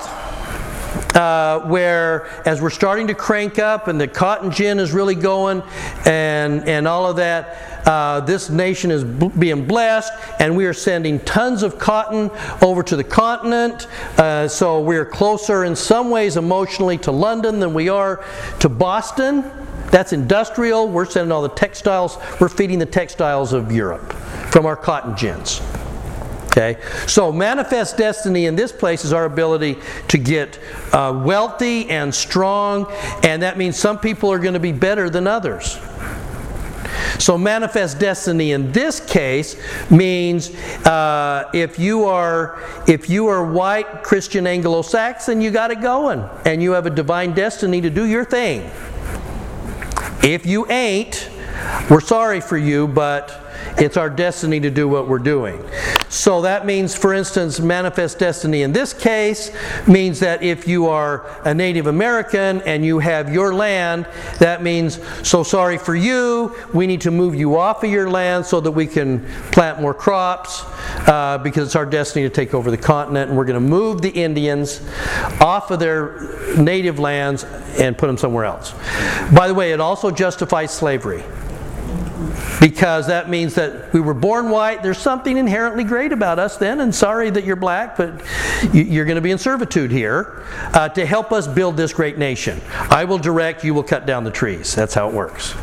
uh, 1.17 1.61
where 1.67 2.27
as 2.49 2.61
we're 2.61 2.71
starting 2.71 3.07
to 3.07 3.15
crank 3.15 3.59
up 3.59 3.89
and 3.89 4.01
the 4.01 4.09
cotton 4.09 4.51
gin 4.51 4.79
is 4.79 4.93
really 4.93 5.15
going 5.15 5.63
and, 6.05 6.67
and 6.69 6.87
all 6.87 7.07
of 7.09 7.17
that, 7.17 7.76
uh, 7.87 8.21
this 8.21 8.51
nation 8.51 8.91
is 8.91 9.05
b- 9.05 9.31
being 9.39 9.67
blessed 9.67 10.13
and 10.41 10.57
we 10.57 10.67
are 10.67 10.73
sending 10.73 11.21
tons 11.21 11.63
of 11.63 11.79
cotton 11.79 12.31
over 12.61 12.83
to 12.83 12.97
the 12.97 13.05
continent. 13.05 13.87
Uh, 14.19 14.49
so 14.49 14.81
we're 14.81 15.05
closer 15.05 15.65
in 15.65 15.77
some 15.77 16.11
ways 16.11 16.37
emotionally 16.37 16.99
to 16.99 17.13
London 17.13 17.61
than 17.61 17.73
we 17.73 17.89
are 17.89 18.25
to 18.61 18.69
Boston. 18.69 19.51
That's 19.91 20.13
industrial. 20.13 20.89
We're 20.89 21.07
sending 21.07 21.31
all 21.31 21.43
the 21.43 21.49
textiles. 21.49 22.19
We're 22.41 22.49
feeding 22.49 22.81
the 22.81 22.87
textiles 22.87 23.53
of 23.53 23.71
Europe 23.71 24.13
from 24.51 24.67
our 24.67 24.77
cotton 24.77 25.15
gins. 25.15 25.61
Okay? 26.57 26.81
So, 27.07 27.31
manifest 27.31 27.99
destiny 27.99 28.47
in 28.47 28.57
this 28.57 28.73
place 28.73 29.05
is 29.05 29.13
our 29.13 29.27
ability 29.27 29.77
to 30.09 30.19
get 30.19 30.59
uh, 30.93 31.23
wealthy 31.25 31.89
and 31.91 32.15
strong, 32.15 32.91
and 33.23 33.43
that 33.43 33.59
means 33.59 33.77
some 33.77 33.99
people 33.99 34.33
are 34.33 34.39
going 34.39 34.55
to 34.55 34.61
be 34.61 34.73
better 34.73 35.11
than 35.11 35.27
others. 35.27 35.79
So, 37.19 37.39
manifest 37.39 37.99
destiny 37.99 38.53
in 38.53 38.73
this 38.73 39.01
case 39.01 39.57
means 39.91 40.55
uh, 40.87 41.51
if 41.55 41.79
you 41.79 42.05
are 42.05 42.63
if 42.87 43.09
you 43.09 43.27
are 43.29 43.45
white 43.51 44.03
Christian 44.03 44.47
Anglo-Saxon, 44.47 45.41
you 45.41 45.51
got 45.51 45.71
it 45.71 45.81
going, 45.81 46.25
and 46.45 46.63
you 46.63 46.73
have 46.73 46.87
a 46.87 46.91
divine 46.91 47.33
destiny 47.33 47.81
to 47.81 47.91
do 47.91 48.07
your 48.07 48.25
thing. 48.25 48.71
If 50.23 50.45
you 50.45 50.71
ain't, 50.71 51.31
we're 51.89 52.01
sorry 52.01 52.41
for 52.41 52.59
you, 52.59 52.89
but 52.89 53.46
it's 53.79 53.97
our 53.97 54.11
destiny 54.11 54.61
to 54.61 54.71
do 54.71 54.89
what 54.89 55.09
we're 55.09 55.19
doing. 55.19 55.63
So 56.09 56.43
that 56.43 56.65
means, 56.65 56.95
for 56.95 57.13
instance, 57.13 57.61
manifest 57.61 58.19
destiny 58.19 58.63
in 58.63 58.73
this 58.73 58.93
case 58.93 59.51
means 59.87 60.21
that 60.21 60.43
if 60.43 60.69
you 60.69 60.87
are 60.87 61.27
a 61.45 61.53
Native 61.53 61.87
American 61.87 62.63
and 62.63 62.85
you 62.85 63.01
have 63.01 63.33
your 63.33 63.55
land, 63.55 64.07
that 64.39 64.63
means, 64.63 65.01
so 65.23 65.43
sorry 65.43 65.79
for 65.79 65.95
you, 65.95 66.55
we 66.73 66.87
need 66.87 67.01
to 67.03 67.11
move 67.11 67.35
you 67.35 67.57
off 67.57 67.83
of 67.83 67.91
your 67.91 68.09
land 68.09 68.47
so 68.47 68.61
that 68.61 68.71
we 68.71 68.87
can 68.87 69.27
plant 69.53 69.81
more 69.81 69.95
crops 69.95 70.63
uh, 71.09 71.39
because 71.43 71.67
it's 71.67 71.77
our 71.77 71.87
destiny 71.87 72.29
to 72.29 72.35
take 72.35 72.55
over 72.55 72.71
the 72.71 72.79
continent 72.79 73.29
and 73.29 73.37
we're 73.37 73.45
going 73.45 73.61
to 73.61 73.69
move 73.69 74.01
the 74.01 74.11
Indians 74.11 74.81
off 75.41 75.71
of 75.71 75.81
their 75.81 76.57
native 76.57 76.99
lands 76.99 77.45
and 77.79 77.99
put 77.99 78.07
them 78.07 78.17
somewhere 78.17 78.45
else. 78.45 78.73
By 79.35 79.49
the 79.49 79.55
way, 79.55 79.73
it 79.73 79.81
also 79.81 80.11
justifies 80.11 80.71
slavery 80.71 81.25
because 82.61 83.07
that 83.07 83.29
means 83.29 83.55
that 83.55 83.93
we 83.93 84.01
were 84.01 84.15
born 84.15 84.51
white. 84.51 84.83
There's 84.83 84.99
something 84.99 85.37
inherently 85.37 85.85
great 85.85 86.13
about 86.13 86.39
us 86.39 86.57
then, 86.57 86.81
and 86.81 86.95
sorry 86.95 87.31
that 87.31 87.45
you're 87.45 87.57
black, 87.57 87.97
but 87.97 88.23
you're 88.73 89.05
going 89.05 89.17
to 89.17 89.23
be 89.23 89.31
in 89.31 89.39
servitude 89.39 89.91
here 89.91 90.45
uh, 90.73 90.89
to 90.91 91.05
help 91.07 91.33
us 91.33 91.47
build 91.47 91.77
this 91.77 91.93
great 91.93 92.19
nation. 92.19 92.61
I 92.73 93.05
will 93.05 93.19
direct, 93.19 93.65
you 93.65 93.75
will 93.75 93.83
cut 93.83 94.07
down 94.07 94.25
the 94.25 94.31
trees. 94.31 94.75
That's 94.75 94.95
how 94.95 95.09
it 95.09 95.15
works. 95.15 95.55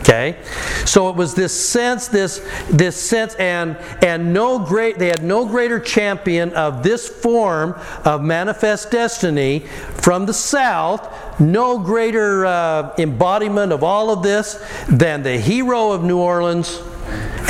Okay, 0.00 0.38
so 0.86 1.10
it 1.10 1.16
was 1.16 1.34
this 1.34 1.52
sense, 1.52 2.08
this 2.08 2.38
this 2.70 2.96
sense, 2.96 3.34
and 3.34 3.76
and 4.02 4.32
no 4.32 4.58
great. 4.58 4.98
They 4.98 5.08
had 5.08 5.22
no 5.22 5.44
greater 5.44 5.78
champion 5.78 6.54
of 6.54 6.82
this 6.82 7.06
form 7.06 7.78
of 8.06 8.22
manifest 8.22 8.90
destiny 8.90 9.60
from 9.60 10.24
the 10.24 10.32
South. 10.32 11.38
No 11.38 11.78
greater 11.78 12.46
uh, 12.46 12.94
embodiment 12.96 13.72
of 13.72 13.84
all 13.84 14.10
of 14.10 14.22
this 14.22 14.64
than 14.88 15.22
the 15.22 15.36
hero 15.36 15.92
of 15.92 16.02
New 16.02 16.18
Orleans, 16.18 16.80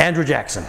Andrew 0.01 0.25
Jackson. 0.25 0.65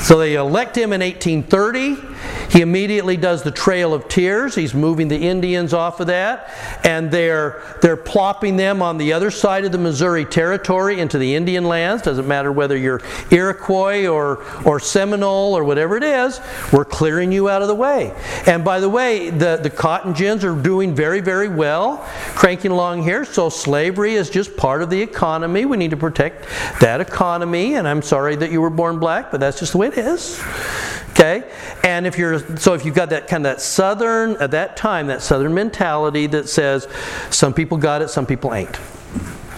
So 0.00 0.18
they 0.18 0.34
elect 0.34 0.76
him 0.76 0.92
in 0.92 1.00
1830. 1.00 2.13
He 2.50 2.60
immediately 2.60 3.16
does 3.16 3.42
the 3.42 3.50
Trail 3.50 3.92
of 3.92 4.06
Tears. 4.06 4.54
He's 4.54 4.74
moving 4.74 5.08
the 5.08 5.18
Indians 5.18 5.74
off 5.74 5.98
of 5.98 6.06
that, 6.06 6.52
and 6.84 7.10
they're 7.10 7.62
they're 7.82 7.96
plopping 7.96 8.56
them 8.56 8.80
on 8.80 8.96
the 8.96 9.12
other 9.12 9.32
side 9.32 9.64
of 9.64 9.72
the 9.72 9.78
Missouri 9.78 10.24
Territory 10.24 11.00
into 11.00 11.18
the 11.18 11.34
Indian 11.34 11.64
lands. 11.64 12.02
Doesn't 12.02 12.28
matter 12.28 12.52
whether 12.52 12.76
you're 12.76 13.00
Iroquois 13.32 14.06
or 14.06 14.44
or 14.64 14.78
Seminole 14.78 15.54
or 15.56 15.64
whatever 15.64 15.96
it 15.96 16.04
is. 16.04 16.40
We're 16.72 16.84
clearing 16.84 17.32
you 17.32 17.48
out 17.48 17.62
of 17.62 17.66
the 17.66 17.74
way. 17.74 18.14
And 18.46 18.64
by 18.64 18.78
the 18.78 18.88
way, 18.88 19.30
the 19.30 19.56
the 19.56 19.70
cotton 19.70 20.12
gins 20.12 20.44
are 20.44 20.54
doing 20.54 20.94
very 20.94 21.20
very 21.20 21.48
well, 21.48 22.06
cranking 22.36 22.70
along 22.70 23.02
here. 23.02 23.24
So 23.24 23.48
slavery 23.48 24.14
is 24.14 24.30
just 24.30 24.56
part 24.56 24.80
of 24.80 24.90
the 24.90 25.02
economy. 25.02 25.64
We 25.64 25.76
need 25.76 25.90
to 25.90 25.96
protect 25.96 26.46
that 26.80 27.00
economy. 27.00 27.74
And 27.74 27.88
I'm 27.88 28.02
sorry 28.02 28.36
that 28.36 28.52
you 28.52 28.60
were 28.60 28.70
born 28.70 29.00
black, 29.00 29.32
but 29.32 29.40
that's 29.40 29.58
just 29.58 29.72
the 29.72 29.78
way 29.78 29.88
it 29.88 29.98
is. 29.98 30.40
Okay. 31.14 31.38
Okay? 31.38 31.50
And 31.84 32.06
if 32.06 32.18
you're, 32.18 32.56
so 32.56 32.74
if 32.74 32.84
you've 32.84 32.94
got 32.94 33.10
that 33.10 33.28
kind 33.28 33.46
of 33.46 33.56
that 33.56 33.60
southern, 33.62 34.36
at 34.36 34.50
that 34.50 34.76
time, 34.76 35.06
that 35.06 35.22
southern 35.22 35.54
mentality 35.54 36.26
that 36.28 36.48
says 36.48 36.88
some 37.30 37.54
people 37.54 37.78
got 37.78 38.02
it, 38.02 38.10
some 38.10 38.26
people 38.26 38.52
ain't. 38.52 38.78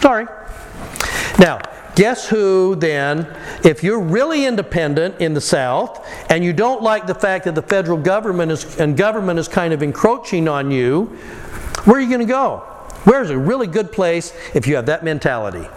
Sorry. 0.00 0.26
Now, 1.38 1.60
guess 1.94 2.28
who 2.28 2.76
then, 2.76 3.26
if 3.64 3.82
you're 3.82 4.00
really 4.00 4.44
independent 4.44 5.20
in 5.20 5.34
the 5.34 5.40
South 5.40 6.06
and 6.30 6.44
you 6.44 6.52
don't 6.52 6.82
like 6.82 7.06
the 7.06 7.14
fact 7.14 7.44
that 7.46 7.54
the 7.54 7.62
federal 7.62 7.98
government 7.98 8.52
is, 8.52 8.78
and 8.78 8.96
government 8.96 9.38
is 9.38 9.48
kind 9.48 9.72
of 9.72 9.82
encroaching 9.82 10.48
on 10.48 10.70
you, 10.70 11.04
where 11.84 11.96
are 11.96 12.00
you 12.00 12.08
going 12.08 12.20
to 12.20 12.26
go? 12.26 12.58
Where's 13.04 13.30
a 13.30 13.38
really 13.38 13.66
good 13.66 13.92
place 13.92 14.32
if 14.54 14.66
you 14.66 14.76
have 14.76 14.86
that 14.86 15.04
mentality? 15.04 15.68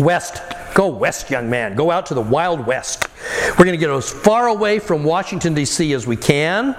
West. 0.00 0.42
Go 0.76 0.88
west, 0.88 1.30
young 1.30 1.48
man. 1.48 1.74
Go 1.74 1.90
out 1.90 2.04
to 2.06 2.14
the 2.14 2.20
Wild 2.20 2.66
West. 2.66 3.08
We're 3.48 3.64
going 3.64 3.72
to 3.72 3.78
get 3.78 3.88
as 3.88 4.10
far 4.10 4.48
away 4.48 4.78
from 4.78 5.04
Washington, 5.04 5.54
D.C. 5.54 5.94
as 5.94 6.06
we 6.06 6.16
can. 6.16 6.76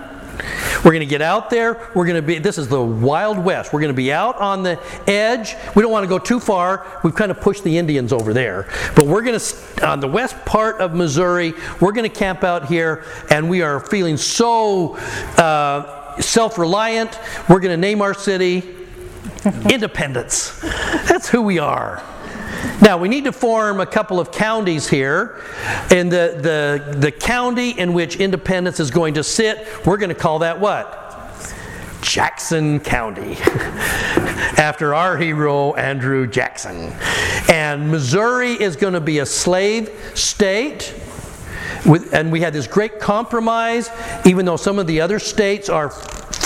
We're 0.85 0.91
going 0.91 0.99
to 0.99 1.07
get 1.07 1.23
out 1.23 1.49
there. 1.49 1.89
We're 1.95 2.05
going 2.05 2.21
to 2.21 2.21
be, 2.21 2.37
this 2.37 2.59
is 2.59 2.67
the 2.67 2.79
Wild 2.79 3.39
West. 3.39 3.73
We're 3.73 3.79
going 3.79 3.91
to 3.91 3.97
be 3.97 4.13
out 4.13 4.35
on 4.35 4.61
the 4.61 4.79
edge. 5.07 5.55
We 5.75 5.81
don't 5.81 5.91
want 5.91 6.03
to 6.03 6.07
go 6.07 6.19
too 6.19 6.39
far. 6.39 6.85
We've 7.03 7.15
kind 7.15 7.31
of 7.31 7.41
pushed 7.41 7.63
the 7.63 7.75
Indians 7.75 8.13
over 8.13 8.33
there. 8.33 8.69
But 8.95 9.07
we're 9.07 9.23
going 9.23 9.39
to, 9.39 9.87
on 9.87 9.99
the 9.99 10.07
west 10.07 10.45
part 10.45 10.79
of 10.79 10.93
Missouri, 10.93 11.55
we're 11.81 11.91
going 11.91 12.07
to 12.07 12.15
camp 12.15 12.43
out 12.43 12.67
here, 12.67 13.03
and 13.31 13.49
we 13.49 13.63
are 13.63 13.79
feeling 13.79 14.17
so 14.17 14.95
uh, 15.37 16.21
self 16.21 16.59
reliant. 16.59 17.19
We're 17.49 17.61
going 17.61 17.73
to 17.73 17.81
name 17.81 18.03
our 18.03 18.13
city 18.13 18.75
Independence. 19.71 20.61
That's 20.61 21.27
who 21.27 21.41
we 21.41 21.57
are. 21.57 22.03
Now, 22.82 22.97
we 22.97 23.10
need 23.10 23.24
to 23.26 23.32
form 23.32 23.80
a 23.80 23.86
couple 23.86 24.20
of 24.20 24.32
counties 24.32 24.88
here. 24.88 25.41
And 25.91 26.12
the, 26.12 26.38
the, 26.39 26.97
the 26.97 27.12
county 27.12 27.72
in 27.72 27.93
which 27.93 28.18
independence 28.18 28.80
is 28.80 28.91
going 28.91 29.16
to 29.16 29.24
sit, 29.24 29.68
we're 29.86 29.97
going 29.97 30.10
to 30.10 30.16
call 30.16 30.39
that 30.39 30.60
what? 30.60 31.05
Jackson 32.01 32.80
County, 32.80 33.34
after 34.58 34.93
our 34.95 35.18
hero, 35.18 35.74
Andrew 35.74 36.28
Jackson. 36.28 36.93
And 37.49 37.91
Missouri 37.91 38.51
is 38.51 38.76
going 38.76 38.93
to 38.93 39.01
be 39.01 39.20
a 39.20 39.26
slave 39.26 39.89
state. 40.14 40.93
With, 41.86 42.14
and 42.14 42.32
we 42.32 42.41
had 42.41 42.53
this 42.53 42.68
great 42.68 42.99
compromise, 42.99 43.89
even 44.26 44.45
though 44.45 44.55
some 44.55 44.80
of 44.80 44.88
the 44.88 45.01
other 45.01 45.20
states 45.20 45.70
are 45.70 45.91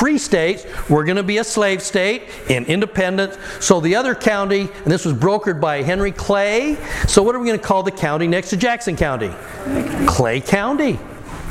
free 0.02 0.18
states, 0.18 0.66
we're 0.90 1.06
going 1.06 1.18
to 1.18 1.22
be 1.22 1.38
a 1.38 1.44
slave 1.44 1.80
state 1.80 2.24
in 2.50 2.66
independence. 2.66 3.38
So 3.60 3.80
the 3.80 3.96
other 3.96 4.16
county, 4.16 4.62
and 4.62 4.92
this 4.92 5.06
was 5.06 5.14
brokered 5.14 5.62
by 5.62 5.84
Henry 5.84 6.12
Clay. 6.12 6.76
So 7.08 7.22
what 7.22 7.36
are 7.36 7.40
we 7.40 7.46
going 7.46 7.60
to 7.60 7.64
call 7.64 7.84
the 7.84 7.92
county 7.92 8.26
next 8.26 8.50
to 8.50 8.58
Jackson 8.58 8.96
County? 8.96 9.32
Clay 10.08 10.42
County. 10.42 10.98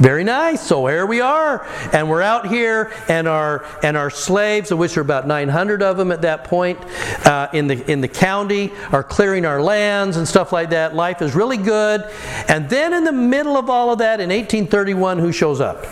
Very 0.01 0.25
nice. 0.25 0.67
So 0.67 0.87
here 0.87 1.05
we 1.05 1.21
are, 1.21 1.67
and 1.93 2.09
we're 2.09 2.23
out 2.23 2.47
here, 2.47 2.91
and 3.07 3.29
our 3.29 3.67
and 3.83 3.99
our 3.99 4.09
slaves, 4.09 4.71
of 4.71 4.79
which 4.79 4.97
are 4.97 5.03
about 5.03 5.27
900 5.27 5.83
of 5.83 5.99
them 5.99 6.11
at 6.11 6.23
that 6.23 6.45
point, 6.45 6.79
uh, 7.27 7.49
in 7.53 7.67
the 7.67 7.91
in 7.91 8.01
the 8.01 8.09
county, 8.09 8.73
are 8.93 9.03
clearing 9.05 9.45
our 9.45 9.61
lands 9.61 10.17
and 10.17 10.27
stuff 10.27 10.53
like 10.53 10.71
that. 10.71 10.95
Life 10.95 11.21
is 11.21 11.35
really 11.35 11.59
good, 11.59 12.03
and 12.49 12.67
then 12.71 12.95
in 12.95 13.05
the 13.05 13.13
middle 13.13 13.59
of 13.59 13.69
all 13.69 13.93
of 13.93 13.99
that, 13.99 14.21
in 14.21 14.31
1831, 14.31 15.19
who 15.19 15.33
shows 15.33 15.61
up? 15.61 15.85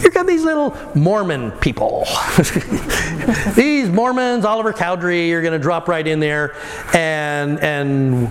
Here 0.00 0.10
come 0.12 0.28
these 0.28 0.44
little 0.44 0.76
Mormon 0.94 1.50
people. 1.58 2.06
these 3.56 3.88
Mormons, 3.88 4.44
Oliver 4.44 4.72
Cowdery, 4.72 5.28
you're 5.28 5.42
going 5.42 5.54
to 5.54 5.58
drop 5.58 5.88
right 5.88 6.06
in 6.06 6.20
there, 6.20 6.54
and 6.94 7.58
and 7.58 8.28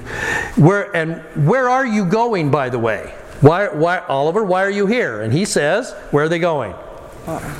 where 0.55 0.95
and 0.95 1.15
where 1.45 1.69
are 1.69 1.85
you 1.85 2.05
going, 2.05 2.51
by 2.51 2.69
the 2.69 2.79
way? 2.79 3.13
Why, 3.41 3.67
why, 3.67 3.99
Oliver, 4.07 4.43
why 4.43 4.63
are 4.63 4.69
you 4.69 4.87
here? 4.87 5.21
And 5.21 5.33
he 5.33 5.45
says, 5.45 5.93
Where 6.11 6.25
are 6.25 6.29
they 6.29 6.39
going? 6.39 6.71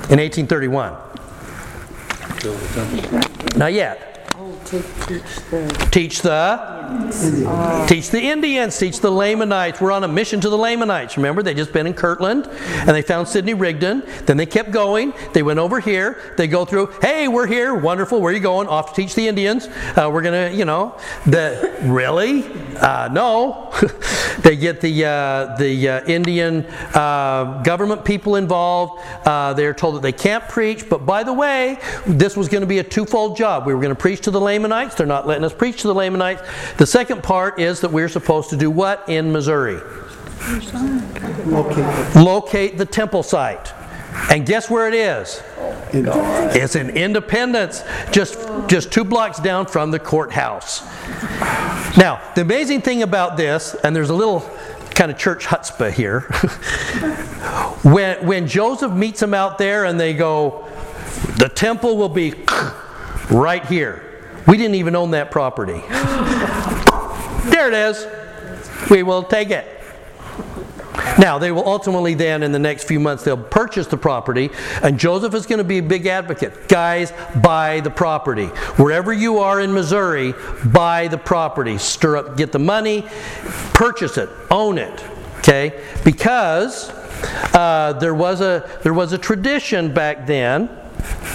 In 0.09 0.19
1831. 0.19 0.93
Not 3.57 3.73
yet. 3.73 4.14
Teach 5.91 6.22
the 6.22 7.86
teach 7.88 8.09
the 8.09 8.20
Indians, 8.20 8.78
teach 8.78 8.99
the 8.99 9.11
Lamanites. 9.11 9.80
We're 9.80 9.91
on 9.91 10.03
a 10.03 10.07
mission 10.07 10.41
to 10.41 10.49
the 10.49 10.57
Lamanites. 10.57 11.18
Remember, 11.18 11.43
they 11.43 11.53
just 11.53 11.72
been 11.72 11.86
in 11.86 11.93
Kirtland 11.93 12.47
and 12.47 12.89
they 12.89 13.03
found 13.03 13.28
Sidney 13.28 13.53
Rigdon. 13.53 14.01
Then 14.26 14.38
they 14.38 14.47
kept 14.47 14.72
going. 14.72 15.13
They 15.34 15.43
went 15.43 15.59
over 15.59 15.80
here. 15.80 16.34
They 16.38 16.47
go 16.47 16.66
through. 16.66 16.88
Hey, 16.99 17.28
we're 17.28 17.45
here. 17.45 17.76
Wonderful. 17.76 18.22
Where 18.22 18.32
are 18.32 18.36
you 18.36 18.41
going? 18.41 18.68
Off 18.68 18.93
to 18.93 19.01
teach 19.01 19.13
the 19.13 19.28
Indians. 19.28 19.68
Uh, 19.68 20.09
we're 20.11 20.24
gonna, 20.24 20.49
you 20.49 20.66
know, 20.66 20.97
the 21.28 21.76
really 21.84 22.43
uh, 22.78 23.09
no. 23.11 23.72
they 24.39 24.55
get 24.55 24.82
the 24.82 25.05
uh, 25.05 25.55
the 25.57 25.89
uh, 25.89 26.05
Indian 26.05 26.66
uh, 26.95 27.61
government 27.61 28.03
people 28.03 28.36
involved. 28.36 28.99
Uh, 29.26 29.53
they're 29.53 29.76
told 29.76 29.95
that 29.95 30.01
they 30.01 30.11
can't 30.11 30.47
preach. 30.47 30.89
But 30.89 31.05
by 31.05 31.22
the 31.22 31.34
way, 31.34 31.78
this 32.07 32.36
was 32.36 32.49
going 32.49 32.61
to 32.61 32.68
be 32.68 32.80
a 32.80 32.84
twofold 32.84 33.38
job. 33.38 33.68
We 33.68 33.76
were 33.76 33.82
going 33.82 33.95
to 33.95 34.01
preach 34.01 34.22
to 34.22 34.32
the 34.32 34.41
Lamanites. 34.41 34.55
They're 34.62 35.06
not 35.06 35.28
letting 35.28 35.43
us 35.43 35.53
preach 35.53 35.82
to 35.82 35.88
the 35.88 35.95
Lamanites. 35.95 36.41
The 36.78 36.86
second 36.86 37.24
part 37.24 37.60
is 37.60 37.82
that 37.82 37.91
we're 37.91 38.10
supposed 38.10 38.49
to 38.51 38.58
do 38.58 38.72
what 38.72 39.08
in 39.08 39.32
Missouri? 39.32 39.82
Locate, 41.45 42.16
Locate 42.16 42.78
the 42.78 42.86
temple 42.86 43.24
site. 43.24 43.74
And 44.32 44.45
guess 44.45 44.70
where 44.70 44.88
it 44.88 44.93
is? 44.93 45.41
It's 45.93 46.76
in 46.76 46.89
Independence, 46.89 47.84
just, 48.12 48.39
just 48.68 48.91
two 48.91 49.03
blocks 49.03 49.39
down 49.39 49.66
from 49.66 49.91
the 49.91 49.99
courthouse. 49.99 50.84
Now, 51.97 52.22
the 52.36 52.41
amazing 52.41 52.82
thing 52.82 53.03
about 53.03 53.38
this, 53.38 53.76
and 53.84 53.95
there's 53.95 54.10
a 54.10 54.16
little 54.16 54.41
kind 54.91 55.12
of 55.12 55.18
church 55.18 55.45
chutzpah 55.45 55.91
here, 55.91 56.22
when, 57.84 58.26
when 58.26 58.47
Joseph 58.47 58.91
meets 58.91 59.20
them 59.20 59.34
out 59.34 59.58
there 59.58 59.86
and 59.86 59.99
they 59.99 60.14
go, 60.14 60.68
the 61.38 61.49
temple 61.49 61.97
will 61.97 62.10
be 62.10 62.34
right 63.30 63.66
here. 63.66 64.05
We 64.47 64.57
didn't 64.57 64.75
even 64.75 64.95
own 64.95 65.11
that 65.11 65.31
property. 65.31 65.73
there 67.49 67.67
it 67.67 67.73
is. 67.73 68.07
We 68.89 69.03
will 69.03 69.23
take 69.23 69.49
it. 69.49 69.75
Now, 71.17 71.37
they 71.37 71.51
will 71.51 71.65
ultimately 71.67 72.13
then, 72.13 72.43
in 72.43 72.51
the 72.51 72.59
next 72.59 72.85
few 72.85 72.99
months, 72.99 73.23
they'll 73.23 73.37
purchase 73.37 73.87
the 73.87 73.97
property, 73.97 74.49
and 74.81 74.99
Joseph 74.99 75.33
is 75.33 75.45
going 75.45 75.59
to 75.59 75.63
be 75.63 75.77
a 75.77 75.83
big 75.83 76.07
advocate. 76.07 76.67
Guys, 76.67 77.13
buy 77.41 77.79
the 77.79 77.89
property. 77.89 78.47
Wherever 78.77 79.13
you 79.13 79.39
are 79.39 79.61
in 79.61 79.73
Missouri, 79.73 80.33
buy 80.65 81.07
the 81.07 81.17
property. 81.17 81.77
Stir 81.77 82.17
up, 82.17 82.37
get 82.37 82.51
the 82.51 82.59
money, 82.59 83.05
purchase 83.73 84.17
it, 84.17 84.29
own 84.51 84.77
it. 84.77 85.03
Okay? 85.39 85.81
Because 86.03 86.89
uh, 87.53 87.93
there, 87.99 88.15
was 88.15 88.41
a, 88.41 88.79
there 88.83 88.93
was 88.93 89.13
a 89.13 89.17
tradition 89.17 89.93
back 89.93 90.27
then 90.27 90.69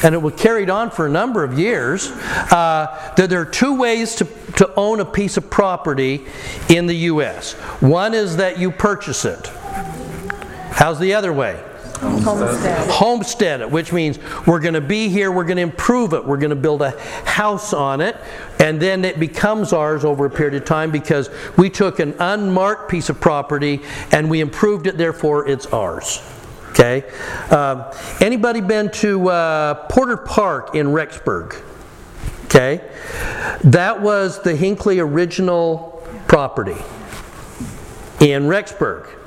and 0.03 0.15
it 0.15 0.19
was 0.19 0.35
carried 0.35 0.71
on 0.71 0.91
for 0.91 1.07
a 1.07 1.11
number 1.11 1.45
of 1.45 1.59
years, 1.59 2.11
uh, 2.11 3.13
that 3.17 3.31
there 3.31 3.41
are 3.41 3.47
two 3.47 3.77
ways 3.77 4.15
to, 4.17 4.25
to 4.57 4.73
own 4.75 5.01
a 5.01 5.05
piece 5.05 5.37
of 5.37 5.51
property 5.51 6.27
in 6.69 6.87
the 6.87 6.97
U.S. 6.97 7.53
One 7.81 8.15
is 8.15 8.37
that 8.37 8.59
you 8.59 8.71
purchase 8.71 9.25
it. 9.25 9.47
How's 10.73 10.99
the 10.99 11.15
other 11.15 11.33
way? 11.33 11.63
Homestead. 12.01 12.91
Homestead 12.91 13.61
it, 13.61 13.71
which 13.71 13.93
means 13.93 14.19
we're 14.47 14.61
going 14.61 14.75
to 14.75 14.81
be 14.81 15.11
here, 15.11 15.31
we're 15.31 15.45
going 15.45 15.59
to 15.59 15.63
improve 15.63 16.15
it, 16.15 16.25
we're 16.25 16.39
going 16.39 16.51
to 16.51 16.57
build 16.57 16.81
a 16.81 16.99
house 17.27 17.75
on 17.75 18.01
it, 18.01 18.17
and 18.59 18.81
then 18.81 19.05
it 19.05 19.21
becomes 19.21 19.75
ours 19.75 20.03
over 20.03 20.25
a 20.25 20.31
period 20.31 20.55
of 20.55 20.65
time 20.65 20.91
because 20.91 21.29
we 21.59 21.69
took 21.69 21.99
an 21.99 22.15
unmarked 22.19 22.91
piece 22.91 23.11
of 23.11 23.21
property 23.21 23.83
and 24.13 24.31
we 24.31 24.41
improved 24.41 24.87
it, 24.87 24.97
therefore 24.97 25.47
it's 25.47 25.67
ours. 25.67 26.23
Okay. 26.71 27.05
Um, 27.51 27.85
anybody 28.21 28.61
been 28.61 28.91
to 28.93 29.29
uh, 29.29 29.75
Porter 29.89 30.17
Park 30.17 30.75
in 30.75 30.89
Rexburg? 30.89 31.63
Okay. 32.45 32.81
That 33.65 34.01
was 34.01 34.43
the 34.43 34.57
Hinckley 34.57 34.99
original 34.99 36.07
property 36.27 36.77
in 38.21 38.45
Rexburg. 38.45 39.20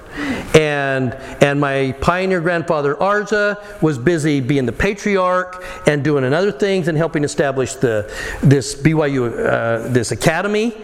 And, 0.55 1.13
and 1.41 1.59
my 1.59 1.95
pioneer 2.01 2.41
grandfather 2.41 2.95
Arza 2.95 3.81
was 3.81 3.97
busy 3.97 4.39
being 4.39 4.65
the 4.65 4.71
patriarch 4.71 5.63
and 5.87 6.03
doing 6.03 6.23
other 6.33 6.51
things 6.51 6.87
and 6.87 6.97
helping 6.97 7.23
establish 7.23 7.75
the, 7.75 8.11
this 8.41 8.75
BYU, 8.75 9.45
uh, 9.45 9.87
this 9.89 10.11
academy 10.11 10.75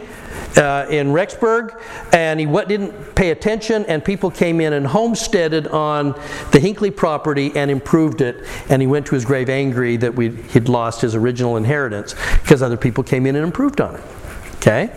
uh, 0.58 0.86
in 0.90 1.10
Rexburg, 1.10 1.82
and 2.12 2.40
he 2.40 2.46
what, 2.46 2.68
didn't 2.68 3.16
pay 3.16 3.32
attention, 3.32 3.86
and 3.86 4.04
people 4.04 4.32
came 4.32 4.60
in 4.62 4.74
and 4.74 4.86
homesteaded 4.86 5.68
on 5.68 6.20
the 6.52 6.60
Hinckley 6.60 6.92
property 6.92 7.52
and 7.56 7.70
improved 7.70 8.22
it, 8.22 8.46
and 8.70 8.82
he 8.82 8.88
went 8.88 9.06
to 9.08 9.16
his 9.16 9.26
grave 9.26 9.50
angry 9.50 9.98
that 9.98 10.14
we 10.14 10.30
he'd 10.30 10.70
lost 10.70 11.02
his 11.02 11.16
original 11.16 11.58
inheritance 11.58 12.16
because 12.42 12.62
other 12.62 12.78
people 12.78 13.04
came 13.04 13.26
in 13.26 13.36
and 13.36 13.46
improved 13.46 13.82
on 13.82 13.96
it. 13.96 14.02
Okay? 14.60 14.92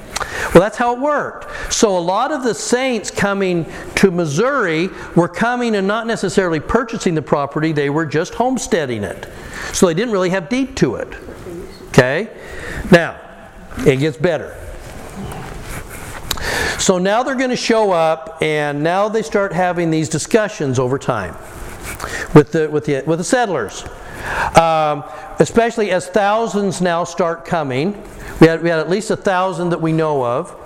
Well, 0.53 0.61
that's 0.61 0.77
how 0.77 0.95
it 0.95 1.01
worked. 1.01 1.73
So, 1.73 1.97
a 1.97 2.01
lot 2.01 2.33
of 2.33 2.43
the 2.43 2.55
saints 2.55 3.11
coming 3.11 3.67
to 3.97 4.11
Missouri 4.11 4.91
were 5.15 5.29
coming 5.29 5.77
and 5.77 5.87
not 5.87 6.07
necessarily 6.07 6.59
purchasing 6.61 7.15
the 7.15 7.23
property, 7.23 7.73
they 7.73 7.89
were 7.89 8.07
just 8.07 8.35
homesteading 8.35 9.05
it. 9.05 9.29
So, 9.73 9.87
they 9.87 9.95
didn't 9.95 10.13
really 10.13 10.31
have 10.31 10.49
deed 10.49 10.77
to 10.79 10.97
it. 10.97 11.15
Okay? 11.89 12.29
Now, 12.91 13.21
it 13.87 13.97
gets 13.99 14.17
better. 14.17 14.57
So 16.79 16.99
now 16.99 17.23
they're 17.23 17.37
going 17.37 17.51
to 17.51 17.57
show 17.57 17.93
up, 17.93 18.39
and 18.43 18.83
now 18.83 19.09
they 19.09 19.23
start 19.23 19.53
having 19.53 19.91
these 19.93 20.09
discussions 20.09 20.81
over 20.81 20.99
time 20.99 21.37
with 22.35 22.51
the, 22.51 22.69
with 22.69 22.87
the, 22.87 23.05
with 23.07 23.19
the 23.21 23.25
settlers. 23.25 23.85
Um, 24.59 25.05
especially 25.39 25.91
as 25.91 26.09
thousands 26.09 26.81
now 26.81 27.05
start 27.05 27.45
coming. 27.45 28.03
We 28.41 28.47
had, 28.47 28.63
we 28.63 28.69
had 28.69 28.79
at 28.79 28.89
least 28.89 29.11
a 29.11 29.17
thousand 29.17 29.71
that 29.71 29.81
we 29.81 29.93
know 29.93 30.25
of. 30.25 30.57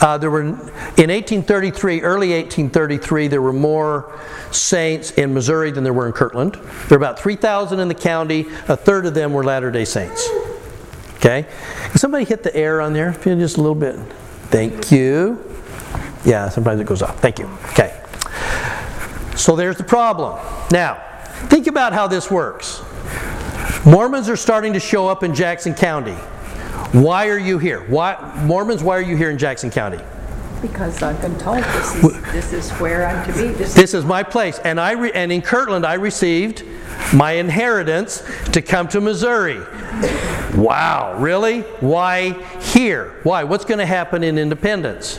Uh, 0.00 0.18
there 0.18 0.30
were 0.30 0.42
in 0.42 0.50
1833, 0.50 2.02
early 2.02 2.32
1833, 2.32 3.28
there 3.28 3.40
were 3.40 3.52
more 3.52 4.18
saints 4.50 5.12
in 5.12 5.32
Missouri 5.32 5.70
than 5.70 5.84
there 5.84 5.92
were 5.92 6.06
in 6.06 6.12
Kirtland. 6.12 6.54
There 6.54 6.98
were 6.98 7.04
about 7.04 7.18
3,000 7.18 7.78
in 7.78 7.88
the 7.88 7.94
county. 7.94 8.46
A 8.68 8.76
third 8.76 9.06
of 9.06 9.14
them 9.14 9.32
were 9.32 9.44
Latter-day 9.44 9.84
Saints. 9.84 10.28
Okay, 11.16 11.46
Can 11.90 11.98
somebody 11.98 12.24
hit 12.24 12.42
the 12.42 12.54
air 12.56 12.80
on 12.80 12.92
there? 12.92 13.12
Just 13.12 13.56
a 13.56 13.60
little 13.60 13.76
bit. 13.76 13.96
Thank 14.48 14.90
you. 14.90 15.42
Yeah, 16.24 16.48
sometimes 16.48 16.80
it 16.80 16.86
goes 16.86 17.00
off. 17.00 17.20
Thank 17.20 17.38
you. 17.38 17.46
Okay. 17.70 17.98
So 19.36 19.56
there's 19.56 19.76
the 19.76 19.84
problem. 19.84 20.38
Now, 20.70 21.02
think 21.48 21.68
about 21.68 21.92
how 21.92 22.06
this 22.06 22.30
works. 22.30 22.82
Mormons 23.84 24.28
are 24.28 24.36
starting 24.36 24.72
to 24.74 24.80
show 24.80 25.08
up 25.08 25.22
in 25.22 25.34
Jackson 25.34 25.74
County. 25.74 26.14
Why 26.92 27.28
are 27.28 27.38
you 27.38 27.58
here? 27.58 27.80
Why, 27.88 28.16
Mormons, 28.44 28.82
why 28.82 28.96
are 28.96 29.02
you 29.02 29.16
here 29.16 29.30
in 29.30 29.38
Jackson 29.38 29.70
County? 29.70 29.98
Because 30.60 31.02
I've 31.02 31.20
been 31.20 31.36
told 31.38 31.64
this 31.64 31.94
is, 31.96 32.22
this 32.32 32.52
is 32.52 32.70
where 32.72 33.06
I'm 33.08 33.26
to 33.26 33.32
be. 33.32 33.48
This 33.48 33.74
This 33.74 33.94
is 33.94 34.04
my 34.04 34.22
place. 34.22 34.60
And, 34.60 34.78
I 34.78 34.92
re- 34.92 35.12
and 35.12 35.32
in 35.32 35.42
Kirtland, 35.42 35.84
I 35.84 35.94
received 35.94 36.64
my 37.12 37.32
inheritance 37.32 38.22
to 38.52 38.62
come 38.62 38.86
to 38.88 39.00
Missouri. 39.00 39.60
Wow, 40.54 41.16
really? 41.18 41.62
Why 41.80 42.32
here? 42.60 43.18
Why? 43.24 43.42
What's 43.42 43.64
going 43.64 43.78
to 43.78 43.86
happen 43.86 44.22
in 44.22 44.38
Independence? 44.38 45.18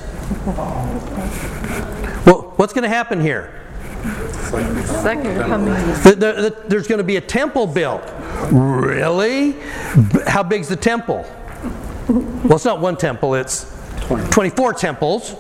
Well, 2.26 2.54
what's 2.56 2.72
going 2.72 2.84
to 2.84 2.90
happen 2.90 3.20
here? 3.20 3.63
Second 4.04 5.38
coming. 5.40 5.74
The- 6.04 6.16
the- 6.18 6.42
the- 6.42 6.56
there's 6.68 6.88
going 6.88 6.98
to 7.00 7.04
be 7.04 7.16
a 7.18 7.22
temple 7.22 7.68
built. 7.68 8.04
Really? 8.52 9.52
B- 9.52 10.20
How 10.28 10.44
big's 10.44 10.68
the 10.68 10.76
temple? 10.76 11.26
Well, 12.10 12.56
it's 12.56 12.66
not 12.66 12.80
one 12.82 12.98
temple, 12.98 13.36
it's 13.36 13.66
24 14.32 14.74
temples. 14.74 15.36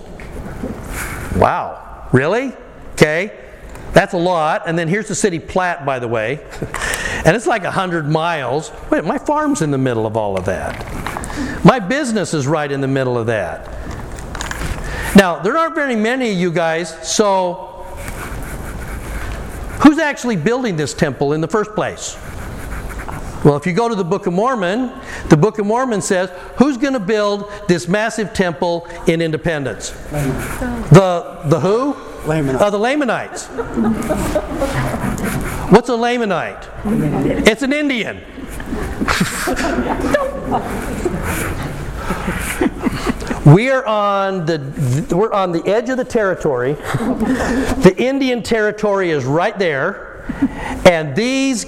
Wow. 1.35 2.07
Really? 2.13 2.53
Okay. 2.93 3.33
That's 3.91 4.13
a 4.13 4.17
lot. 4.17 4.63
And 4.65 4.77
then 4.79 4.87
here's 4.87 5.07
the 5.07 5.15
city 5.15 5.39
plat, 5.39 5.85
by 5.85 5.99
the 5.99 6.07
way. 6.07 6.39
and 7.25 7.35
it's 7.35 7.45
like 7.45 7.63
100 7.63 8.09
miles. 8.09 8.71
Wait, 8.89 9.03
my 9.03 9.17
farm's 9.17 9.61
in 9.61 9.71
the 9.71 9.77
middle 9.77 10.05
of 10.07 10.15
all 10.17 10.37
of 10.37 10.45
that. 10.45 10.85
My 11.65 11.79
business 11.79 12.33
is 12.33 12.47
right 12.47 12.71
in 12.71 12.81
the 12.81 12.87
middle 12.87 13.17
of 13.17 13.27
that. 13.27 13.67
Now, 15.15 15.39
there 15.39 15.57
aren't 15.57 15.75
very 15.75 15.95
many 15.95 16.31
of 16.31 16.37
you 16.37 16.51
guys, 16.51 16.89
so 17.07 17.72
Who's 19.83 19.99
actually 19.99 20.37
building 20.37 20.77
this 20.77 20.93
temple 20.93 21.33
in 21.33 21.41
the 21.41 21.47
first 21.47 21.75
place? 21.75 22.17
Well, 23.43 23.57
if 23.57 23.67
you 23.67 23.73
go 23.73 23.89
to 23.89 23.95
the 23.95 24.05
Book 24.05 24.25
of 24.25 24.33
Mormon, 24.33 24.89
the 25.27 25.35
Book 25.35 25.59
of 25.59 25.65
Mormon 25.65 26.01
says, 26.01 26.29
who's 26.57 26.77
going 26.77 26.93
to 26.93 26.99
build 26.99 27.51
this 27.67 27.89
massive 27.89 28.33
temple 28.33 28.87
in 29.07 29.21
Independence? 29.21 29.89
The 29.89 31.41
the 31.45 31.59
who? 31.59 31.97
Lamanites. 32.25 32.61
Uh, 32.61 32.69
the 32.69 32.77
Lamanites. 32.77 33.47
What's 35.69 35.89
a 35.89 35.93
Lamanite? 35.93 36.65
It's 37.45 37.63
an 37.63 37.73
Indian. 37.73 38.21
We 43.45 43.69
are 43.69 43.85
on 43.85 44.45
the 44.45 45.07
we're 45.15 45.33
on 45.33 45.51
the 45.51 45.65
edge 45.67 45.89
of 45.89 45.97
the 45.97 46.05
territory. 46.05 46.73
the 46.73 47.93
Indian 47.97 48.41
territory 48.41 49.11
is 49.11 49.25
right 49.25 49.57
there, 49.59 50.25
and 50.85 51.15
these 51.15 51.65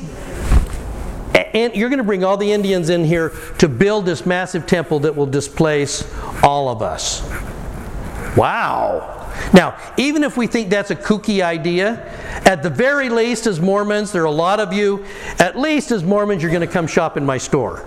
and 1.36 1.76
you're 1.76 1.90
going 1.90 1.98
to 1.98 2.04
bring 2.04 2.24
all 2.24 2.38
the 2.38 2.52
Indians 2.52 2.90
in 2.90 3.04
here 3.04 3.34
to 3.58 3.68
build 3.68 4.06
this 4.06 4.26
massive 4.26 4.66
temple 4.66 5.00
that 5.00 5.16
will 5.16 5.26
displace 5.26 6.10
all 6.44 6.70
of 6.70 6.82
us. 6.82 7.22
Wow. 8.38 9.15
Now, 9.54 9.78
even 9.98 10.24
if 10.24 10.38
we 10.38 10.48
think 10.48 10.70
that's 10.70 10.92
a 10.92 10.96
kooky 10.96 11.44
idea, 11.44 12.12
at 12.46 12.64
the 12.64 12.70
very 12.70 13.10
least, 13.10 13.48
as 13.48 13.60
Mormons, 13.60 14.12
there 14.12 14.24
are 14.24 14.26
a 14.26 14.32
lot 14.32 14.60
of 14.60 14.74
you, 14.74 15.06
at 15.40 15.58
least 15.58 15.92
as 15.92 16.04
Mormons, 16.04 16.42
you're 16.42 16.52
going 16.52 16.62
to 16.62 16.68
come 16.68 16.88
shop 16.88 17.18
in 17.18 17.26
my 17.26 17.38
store. 17.38 17.86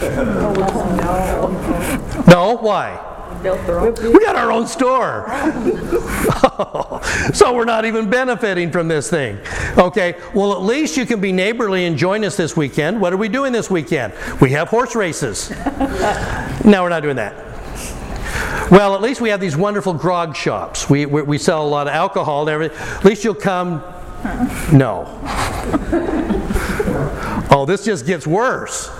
No, 2.26 2.56
why? 2.56 3.06
We 3.42 4.24
got 4.24 4.36
our 4.36 4.50
own 4.50 4.66
store. 4.66 5.26
so 7.32 7.54
we're 7.54 7.64
not 7.64 7.84
even 7.84 8.10
benefiting 8.10 8.72
from 8.72 8.88
this 8.88 9.10
thing. 9.10 9.38
Okay, 9.78 10.16
well, 10.34 10.52
at 10.52 10.62
least 10.62 10.96
you 10.96 11.06
can 11.06 11.20
be 11.20 11.32
neighborly 11.32 11.84
and 11.84 11.96
join 11.96 12.24
us 12.24 12.36
this 12.36 12.56
weekend. 12.56 13.00
What 13.00 13.12
are 13.12 13.16
we 13.16 13.28
doing 13.28 13.52
this 13.52 13.70
weekend? 13.70 14.12
We 14.40 14.50
have 14.50 14.68
horse 14.68 14.96
races. 14.96 15.50
no, 16.64 16.82
we're 16.82 16.88
not 16.88 17.02
doing 17.02 17.16
that. 17.16 17.55
Well, 18.70 18.94
at 18.94 19.00
least 19.00 19.20
we 19.20 19.28
have 19.28 19.40
these 19.40 19.56
wonderful 19.56 19.94
grog 19.94 20.34
shops. 20.34 20.90
We, 20.90 21.06
we, 21.06 21.22
we 21.22 21.38
sell 21.38 21.64
a 21.64 21.68
lot 21.68 21.86
of 21.86 21.94
alcohol 21.94 22.42
and 22.42 22.50
everything. 22.50 22.78
At 22.78 23.04
least 23.04 23.24
you'll 23.24 23.34
come. 23.34 23.82
No. 24.72 25.06
Oh, 27.48 27.64
this 27.64 27.84
just 27.84 28.06
gets 28.06 28.26
worse. 28.26 28.90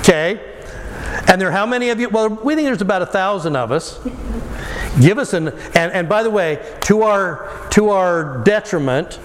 Okay? 0.00 0.50
And 1.28 1.40
there 1.40 1.48
are 1.48 1.52
how 1.52 1.66
many 1.66 1.90
of 1.90 2.00
you? 2.00 2.08
Well, 2.08 2.28
we 2.30 2.54
think 2.54 2.66
there's 2.66 2.80
about 2.80 3.02
a 3.02 3.06
thousand 3.06 3.56
of 3.56 3.70
us. 3.70 4.00
Give 5.00 5.18
us 5.18 5.32
an 5.32 5.48
and, 5.74 5.92
and 5.92 6.08
by 6.08 6.22
the 6.22 6.30
way, 6.30 6.76
to 6.82 7.02
our 7.02 7.68
to 7.70 7.90
our 7.90 8.42
detriment, 8.42 9.20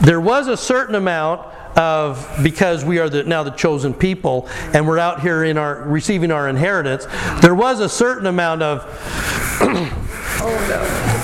there 0.00 0.20
was 0.20 0.48
a 0.48 0.56
certain 0.56 0.94
amount 0.94 1.42
of 1.76 2.28
because 2.42 2.84
we 2.84 2.98
are 2.98 3.08
the, 3.08 3.24
now 3.24 3.42
the 3.42 3.50
chosen 3.50 3.94
people 3.94 4.48
and 4.72 4.86
we're 4.86 4.98
out 4.98 5.20
here 5.20 5.44
in 5.44 5.58
our 5.58 5.82
receiving 5.82 6.30
our 6.30 6.48
inheritance. 6.48 7.06
There 7.40 7.54
was 7.54 7.80
a 7.80 7.88
certain 7.88 8.26
amount 8.26 8.62
of 8.62 8.86
oh 10.42 11.10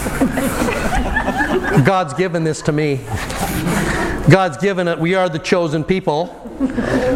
no 1.78 1.84
God's 1.84 2.14
given 2.14 2.44
this 2.44 2.62
to 2.62 2.72
me. 2.72 3.00
God's 4.30 4.56
given 4.56 4.88
it. 4.88 4.98
We 4.98 5.14
are 5.14 5.28
the 5.28 5.38
chosen 5.38 5.84
people. 5.84 6.26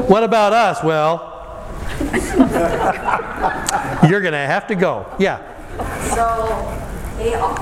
What 0.06 0.22
about 0.22 0.52
us? 0.52 0.84
Well, 0.84 1.28
you're 4.08 4.20
going 4.20 4.32
to 4.32 4.38
have 4.38 4.66
to 4.68 4.74
go. 4.74 5.06
Yeah. 5.18 5.38
So 6.14 6.78
they 7.16 7.34
all, 7.34 7.54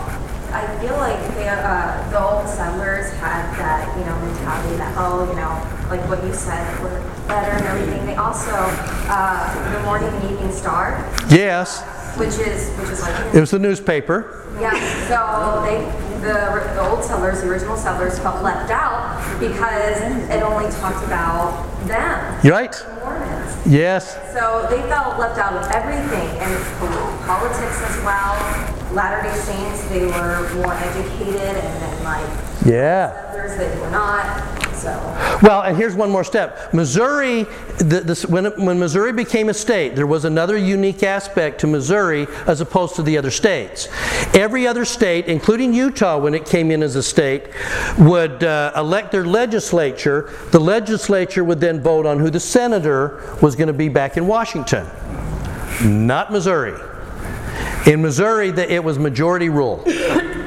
I 0.53 0.67
feel 0.81 0.97
like 0.97 1.19
they, 1.35 1.49
uh, 1.49 2.11
the 2.11 2.19
old 2.21 2.49
settlers 2.49 3.13
had 3.15 3.45
that, 3.59 3.87
you 3.99 4.05
know, 4.05 4.17
mentality 4.21 4.77
that, 4.77 4.95
oh, 4.97 5.29
you 5.29 5.37
know, 5.37 5.53
like 5.91 6.01
what 6.09 6.25
you 6.25 6.33
said, 6.33 6.65
we're 6.83 7.01
better 7.29 7.53
and 7.53 7.65
everything. 7.67 8.07
They 8.07 8.17
also, 8.17 8.51
uh, 8.53 9.73
the 9.73 9.83
morning 9.85 10.09
and 10.09 10.31
evening 10.31 10.53
star, 10.53 11.05
Yes. 11.29 11.83
which 12.17 12.39
is, 12.39 12.71
which 12.79 12.89
is 12.91 13.03
like, 13.03 13.35
It 13.35 13.41
was 13.41 13.51
the 13.51 13.59
newspaper. 13.59 14.43
yeah, 14.61 14.73
so 15.09 15.63
they, 15.65 15.85
the, 16.23 16.73
the 16.75 16.89
old 16.89 17.05
settlers, 17.05 17.43
the 17.43 17.49
original 17.49 17.77
settlers 17.77 18.19
felt 18.19 18.43
left 18.43 18.71
out 18.71 19.21
because 19.39 20.01
it 20.31 20.43
only 20.43 20.71
talked 20.81 21.05
about 21.07 21.65
them. 21.87 22.41
You 22.45 22.51
right? 22.53 22.73
the 22.73 22.95
Mormons. 23.05 23.67
Yes. 23.67 24.15
So 24.33 24.67
they 24.71 24.81
felt 24.89 25.19
left 25.19 25.39
out 25.39 25.53
of 25.55 25.71
everything, 25.71 26.29
and 26.41 26.53
politics 27.27 27.81
as 27.83 28.03
well. 28.05 28.35
Latter-day 28.93 29.35
Saints, 29.37 29.85
they 29.89 30.07
were 30.07 30.51
more 30.55 30.75
educated, 30.75 31.37
and 31.37 31.83
then 31.83 32.05
like 32.05 32.27
Yeah. 32.65 33.13
others, 33.31 33.57
they 33.57 33.79
were 33.81 33.91
not. 33.91 34.43
So 34.75 34.91
Well, 35.43 35.63
and 35.63 35.77
here's 35.77 35.97
one 35.97 36.09
more 36.09 36.23
step. 36.23 36.73
Missouri, 36.73 37.47
the, 37.79 38.01
this, 38.01 38.25
when, 38.25 38.45
when 38.65 38.79
Missouri 38.79 39.13
became 39.13 39.49
a 39.49 39.55
state, 39.55 39.97
there 39.97 40.07
was 40.07 40.25
another 40.25 40.57
unique 40.57 41.03
aspect 41.03 41.61
to 41.63 41.67
Missouri 41.67 42.29
as 42.47 42.61
opposed 42.61 42.95
to 42.95 43.03
the 43.03 43.19
other 43.19 43.33
states. 43.33 43.89
Every 44.35 44.69
other 44.69 44.85
state, 44.85 45.27
including 45.27 45.73
Utah 45.75 46.19
when 46.19 46.33
it 46.33 46.47
came 46.47 46.71
in 46.71 46.85
as 46.85 46.95
a 46.95 47.03
state, 47.03 47.49
would 47.99 48.45
uh, 48.45 48.71
elect 48.77 49.11
their 49.11 49.25
legislature. 49.25 50.31
The 50.53 50.61
legislature 50.61 51.43
would 51.43 51.59
then 51.59 51.81
vote 51.81 52.07
on 52.07 52.21
who 52.21 52.31
the 52.31 52.41
senator 52.41 53.21
was 53.43 53.57
going 53.57 53.67
to 53.69 53.73
be 53.73 53.89
back 53.89 54.17
in 54.17 54.29
Washington. 54.29 54.87
Not 55.85 56.31
Missouri. 56.31 56.79
In 57.89 58.03
Missouri, 58.03 58.51
it 58.51 58.85
was 58.85 58.99
majority 58.99 59.49
rule. 59.49 59.83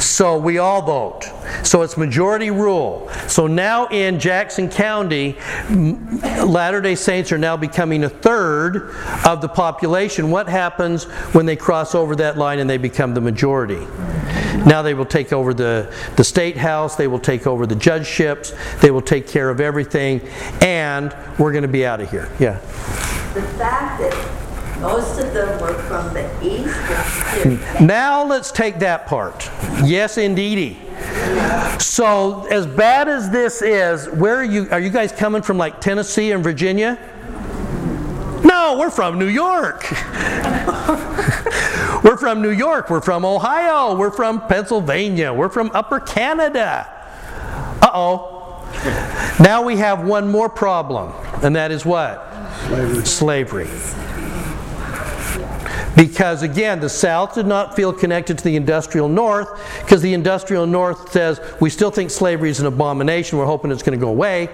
So 0.00 0.36
we 0.36 0.58
all 0.58 0.82
vote. 0.82 1.30
So 1.62 1.82
it's 1.82 1.96
majority 1.96 2.50
rule. 2.50 3.08
So 3.28 3.46
now 3.46 3.86
in 3.86 4.18
Jackson 4.18 4.68
County, 4.68 5.36
Latter 5.70 6.80
day 6.80 6.96
Saints 6.96 7.30
are 7.30 7.38
now 7.38 7.56
becoming 7.56 8.02
a 8.02 8.08
third 8.08 8.90
of 9.24 9.40
the 9.40 9.48
population. 9.48 10.32
What 10.32 10.48
happens 10.48 11.04
when 11.34 11.46
they 11.46 11.54
cross 11.54 11.94
over 11.94 12.16
that 12.16 12.36
line 12.36 12.58
and 12.58 12.68
they 12.68 12.78
become 12.78 13.14
the 13.14 13.20
majority? 13.20 13.86
Now 14.66 14.82
they 14.82 14.92
will 14.92 15.06
take 15.06 15.32
over 15.32 15.54
the, 15.54 15.94
the 16.16 16.24
state 16.24 16.56
house, 16.56 16.96
they 16.96 17.06
will 17.06 17.20
take 17.20 17.46
over 17.46 17.64
the 17.64 17.76
judgeships, 17.76 18.52
they 18.80 18.90
will 18.90 19.02
take 19.02 19.28
care 19.28 19.50
of 19.50 19.60
everything, 19.60 20.20
and 20.60 21.16
we're 21.38 21.52
going 21.52 21.62
to 21.62 21.68
be 21.68 21.86
out 21.86 22.00
of 22.00 22.10
here. 22.10 22.28
Yeah. 22.40 22.54
the 23.34 23.42
fact 23.56 24.00
that 24.00 24.43
Most 24.80 25.18
of 25.20 25.32
them 25.32 25.60
were 25.60 25.74
from 25.84 26.12
the 26.12 26.28
east 26.42 27.80
Now 27.80 28.24
let's 28.24 28.50
take 28.50 28.78
that 28.80 29.06
part. 29.06 29.48
Yes, 29.84 30.18
indeedy. 30.18 30.78
So, 31.78 32.46
as 32.46 32.66
bad 32.66 33.08
as 33.08 33.30
this 33.30 33.62
is, 33.62 34.08
where 34.08 34.36
are 34.36 34.44
you? 34.44 34.68
Are 34.70 34.80
you 34.80 34.90
guys 34.90 35.12
coming 35.12 35.42
from 35.42 35.58
like 35.58 35.80
Tennessee 35.80 36.32
and 36.32 36.42
Virginia? 36.42 36.98
No, 38.44 38.76
we're 38.78 38.90
from 38.90 39.18
New 39.18 39.28
York. 39.28 39.90
we're 42.04 42.16
from 42.16 42.42
New 42.42 42.50
York. 42.50 42.90
We're 42.90 43.00
from 43.00 43.24
Ohio. 43.24 43.94
We're 43.96 44.10
from 44.10 44.46
Pennsylvania. 44.46 45.32
We're 45.32 45.48
from 45.48 45.70
Upper 45.72 46.00
Canada. 46.00 46.86
Uh 47.80 47.90
oh. 47.94 48.30
Now 49.40 49.62
we 49.62 49.76
have 49.76 50.04
one 50.04 50.28
more 50.30 50.48
problem, 50.48 51.12
and 51.42 51.56
that 51.56 51.70
is 51.70 51.86
what? 51.86 52.22
Slavery. 53.04 53.68
Because 55.96 56.42
again, 56.42 56.80
the 56.80 56.88
South 56.88 57.34
did 57.34 57.46
not 57.46 57.76
feel 57.76 57.92
connected 57.92 58.38
to 58.38 58.44
the 58.44 58.56
industrial 58.56 59.08
North 59.08 59.48
because 59.80 60.02
the 60.02 60.12
industrial 60.14 60.66
North 60.66 61.12
says, 61.12 61.40
we 61.60 61.70
still 61.70 61.90
think 61.90 62.10
slavery 62.10 62.50
is 62.50 62.60
an 62.60 62.66
abomination, 62.66 63.38
we're 63.38 63.46
hoping 63.46 63.70
it's 63.70 63.82
going 63.82 63.98
to 63.98 64.04
go 64.04 64.10
away. 64.10 64.48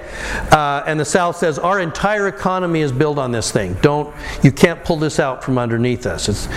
Uh, 0.51 0.83
and 0.87 0.99
the 0.99 1.05
South 1.05 1.37
says, 1.37 1.59
our 1.59 1.81
entire 1.81 2.29
economy 2.29 2.81
is 2.81 2.93
built 2.93 3.19
on 3.19 3.33
this 3.33 3.51
thing. 3.51 3.75
Don't, 3.81 4.15
you 4.43 4.53
can't 4.53 4.85
pull 4.85 4.97
this 4.97 5.19
out 5.19 5.43
from 5.43 5.59
underneath 5.59 6.07
us. 6.07 6.49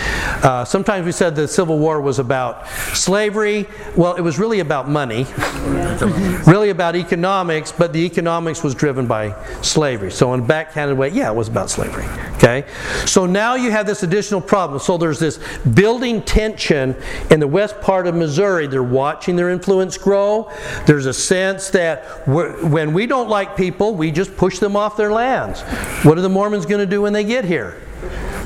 Uh, 0.44 0.66
sometimes 0.66 1.06
we 1.06 1.12
said 1.12 1.36
the 1.36 1.48
Civil 1.48 1.80
War 1.80 2.02
was 2.02 2.20
about 2.20 2.68
slavery. 2.94 3.68
Well, 3.96 4.16
it 4.16 4.22
was 4.22 4.40
really 4.40 4.60
about 4.60 4.90
money, 4.90 5.26
really 6.46 6.70
about 6.70 6.96
economics, 6.96 7.72
but 7.72 7.94
the 7.94 8.00
economics 8.00 8.64
was 8.64 8.76
driven 8.76 9.08
by 9.08 9.36
slavery. 9.62 10.12
So, 10.12 10.34
in 10.34 10.42
a 10.42 10.44
backhanded 10.44 10.98
way, 10.98 11.10
yeah, 11.10 11.32
it 11.32 11.36
was 11.36 11.48
about 11.48 11.70
slavery. 11.70 12.06
Okay? 12.44 12.68
So 13.06 13.26
now 13.26 13.56
you 13.56 13.72
have 13.72 13.86
this 13.86 14.04
additional 14.04 14.42
problem. 14.42 14.80
So 14.80 14.98
there's 14.98 15.20
this 15.20 15.40
building 15.60 16.22
tension 16.24 16.94
in 17.32 17.40
the 17.40 17.48
west 17.48 17.80
part 17.80 18.06
of 18.06 18.16
Missouri. 18.16 18.68
They're 18.68 18.84
watching 18.84 19.38
their 19.38 19.50
influence 19.50 19.98
grow. 19.98 20.52
There's 20.86 21.06
a 21.06 21.14
sense 21.14 21.70
that 21.70 22.28
when 22.28 22.92
we 22.92 23.08
don't 23.08 23.30
like 23.30 23.56
people, 23.56 23.96
we 23.96 24.12
just 24.12 24.36
push 24.36 24.60
them 24.60 24.76
off 24.76 24.98
their 24.98 25.12
lands. 25.12 25.62
What 26.04 26.18
are 26.18 26.22
the 26.22 26.28
Mormons 26.28 26.66
going 26.66 26.82
to 26.82 26.86
do 26.86 27.02
when 27.02 27.14
they 27.14 27.24
get 27.24 27.46
here? 27.46 27.82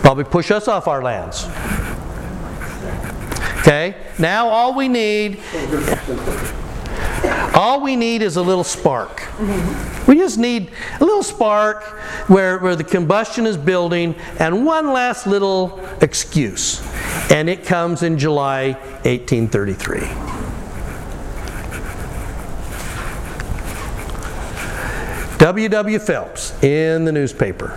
Probably 0.02 0.26
push 0.26 0.52
us 0.52 0.68
off 0.68 0.88
our 0.88 1.02
lands. 1.02 1.46
Okay? 3.62 3.96
Now 4.20 4.48
all 4.48 4.76
we 4.76 4.88
need 4.88 5.40
all 7.58 7.82
we 7.82 7.96
need 7.96 8.22
is 8.22 8.38
a 8.38 8.42
little 8.42 8.64
spark. 8.64 9.22
Mm-hmm. 9.22 10.12
We 10.12 10.18
just 10.18 10.38
need 10.38 10.70
a 11.00 11.04
little 11.04 11.24
spark 11.24 11.84
where, 12.30 12.60
where 12.60 12.76
the 12.76 12.84
combustion 12.84 13.48
is 13.48 13.58
building 13.58 14.14
and 14.38 14.64
one 14.64 14.94
last 14.94 15.26
little 15.26 15.84
excuse. 16.00 16.86
And 17.32 17.50
it 17.50 17.66
comes 17.66 18.04
in 18.04 18.20
July 18.20 18.74
1833. 19.04 20.02
W. 25.40 25.70
W. 25.70 26.00
Phelps 26.00 26.64
in 26.64 27.06
the 27.06 27.12
newspaper. 27.12 27.70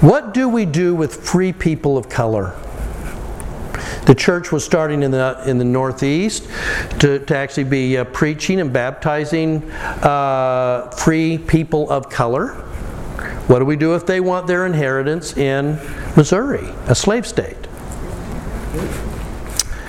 What 0.00 0.32
do 0.32 0.48
we 0.48 0.64
do 0.64 0.94
with 0.94 1.14
free 1.16 1.52
people 1.52 1.98
of 1.98 2.08
color? 2.08 2.54
The 4.06 4.14
church 4.14 4.52
was 4.52 4.64
starting 4.64 5.02
in 5.02 5.10
the, 5.10 5.42
in 5.46 5.58
the 5.58 5.64
Northeast 5.64 6.48
to, 7.00 7.18
to 7.18 7.36
actually 7.36 7.64
be 7.64 7.98
uh, 7.98 8.04
preaching 8.04 8.60
and 8.60 8.72
baptizing 8.72 9.68
uh, 9.70 10.90
free 10.92 11.38
people 11.38 11.90
of 11.90 12.08
color. 12.08 12.50
What 13.48 13.58
do 13.58 13.64
we 13.64 13.76
do 13.76 13.96
if 13.96 14.06
they 14.06 14.20
want 14.20 14.46
their 14.46 14.64
inheritance 14.64 15.36
in 15.36 15.78
Missouri, 16.16 16.68
a 16.86 16.94
slave 16.94 17.26
state? 17.26 17.56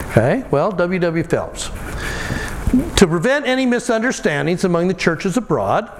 Okay, 0.09 0.45
well, 0.49 0.72
W. 0.72 0.99
W. 0.99 1.24
Phelps. 1.24 1.70
To 2.97 3.07
prevent 3.07 3.45
any 3.45 3.68
misunderstandings 3.68 4.63
among 4.63 4.88
the 4.88 4.93
churches 4.95 5.38
abroad, 5.38 5.91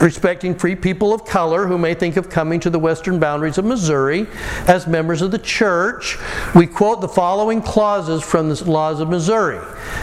respecting 0.00 0.54
free 0.54 0.76
people 0.76 1.12
of 1.12 1.24
color 1.24 1.66
who 1.66 1.76
may 1.76 1.94
think 1.94 2.16
of 2.16 2.30
coming 2.30 2.60
to 2.60 2.70
the 2.70 2.78
western 2.78 3.18
boundaries 3.18 3.58
of 3.58 3.64
Missouri 3.64 4.26
as 4.66 4.86
members 4.86 5.22
of 5.22 5.30
the 5.30 5.38
church, 5.38 6.16
we 6.54 6.66
quote 6.66 7.00
the 7.00 7.08
following 7.08 7.60
clauses 7.60 8.22
from 8.22 8.48
the 8.48 8.70
laws 8.70 9.00
of 9.00 9.08
Missouri, 9.08 9.60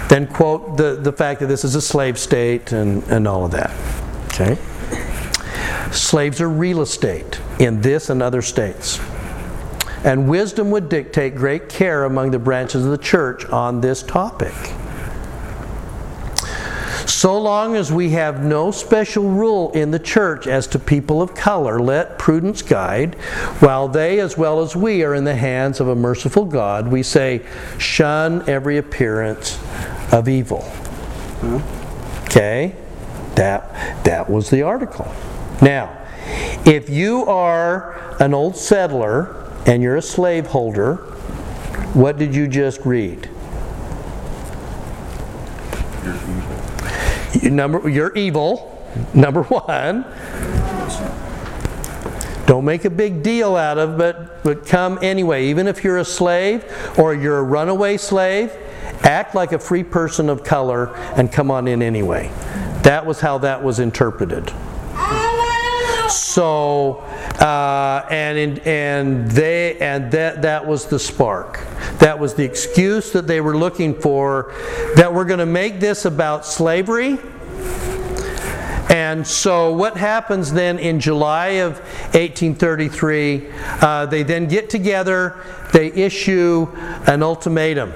then 0.10 0.28
quote 0.28 0.78
the, 0.78 0.96
the 0.96 1.12
fact 1.12 1.40
that 1.40 1.48
this 1.48 1.64
is 1.64 1.76
a 1.76 1.82
slave 1.82 2.18
state 2.18 2.72
and, 2.72 3.04
and 3.04 3.28
all 3.28 3.46
of 3.46 3.52
that. 3.52 3.72
Okay? 4.28 4.58
Slaves 5.92 6.42
are 6.42 6.50
real 6.50 6.82
estate 6.82 7.40
in 7.60 7.82
this 7.82 8.10
and 8.10 8.22
other 8.22 8.42
states. 8.42 9.00
And 10.04 10.30
wisdom 10.30 10.70
would 10.72 10.90
dictate 10.90 11.36
great 11.36 11.70
care 11.70 12.06
among 12.06 12.32
the 12.32 12.40
branches 12.40 12.86
of 12.86 12.92
the 12.92 12.98
church 12.98 13.46
on 13.46 13.82
this 13.82 14.04
topic. 14.04 14.54
So 17.08 17.40
long 17.40 17.76
as 17.76 17.92
we 17.92 18.10
have 18.12 18.44
no 18.44 18.70
special 18.70 19.30
rule 19.30 19.72
in 19.72 19.92
the 19.92 20.00
church 20.00 20.46
as 20.46 20.68
to 20.68 20.80
people 20.80 21.22
of 21.22 21.34
color, 21.34 21.80
let 21.80 22.20
prudence 22.20 22.62
guide, 22.62 23.16
while 23.60 23.88
they 23.88 24.20
as 24.20 24.38
well 24.38 24.62
as 24.62 24.76
we 24.76 25.04
are 25.04 25.16
in 25.16 25.24
the 25.24 25.36
hands 25.36 25.80
of 25.80 25.88
a 25.88 25.96
merciful 25.96 26.44
God, 26.44 26.90
we 26.90 27.02
say, 27.04 27.46
shun 27.78 28.48
every 28.48 28.78
appearance 28.78 29.58
of 30.12 30.28
evil. 30.28 30.70
Okay? 32.26 32.76
That, 33.36 34.04
that 34.04 34.30
was 34.30 34.50
the 34.50 34.64
article. 34.64 35.10
Now, 35.62 35.98
if 36.66 36.90
you 36.90 37.24
are 37.26 38.22
an 38.22 38.34
old 38.34 38.58
settler 38.58 39.50
and 39.66 39.82
you're 39.82 39.96
a 39.96 40.02
slaveholder, 40.02 40.96
what 41.94 42.18
did 42.18 42.36
you 42.36 42.50
just 42.50 42.86
read? 42.86 43.30
You- 47.42 47.50
Number, 47.52 47.88
you're 47.90 48.14
evil, 48.16 48.74
number 49.14 49.44
one. 49.44 50.06
Don't 52.46 52.64
make 52.64 52.86
a 52.86 52.90
big 52.90 53.24
deal 53.24 53.56
out 53.58 53.78
of 53.78 54.00
it, 54.00 54.16
but 54.44 54.66
come 54.66 54.98
anyway. 55.02 55.48
Even 55.48 55.68
if 55.68 55.84
you're 55.84 55.98
a 55.98 56.06
slave 56.06 56.64
or 56.98 57.14
you're 57.14 57.40
a 57.40 57.44
runaway 57.44 57.98
slave, 57.98 58.54
act 59.04 59.36
like 59.36 59.52
a 59.52 59.60
free 59.60 59.84
person 59.84 60.30
of 60.30 60.44
color 60.46 60.96
and 61.18 61.30
come 61.32 61.52
on 61.52 61.68
in 61.68 61.82
anyway. 61.82 62.32
That 62.84 63.06
was 63.06 63.20
how 63.20 63.38
that 63.40 63.62
was 63.62 63.80
interpreted. 63.80 64.52
So, 66.10 67.00
uh, 67.42 68.06
and 68.10 68.60
and 68.60 69.30
they 69.30 69.78
and 69.80 70.10
that 70.14 70.42
that 70.44 70.66
was 70.66 70.86
the 70.86 71.00
spark. 71.00 71.60
That 72.00 72.20
was 72.20 72.36
the 72.36 72.44
excuse 72.44 73.12
that 73.12 73.28
they 73.28 73.42
were 73.42 73.58
looking 73.58 73.94
for. 74.00 74.54
That 74.96 75.14
we're 75.14 75.26
going 75.26 75.40
to 75.40 75.46
make 75.46 75.80
this 75.80 76.06
about 76.06 76.46
slavery. 76.46 77.18
And 78.90 79.28
so, 79.28 79.74
what 79.74 79.98
happens 79.98 80.54
then 80.54 80.80
in 80.80 81.00
July 81.00 81.48
of 81.60 81.80
1833? 82.14 83.50
Uh, 83.82 84.06
they 84.06 84.24
then 84.24 84.48
get 84.48 84.70
together. 84.70 85.44
They 85.74 85.92
issue 85.92 86.68
an 87.08 87.22
ultimatum. 87.22 87.94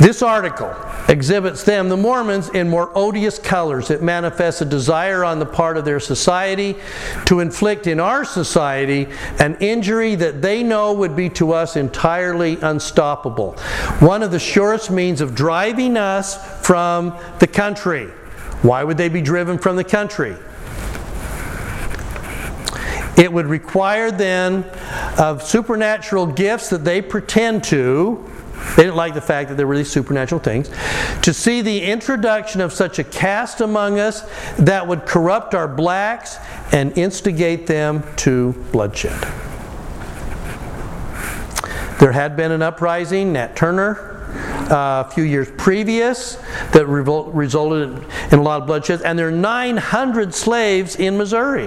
This 0.00 0.22
article 0.22 0.74
exhibits 1.08 1.64
them, 1.64 1.88
the 1.88 1.96
Mormons, 1.96 2.50
in 2.50 2.68
more 2.68 2.92
odious 2.94 3.38
colors. 3.38 3.90
It 3.90 4.02
manifests 4.02 4.60
a 4.60 4.66
desire 4.66 5.24
on 5.24 5.38
the 5.38 5.46
part 5.46 5.76
of 5.76 5.84
their 5.84 6.00
society 6.00 6.76
to 7.24 7.40
inflict 7.40 7.86
in 7.86 7.98
our 7.98 8.24
society 8.24 9.08
an 9.38 9.56
injury 9.60 10.14
that 10.16 10.42
they 10.42 10.62
know 10.62 10.92
would 10.92 11.16
be 11.16 11.30
to 11.30 11.52
us 11.52 11.76
entirely 11.76 12.58
unstoppable. 12.60 13.52
One 14.00 14.22
of 14.22 14.30
the 14.30 14.38
surest 14.38 14.90
means 14.90 15.20
of 15.20 15.34
driving 15.34 15.96
us 15.96 16.36
from 16.64 17.18
the 17.38 17.46
country. 17.46 18.06
Why 18.62 18.84
would 18.84 18.98
they 18.98 19.08
be 19.08 19.22
driven 19.22 19.56
from 19.56 19.76
the 19.76 19.84
country? 19.84 20.36
It 23.16 23.32
would 23.32 23.46
require 23.46 24.10
then 24.12 24.64
of 25.18 25.42
supernatural 25.42 26.26
gifts 26.26 26.70
that 26.70 26.84
they 26.84 27.02
pretend 27.02 27.64
to. 27.64 28.24
They 28.76 28.84
didn't 28.84 28.96
like 28.96 29.14
the 29.14 29.20
fact 29.20 29.48
that 29.48 29.56
there 29.56 29.66
were 29.66 29.76
these 29.76 29.90
supernatural 29.90 30.40
things. 30.40 30.70
To 31.22 31.34
see 31.34 31.62
the 31.62 31.84
introduction 31.84 32.60
of 32.60 32.72
such 32.72 32.98
a 32.98 33.04
caste 33.04 33.60
among 33.60 33.98
us 33.98 34.22
that 34.56 34.86
would 34.86 35.06
corrupt 35.06 35.54
our 35.54 35.68
blacks 35.68 36.36
and 36.72 36.96
instigate 36.96 37.66
them 37.66 38.04
to 38.16 38.52
bloodshed. 38.72 39.20
There 41.98 42.12
had 42.12 42.36
been 42.36 42.52
an 42.52 42.62
uprising, 42.62 43.32
Nat 43.32 43.56
Turner, 43.56 44.08
uh, 44.70 45.04
a 45.06 45.10
few 45.10 45.24
years 45.24 45.50
previous 45.56 46.34
that 46.72 46.86
revol- 46.86 47.30
resulted 47.32 48.04
in 48.30 48.38
a 48.38 48.42
lot 48.42 48.60
of 48.60 48.66
bloodshed, 48.66 49.02
and 49.02 49.18
there 49.18 49.28
are 49.28 49.32
900 49.32 50.34
slaves 50.34 50.94
in 50.94 51.16
Missouri. 51.16 51.66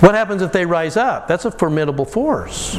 What 0.00 0.14
happens 0.14 0.42
if 0.42 0.52
they 0.52 0.66
rise 0.66 0.96
up? 0.96 1.26
That's 1.28 1.44
a 1.44 1.50
formidable 1.50 2.04
force. 2.04 2.78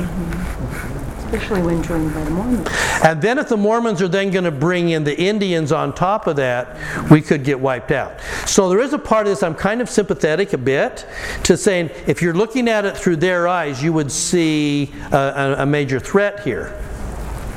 Especially 1.32 1.62
when 1.62 1.84
joined 1.84 2.12
by 2.12 2.24
the 2.24 2.32
Mormons. 2.32 2.68
And 3.04 3.22
then 3.22 3.38
if 3.38 3.50
the 3.50 3.58
Mormons 3.58 4.02
are 4.02 4.08
then 4.08 4.32
going 4.32 4.46
to 4.46 4.52
bring 4.52 4.90
in 4.90 5.04
the 5.04 5.16
Indians 5.16 5.72
on 5.72 5.94
top 5.94 6.26
of 6.26 6.38
that, 6.38 6.76
we 7.12 7.22
could 7.22 7.44
get 7.44 7.60
wiped 7.60 7.92
out. 7.92 8.20
So 8.48 8.68
there 8.68 8.80
is 8.80 8.94
a 8.94 8.98
part 8.98 9.28
of 9.28 9.32
this 9.34 9.44
I'm 9.44 9.54
kind 9.54 9.80
of 9.80 9.92
sympathetic 9.92 10.54
a 10.54 10.58
bit 10.58 11.06
to 11.44 11.56
saying 11.56 11.92
if 12.08 12.24
you're 12.24 12.34
looking 12.34 12.68
at 12.68 12.84
it 12.84 12.98
through 12.98 13.18
their 13.18 13.48
eyes, 13.48 13.84
you 13.84 13.94
would 13.94 14.12
see 14.12 14.92
a, 15.12 15.58
a, 15.60 15.66
major 15.68 16.00
threat 16.00 16.40
here. 16.40 16.76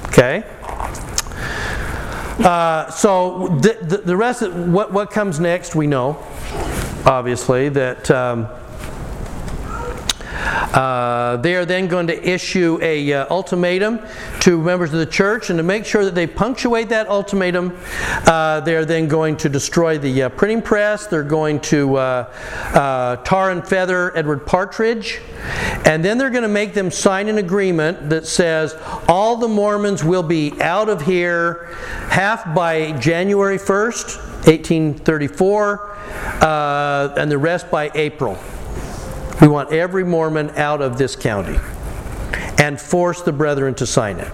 Okay? 0.08 0.44
Uh, 2.44 2.90
so 2.90 3.48
the, 3.62 3.78
the, 3.80 3.96
the 4.04 4.16
rest 4.18 4.42
of 4.42 4.70
what, 4.70 4.92
what 4.92 5.10
comes 5.10 5.40
next, 5.40 5.74
we 5.74 5.86
know, 5.86 6.22
obviously, 7.06 7.70
that. 7.70 8.10
Um, 8.10 8.48
uh, 10.42 11.36
they 11.38 11.54
are 11.54 11.64
then 11.64 11.86
going 11.86 12.06
to 12.08 12.28
issue 12.28 12.78
a 12.82 13.12
uh, 13.12 13.26
ultimatum 13.30 14.00
to 14.40 14.60
members 14.60 14.92
of 14.92 14.98
the 14.98 15.06
church, 15.06 15.50
and 15.50 15.58
to 15.58 15.62
make 15.62 15.84
sure 15.84 16.04
that 16.04 16.14
they 16.14 16.26
punctuate 16.26 16.88
that 16.88 17.08
ultimatum, 17.08 17.78
uh, 18.26 18.60
they're 18.60 18.84
then 18.84 19.06
going 19.06 19.36
to 19.36 19.48
destroy 19.48 19.98
the 19.98 20.24
uh, 20.24 20.28
printing 20.30 20.62
press. 20.62 21.06
They're 21.06 21.22
going 21.22 21.60
to 21.60 21.96
uh, 21.96 22.32
uh, 22.74 23.16
tar 23.16 23.50
and 23.50 23.66
feather 23.66 24.16
Edward 24.16 24.46
Partridge, 24.46 25.20
and 25.84 26.04
then 26.04 26.18
they're 26.18 26.30
going 26.30 26.42
to 26.42 26.48
make 26.48 26.74
them 26.74 26.90
sign 26.90 27.28
an 27.28 27.38
agreement 27.38 28.10
that 28.10 28.26
says 28.26 28.74
all 29.08 29.36
the 29.36 29.48
Mormons 29.48 30.02
will 30.02 30.22
be 30.22 30.52
out 30.60 30.88
of 30.88 31.02
here 31.02 31.74
half 32.08 32.54
by 32.54 32.92
January 32.98 33.58
1st, 33.58 34.16
1834, 34.46 35.96
and 37.16 37.30
the 37.30 37.38
rest 37.38 37.70
by 37.70 37.90
April. 37.94 38.38
We 39.40 39.48
want 39.48 39.72
every 39.72 40.04
Mormon 40.04 40.50
out 40.50 40.80
of 40.80 40.98
this 40.98 41.16
county 41.16 41.58
and 42.58 42.80
force 42.80 43.22
the 43.22 43.32
brethren 43.32 43.74
to 43.76 43.86
sign 43.86 44.18
it. 44.18 44.32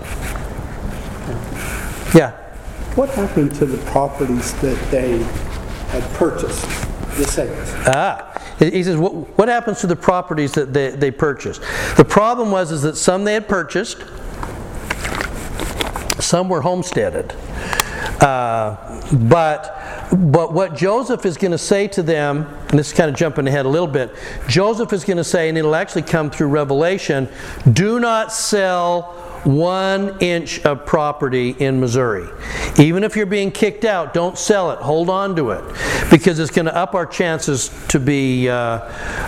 Yeah. 2.14 2.32
What 2.94 3.11
happened 3.11 3.55
to 3.57 3.66
the 3.66 3.78
properties 3.90 4.55
that 4.61 4.90
they 4.90 5.18
had 5.88 6.03
purchased, 6.14 6.62
the 7.16 7.24
sales? 7.24 7.72
Ah, 7.86 8.24
he 8.59 8.82
says, 8.82 8.96
what, 8.96 9.14
what 9.38 9.49
happens 9.49 9.80
to 9.80 9.86
the 9.86 9.96
properties 9.96 10.53
that 10.53 10.74
they, 10.74 10.90
they 10.90 11.11
purchased? 11.11 11.61
The 11.96 12.05
problem 12.05 12.51
was 12.51 12.72
is 12.72 12.82
that 12.82 12.96
some 12.96 13.24
they 13.24 13.34
had 13.34 13.49
purchased, 13.49 13.99
some 16.20 16.49
were 16.49 16.61
homesteaded. 16.61 17.32
Uh, 18.20 18.76
but 19.12 19.77
but 20.11 20.52
what 20.52 20.74
Joseph 20.74 21.26
is 21.26 21.36
going 21.36 21.52
to 21.52 21.59
say 21.59 21.86
to 21.88 22.02
them, 22.02 22.46
and 22.68 22.78
this 22.78 22.88
is 22.88 22.92
kind 22.92 23.11
of 23.11 23.16
jumping 23.16 23.46
ahead 23.46 23.66
a 23.66 23.68
little 23.68 23.88
bit, 23.88 24.14
Joseph 24.48 24.92
is 24.92 25.04
going 25.04 25.16
to 25.18 25.24
say, 25.24 25.48
and 25.48 25.59
it'll 25.59 25.74
actually 25.74 26.02
come 26.02 26.30
through 26.30 26.48
Revelation 26.48 27.28
do 27.72 28.00
not 28.00 28.32
sell 28.32 29.27
one 29.45 30.18
inch 30.20 30.64
of 30.64 30.84
property 30.86 31.51
in 31.59 31.80
Missouri. 31.80 32.28
Even 32.78 33.05
if 33.05 33.16
you're 33.16 33.26
being 33.26 33.51
kicked 33.51 33.84
out, 33.84 34.14
don't 34.14 34.39
sell 34.39 34.70
it. 34.70 34.78
Hold 34.78 35.11
on 35.11 35.36
to 35.36 35.51
it 35.51 35.64
because 36.11 36.39
it's 36.39 36.51
going 36.51 36.66
to 36.66 36.74
up 36.74 36.95
our 36.95 37.07
chances 37.07 37.70
to 37.89 38.01
be 38.01 38.49
uh, 38.49 38.80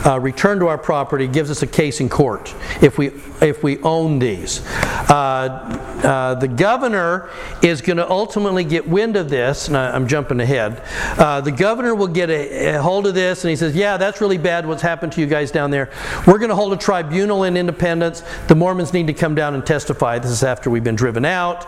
uh, 0.07 0.19
returned 0.21 0.61
to 0.61 0.69
our 0.69 0.79
property. 0.79 1.27
Gives 1.27 1.51
us 1.51 1.63
a 1.63 1.67
case 1.67 2.01
in 2.01 2.09
court 2.09 2.55
if 2.81 2.99
we 2.99 3.09
if 3.41 3.63
we 3.63 3.79
own 3.83 4.19
these. 4.19 4.67
Uh, 5.09 5.87
uh 6.05 6.35
the 6.35 6.49
governor 6.49 7.31
is 7.63 7.81
going 7.83 7.97
to 7.97 8.09
ultimately 8.09 8.65
get 8.65 8.89
wind 8.89 9.17
of 9.17 9.29
this, 9.29 9.69
and 9.69 9.77
I, 9.77 9.95
am 9.95 10.07
jumping 10.07 10.41
ahead. 10.41 10.83
Uh, 11.19 11.41
the 11.41 11.53
governor 11.53 11.95
will 11.95 12.09
get 12.09 12.31
a, 12.31 12.77
a 12.77 12.83
hold 12.83 13.07
of 13.07 13.15
this, 13.15 13.45
and 13.45 13.51
he 13.51 13.57
says, 13.57 13.75
"Yeah, 13.75 13.97
that's 13.97 14.21
really 14.21 14.39
bad. 14.39 14.67
What's 14.67 14.83
happened 14.83 15.13
to 15.13 15.21
you 15.21 15.27
guys 15.27 15.51
down 15.51 15.71
there? 15.71 15.91
We're 16.27 16.39
going 16.39 16.51
to 16.51 16.57
hold 16.57 16.73
a 16.73 16.77
tribunal 16.77 17.45
in 17.45 17.57
Independence. 17.57 18.23
The 18.49 18.55
Mormons 18.55 18.93
need 18.93 19.07
to 19.07 19.15
come 19.15 19.35
down 19.35 19.55
and 19.55 19.65
testify." 19.65 19.99
This 20.01 20.30
is 20.30 20.42
after 20.42 20.70
we've 20.70 20.82
been 20.82 20.96
driven 20.96 21.24
out. 21.24 21.66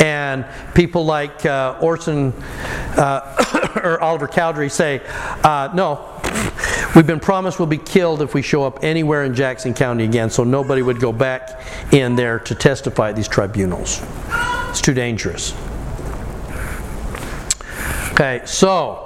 And 0.00 0.46
people 0.74 1.04
like 1.04 1.44
uh, 1.44 1.78
Orson 1.80 2.32
uh, 2.96 3.70
or 3.84 4.00
Oliver 4.00 4.26
Cowdery 4.26 4.70
say, 4.70 5.02
uh, 5.44 5.70
no, 5.74 6.20
we've 6.96 7.06
been 7.06 7.20
promised 7.20 7.58
we'll 7.58 7.66
be 7.66 7.76
killed 7.76 8.22
if 8.22 8.32
we 8.32 8.40
show 8.40 8.64
up 8.64 8.82
anywhere 8.82 9.24
in 9.24 9.34
Jackson 9.34 9.74
County 9.74 10.04
again, 10.04 10.30
so 10.30 10.44
nobody 10.44 10.80
would 10.80 10.98
go 10.98 11.12
back 11.12 11.60
in 11.92 12.16
there 12.16 12.38
to 12.40 12.54
testify 12.54 13.10
at 13.10 13.16
these 13.16 13.28
tribunals. 13.28 14.02
It's 14.70 14.80
too 14.80 14.94
dangerous. 14.94 15.54
Okay, 18.12 18.42
so 18.46 19.03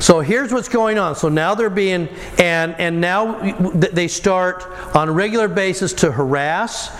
so 0.00 0.20
here's 0.20 0.52
what's 0.52 0.68
going 0.68 0.98
on. 0.98 1.16
So 1.16 1.28
now 1.28 1.54
they're 1.54 1.70
being, 1.70 2.08
and, 2.38 2.74
and 2.78 3.00
now 3.00 3.40
they 3.72 4.08
start 4.08 4.64
on 4.94 5.08
a 5.08 5.12
regular 5.12 5.48
basis 5.48 5.92
to 5.94 6.12
harass. 6.12 6.90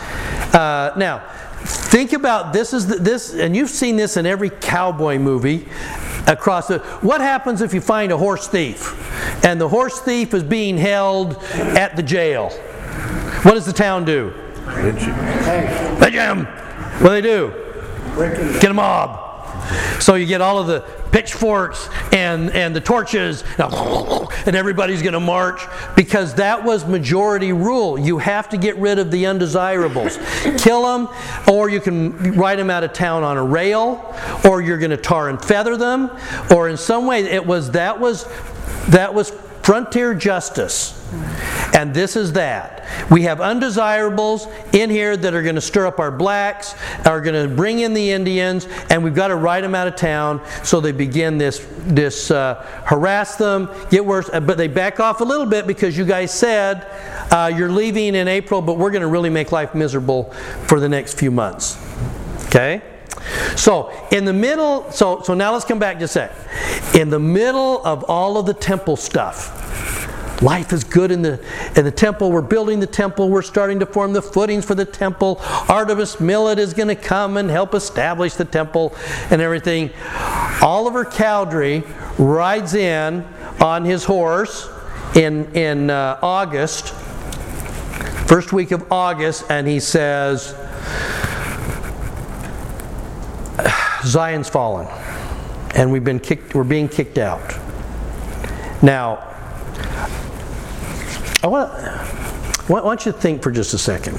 Uh, 0.55 0.95
now, 0.97 1.23
think 1.65 2.13
about 2.13 2.53
this 2.53 2.73
is 2.73 2.87
the, 2.87 2.97
this, 2.97 3.35
and 3.35 3.55
you've 3.57 3.71
seen 3.71 3.97
this 3.97 4.17
in 4.17 4.27
every 4.27 4.51
cowboy 4.51 5.19
movie 5.19 5.67
across 6.27 6.69
the. 6.69 6.79
What 7.01 7.21
happens 7.21 7.61
if 7.61 7.75
you 7.75 7.81
find 7.81 8.13
a 8.13 8.17
horse 8.17 8.49
thief, 8.49 9.45
and 9.45 9.61
the 9.61 9.69
horse 9.69 10.01
thief 10.01 10.35
is 10.35 10.43
being 10.43 10.77
held 10.77 11.37
at 11.55 11.97
the 11.97 12.03
jail? 12.03 12.51
What 13.43 13.55
does 13.55 13.67
the 13.67 13.73
town 13.73 14.05
do? 14.05 14.31
What 17.01 17.11
do 17.11 17.11
they 17.11 17.21
do? 17.21 17.53
Get 18.61 18.71
a 18.71 18.75
mob. 18.75 19.23
So 20.01 20.15
you 20.15 20.27
get 20.27 20.41
all 20.41 20.59
of 20.59 20.67
the 20.67 20.85
pitchforks 21.17 21.89
and, 22.13 22.51
and 22.51 22.77
the 22.77 22.81
torches, 22.81 23.43
and 23.59 24.55
everybody's 24.55 25.01
going 25.01 25.15
to 25.15 25.21
march 25.21 25.63
because 25.97 26.35
that 26.35 26.63
was 26.63 26.85
majority 26.85 27.55
rule. 27.55 27.99
You 27.99 28.19
have 28.19 28.51
to 28.51 28.59
get 28.59 28.77
rid 28.77 28.99
of 28.99 29.11
the 29.11 29.25
undesirables. 29.25 30.19
Kill 30.59 30.83
them, 30.83 31.09
or 31.49 31.71
you 31.71 31.81
can 31.81 32.33
ride 32.33 32.59
them 32.59 32.69
out 32.69 32.85
of 32.85 32.93
town 32.93 33.23
on 33.23 33.39
a 33.39 33.43
rail, 33.43 34.15
or 34.45 34.61
you're 34.61 34.77
going 34.77 34.91
to 34.91 34.99
tar 34.99 35.31
and 35.31 35.43
feather 35.43 35.79
them, 35.79 36.11
or 36.55 36.69
in 36.69 36.77
some 36.77 37.07
way 37.07 37.25
it 37.25 37.47
was 37.47 37.71
that 37.71 37.99
was 37.99 38.27
that 38.89 39.15
was 39.15 39.31
frontier 39.63 40.13
justice. 40.13 40.93
And 41.77 41.93
this 41.93 42.17
is 42.17 42.33
that. 42.33 42.87
We 43.11 43.25
have 43.25 43.43
undesirables 43.43 44.49
in 44.73 44.89
here 44.89 45.15
that 45.15 45.35
are 45.35 45.43
going 45.43 45.57
to 45.57 45.61
stir 45.61 45.87
up 45.87 46.01
our 46.01 46.11
blacks, 46.11 46.75
are 47.05 47.21
going 47.21 47.49
to 47.49 47.55
bring 47.55 47.81
in 47.81 47.93
the 47.93 48.13
Indians, 48.13 48.67
and 48.89 49.05
we've 49.05 49.15
got 49.15 49.29
to 49.29 49.37
ride 49.37 49.63
them 49.63 49.75
out 49.75 49.87
of 49.87 49.95
town. 49.95 50.41
So 50.65 50.81
they 50.81 50.93
begin 50.93 51.37
this, 51.37 51.67
this 51.81 52.31
uh, 52.31 52.65
harass 52.87 53.37
them, 53.37 53.69
get 53.91 54.07
worse, 54.07 54.31
uh, 54.33 54.41
but 54.41 54.57
they 54.57 54.69
back 54.69 55.01
off 55.01 55.21
a 55.21 55.25
little 55.25 55.45
bit 55.45 55.67
because 55.67 55.99
you 55.99 56.07
guys 56.07 56.33
said 56.33 56.87
uh, 57.31 57.53
you're 57.55 57.71
leaving 57.71 58.15
in 58.15 58.27
April, 58.27 58.63
but 58.63 58.79
we're 58.79 58.91
going 58.91 59.03
to 59.03 59.09
really 59.09 59.31
make 59.31 59.53
life 59.53 59.75
miserable 59.75 60.33
for 60.67 60.81
the 60.81 60.89
next 60.89 61.19
few 61.19 61.31
months. 61.31 61.77
Okay? 62.47 62.83
So 63.55 63.93
in 64.13 64.25
the 64.25 64.33
middle, 64.33 64.91
so 64.93 65.21
so 65.21 65.35
now 65.35 65.53
let's 65.53 65.67
come 65.67 65.79
back 65.79 65.99
just 65.99 66.17
a 66.17 66.31
sec. 66.31 66.95
In 66.95 67.11
the 67.11 67.21
middle 67.21 67.85
of 67.85 68.05
all 68.05 68.39
of 68.39 68.47
the 68.47 68.55
temple 68.55 68.97
stuff, 68.97 69.53
Life 70.43 70.73
is 70.73 70.85
good 70.85 71.11
in 71.11 71.23
the, 71.23 71.43
in 71.77 71.85
the 71.85 71.91
temple. 71.91 72.31
We're 72.31 72.43
building 72.43 72.81
the 72.81 72.87
temple. 72.87 73.31
We're 73.31 73.43
starting 73.43 73.81
to 73.81 73.87
form 73.87 74.13
the 74.13 74.21
footings 74.21 74.65
for 74.65 74.75
the 74.75 74.85
temple. 74.85 75.37
Artemus 75.37 76.21
Millet 76.21 76.59
is 76.59 76.75
going 76.75 76.89
to 76.89 76.95
come 76.95 77.37
and 77.37 77.49
help 77.49 77.75
establish 77.75 78.35
the 78.35 78.45
temple 78.45 78.95
and 79.31 79.41
everything. 79.41 79.91
Oliver 80.61 81.05
Cowdery 81.05 81.85
rides 82.19 82.75
in 82.75 83.25
on 83.61 83.85
his 83.85 84.05
horse 84.05 84.69
in, 85.15 85.51
in 85.55 85.89
uh, 85.89 86.19
August, 86.23 86.93
first 88.29 88.53
week 88.53 88.71
of 88.73 88.93
August, 88.93 89.45
and 89.49 89.67
he 89.67 89.81
says, 89.81 90.55
Zion's 94.05 94.49
fallen, 94.49 94.87
and 95.75 95.91
we've 95.91 96.05
been 96.05 96.21
kicked, 96.21 96.55
we're 96.55 96.65
being 96.65 96.89
kicked 96.89 97.17
out. 97.17 97.55
Now, 98.83 99.36
I 101.43 101.47
want, 101.49 101.73
I 101.73 102.65
want 102.69 103.07
you 103.07 103.13
to 103.13 103.19
think 103.19 103.43
for 103.43 103.51
just 103.51 103.75
a 103.75 103.79
second. 103.79 104.17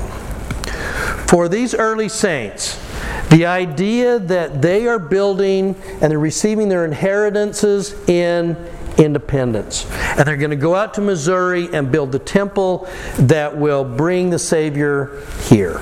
For 1.27 1.49
these 1.49 1.73
early 1.73 2.09
saints, 2.09 2.81
the 3.29 3.45
idea 3.45 4.19
that 4.19 4.61
they 4.61 4.87
are 4.87 4.99
building 4.99 5.75
and 6.01 6.11
they're 6.11 6.19
receiving 6.19 6.69
their 6.69 6.85
inheritances 6.85 7.93
in 8.07 8.55
independence. 8.97 9.89
And 10.17 10.27
they're 10.27 10.37
going 10.37 10.51
to 10.51 10.55
go 10.55 10.75
out 10.75 10.93
to 10.95 11.01
Missouri 11.01 11.67
and 11.73 11.91
build 11.91 12.11
the 12.11 12.19
temple 12.19 12.87
that 13.19 13.57
will 13.57 13.83
bring 13.83 14.29
the 14.29 14.39
Savior 14.39 15.23
here. 15.43 15.81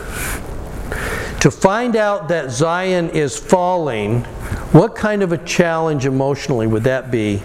To 1.41 1.51
find 1.51 1.95
out 1.95 2.27
that 2.29 2.49
Zion 2.49 3.11
is 3.11 3.37
falling, 3.37 4.23
what 4.71 4.95
kind 4.95 5.21
of 5.21 5.31
a 5.31 5.37
challenge 5.39 6.05
emotionally 6.05 6.65
would 6.65 6.83
that 6.85 7.11
be 7.11 7.41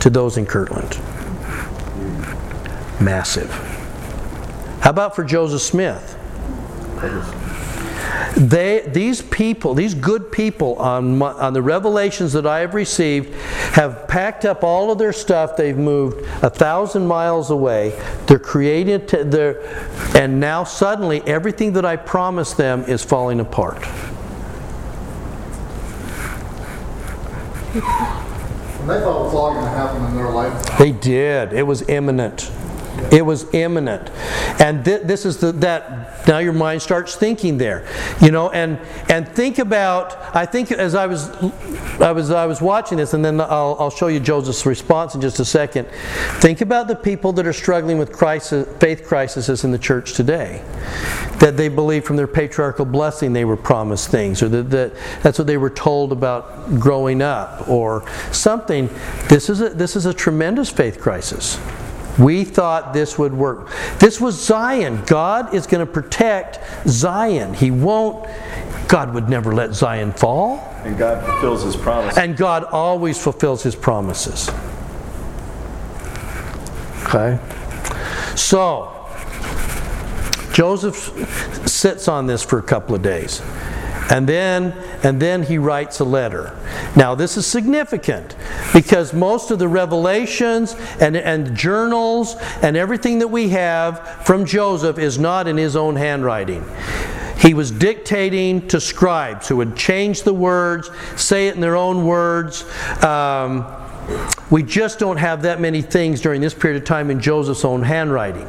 to 0.00 0.10
those 0.10 0.36
in 0.36 0.46
Kirtland? 0.46 0.98
Massive. 3.00 3.50
How 4.80 4.90
about 4.90 5.16
for 5.16 5.24
Joseph 5.24 5.62
Smith? 5.62 6.12
They, 8.36 8.80
these 8.86 9.22
people, 9.22 9.72
these 9.72 9.94
good 9.94 10.30
people 10.30 10.76
on, 10.76 11.16
my, 11.16 11.32
on 11.32 11.54
the 11.54 11.62
revelations 11.62 12.34
that 12.34 12.46
I 12.46 12.60
have 12.60 12.74
received, 12.74 13.34
have 13.72 14.06
packed 14.08 14.44
up 14.44 14.62
all 14.62 14.92
of 14.92 14.98
their 14.98 15.12
stuff. 15.14 15.56
They've 15.56 15.76
moved 15.76 16.20
a 16.42 16.50
thousand 16.50 17.06
miles 17.06 17.50
away. 17.50 17.98
They're 18.26 18.38
created, 18.38 19.08
to, 19.08 19.24
they're, 19.24 19.66
and 20.14 20.38
now 20.38 20.64
suddenly 20.64 21.22
everything 21.22 21.72
that 21.74 21.86
I 21.86 21.96
promised 21.96 22.58
them 22.58 22.82
is 22.84 23.02
falling 23.02 23.40
apart. 23.40 23.82
And 27.76 28.90
they 28.90 29.00
thought 29.00 29.20
it 29.20 29.24
was 29.24 29.34
all 29.34 29.52
going 29.54 29.64
to 29.64 29.70
happen 29.70 30.04
in 30.04 30.14
their 30.14 30.30
lifetime. 30.30 30.78
They 30.78 30.92
did. 30.92 31.52
It 31.54 31.64
was 31.64 31.88
imminent. 31.88 32.50
It 33.12 33.24
was 33.24 33.52
imminent. 33.54 34.10
And 34.60 34.84
th- 34.84 35.02
this 35.02 35.24
is 35.24 35.38
the, 35.38 35.52
that, 35.52 36.26
now 36.26 36.38
your 36.38 36.52
mind 36.52 36.82
starts 36.82 37.14
thinking 37.14 37.56
there. 37.58 37.86
You 38.20 38.30
know, 38.30 38.50
and, 38.50 38.78
and 39.08 39.28
think 39.28 39.58
about, 39.58 40.16
I 40.34 40.46
think 40.46 40.72
as 40.72 40.94
I 40.94 41.06
was, 41.06 41.30
I 42.00 42.12
was, 42.12 42.30
I 42.30 42.46
was 42.46 42.60
watching 42.60 42.98
this, 42.98 43.14
and 43.14 43.24
then 43.24 43.40
I'll, 43.40 43.76
I'll 43.78 43.90
show 43.90 44.08
you 44.08 44.20
Joseph's 44.20 44.66
response 44.66 45.14
in 45.14 45.20
just 45.20 45.38
a 45.38 45.44
second. 45.44 45.88
Think 46.40 46.60
about 46.60 46.88
the 46.88 46.96
people 46.96 47.32
that 47.34 47.46
are 47.46 47.52
struggling 47.52 47.98
with 47.98 48.12
crisis, 48.12 48.66
faith 48.78 49.04
crises 49.06 49.64
in 49.64 49.70
the 49.70 49.78
church 49.78 50.14
today. 50.14 50.62
That 51.38 51.56
they 51.56 51.68
believe 51.68 52.04
from 52.04 52.16
their 52.16 52.26
patriarchal 52.26 52.86
blessing 52.86 53.32
they 53.32 53.44
were 53.44 53.56
promised 53.56 54.08
things, 54.10 54.42
or 54.42 54.48
that, 54.48 54.70
that 54.70 54.94
that's 55.22 55.38
what 55.38 55.46
they 55.46 55.58
were 55.58 55.70
told 55.70 56.12
about 56.12 56.80
growing 56.80 57.22
up, 57.22 57.68
or 57.68 58.04
something. 58.32 58.88
This 59.28 59.48
is 59.48 59.60
a, 59.60 59.68
this 59.68 59.96
is 59.96 60.06
a 60.06 60.14
tremendous 60.14 60.70
faith 60.70 61.00
crisis. 61.00 61.60
We 62.18 62.44
thought 62.44 62.92
this 62.92 63.18
would 63.18 63.34
work. 63.34 63.70
This 63.98 64.20
was 64.20 64.42
Zion. 64.42 65.04
God 65.04 65.54
is 65.54 65.66
going 65.66 65.84
to 65.84 65.92
protect 65.92 66.60
Zion. 66.88 67.54
He 67.54 67.70
won't, 67.70 68.28
God 68.88 69.14
would 69.14 69.28
never 69.28 69.54
let 69.54 69.74
Zion 69.74 70.12
fall. 70.12 70.58
And 70.84 70.96
God 70.96 71.24
fulfills 71.24 71.62
his 71.62 71.76
promise. 71.76 72.16
And 72.16 72.36
God 72.36 72.64
always 72.64 73.22
fulfills 73.22 73.62
his 73.62 73.74
promises. 73.74 74.48
Okay? 77.04 77.38
So, 78.34 78.92
Joseph 80.52 81.68
sits 81.68 82.08
on 82.08 82.26
this 82.26 82.42
for 82.42 82.58
a 82.58 82.62
couple 82.62 82.94
of 82.94 83.02
days. 83.02 83.42
And 84.08 84.28
then, 84.28 84.72
and 85.02 85.20
then 85.20 85.42
he 85.42 85.58
writes 85.58 86.00
a 86.00 86.04
letter. 86.04 86.56
Now, 86.94 87.14
this 87.14 87.36
is 87.36 87.46
significant 87.46 88.36
because 88.72 89.12
most 89.12 89.50
of 89.50 89.58
the 89.58 89.68
revelations 89.68 90.74
and, 91.00 91.16
and 91.16 91.56
journals 91.56 92.36
and 92.62 92.76
everything 92.76 93.18
that 93.18 93.28
we 93.28 93.48
have 93.50 94.24
from 94.24 94.44
Joseph 94.44 94.98
is 94.98 95.18
not 95.18 95.48
in 95.48 95.56
his 95.56 95.74
own 95.74 95.96
handwriting. 95.96 96.64
He 97.38 97.52
was 97.52 97.70
dictating 97.70 98.66
to 98.68 98.80
scribes 98.80 99.48
who 99.48 99.56
would 99.56 99.76
change 99.76 100.22
the 100.22 100.32
words, 100.32 100.90
say 101.16 101.48
it 101.48 101.54
in 101.54 101.60
their 101.60 101.76
own 101.76 102.06
words. 102.06 102.64
Um, 103.02 103.66
we 104.50 104.62
just 104.62 104.98
don't 104.98 105.16
have 105.16 105.42
that 105.42 105.60
many 105.60 105.82
things 105.82 106.20
during 106.20 106.40
this 106.40 106.54
period 106.54 106.80
of 106.80 106.86
time 106.86 107.10
in 107.10 107.20
Joseph's 107.20 107.64
own 107.64 107.82
handwriting. 107.82 108.48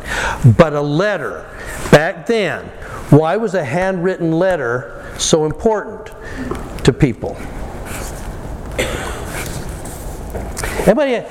But 0.58 0.74
a 0.74 0.82
letter, 0.82 1.50
back 1.92 2.26
then, 2.28 2.66
why 3.10 3.38
was 3.38 3.54
a 3.54 3.64
handwritten 3.64 4.32
letter 4.32 5.14
so 5.18 5.46
important 5.46 6.08
to 6.84 6.94
people? 6.94 7.36
Anybody, 10.86 11.26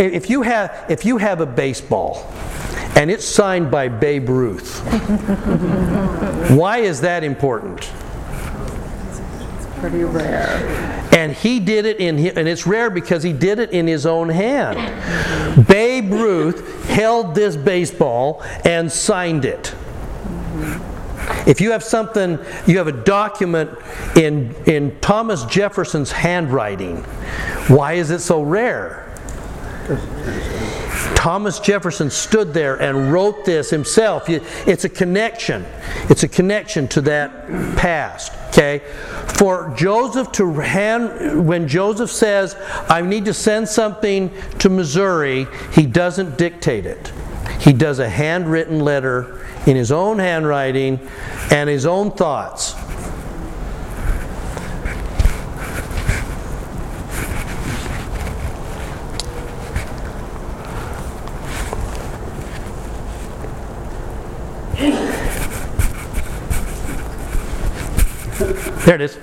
if 0.00 0.30
you 0.30 0.42
have 0.42 0.86
if 0.88 1.04
you 1.04 1.18
have 1.18 1.40
a 1.40 1.46
baseball 1.46 2.26
and 2.96 3.08
it's 3.10 3.24
signed 3.24 3.70
by 3.70 3.88
Babe 3.88 4.28
Ruth, 4.28 4.80
why 6.50 6.78
is 6.78 7.00
that 7.02 7.22
important? 7.22 7.88
Pretty 9.80 10.04
rare. 10.04 11.08
And 11.12 11.32
he 11.32 11.58
did 11.58 11.86
it 11.86 11.98
in, 11.98 12.18
and 12.18 12.46
it's 12.46 12.66
rare 12.66 12.90
because 12.90 13.22
he 13.22 13.32
did 13.32 13.58
it 13.58 13.70
in 13.70 13.86
his 13.86 14.06
own 14.06 14.28
hand. 14.28 15.66
Babe 15.66 16.12
Ruth 16.12 16.84
held 16.84 17.34
this 17.34 17.56
baseball 17.56 18.42
and 18.64 18.92
signed 18.92 19.44
it. 19.44 19.74
If 21.46 21.60
you 21.60 21.70
have 21.70 21.82
something, 21.82 22.38
you 22.66 22.78
have 22.78 22.88
a 22.88 22.92
document 22.92 23.70
in, 24.16 24.54
in 24.66 24.98
Thomas 25.00 25.44
Jefferson's 25.44 26.12
handwriting, 26.12 27.02
why 27.68 27.94
is 27.94 28.10
it 28.10 28.20
so 28.20 28.42
rare? 28.42 29.06
Thomas 31.14 31.60
Jefferson 31.60 32.10
stood 32.10 32.54
there 32.54 32.80
and 32.80 33.12
wrote 33.12 33.44
this 33.44 33.70
himself. 33.70 34.28
It's 34.28 34.84
a 34.84 34.88
connection. 34.88 35.66
It's 36.08 36.22
a 36.22 36.28
connection 36.28 36.88
to 36.88 37.00
that 37.02 37.46
past. 37.76 38.32
Okay? 38.48 38.82
For 39.26 39.72
Joseph 39.76 40.32
to 40.32 40.52
hand, 40.54 41.46
when 41.46 41.68
Joseph 41.68 42.10
says, 42.10 42.56
I 42.88 43.02
need 43.02 43.24
to 43.26 43.34
send 43.34 43.68
something 43.68 44.30
to 44.58 44.68
Missouri, 44.68 45.46
he 45.72 45.86
doesn't 45.86 46.36
dictate 46.38 46.86
it. 46.86 47.12
He 47.60 47.72
does 47.72 47.98
a 47.98 48.08
handwritten 48.08 48.80
letter 48.80 49.46
in 49.66 49.76
his 49.76 49.92
own 49.92 50.18
handwriting 50.18 50.98
and 51.50 51.68
his 51.68 51.84
own 51.84 52.12
thoughts. 52.12 52.74
There 68.84 68.94
it 68.94 69.02
is. 69.02 69.16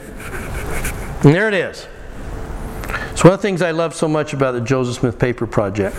And 1.24 1.34
there 1.34 1.47
it 1.47 1.55
is. 1.55 1.88
It's 3.12 3.24
one 3.24 3.34
of 3.34 3.39
the 3.39 3.41
things 3.41 3.64
I 3.64 3.72
love 3.72 3.95
so 3.95 4.08
much 4.08 4.34
about 4.34 4.51
the 4.51 4.62
Joseph 4.62 4.97
Smith 4.97 5.18
Paper 5.18 5.47
Project. 5.47 5.95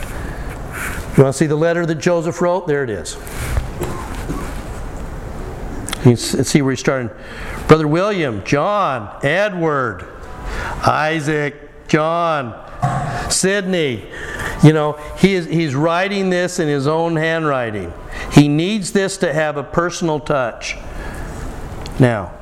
You 1.16 1.24
want 1.24 1.34
to 1.34 1.38
see 1.38 1.46
the 1.46 1.56
letter 1.56 1.84
that 1.84 1.96
Joseph 1.96 2.40
wrote? 2.40 2.68
There 2.68 2.84
it 2.84 2.90
is. 2.90 3.16
You 6.06 6.14
see 6.14 6.62
where 6.62 6.70
he's 6.70 6.78
starting. 6.78 7.10
Brother 7.66 7.88
William, 7.88 8.44
John, 8.44 9.18
Edward, 9.24 10.06
Isaac, 10.86 11.88
John, 11.88 12.54
Sidney. 13.28 14.06
You 14.62 14.72
know, 14.72 14.92
he 15.18 15.34
is, 15.34 15.46
he's 15.46 15.74
writing 15.74 16.30
this 16.30 16.60
in 16.60 16.68
his 16.68 16.86
own 16.86 17.16
handwriting. 17.16 17.92
He 18.32 18.48
needs 18.48 18.92
this 18.92 19.16
to 19.18 19.32
have 19.32 19.56
a 19.56 19.64
personal 19.64 20.20
touch. 20.20 20.76
Now, 21.98 22.32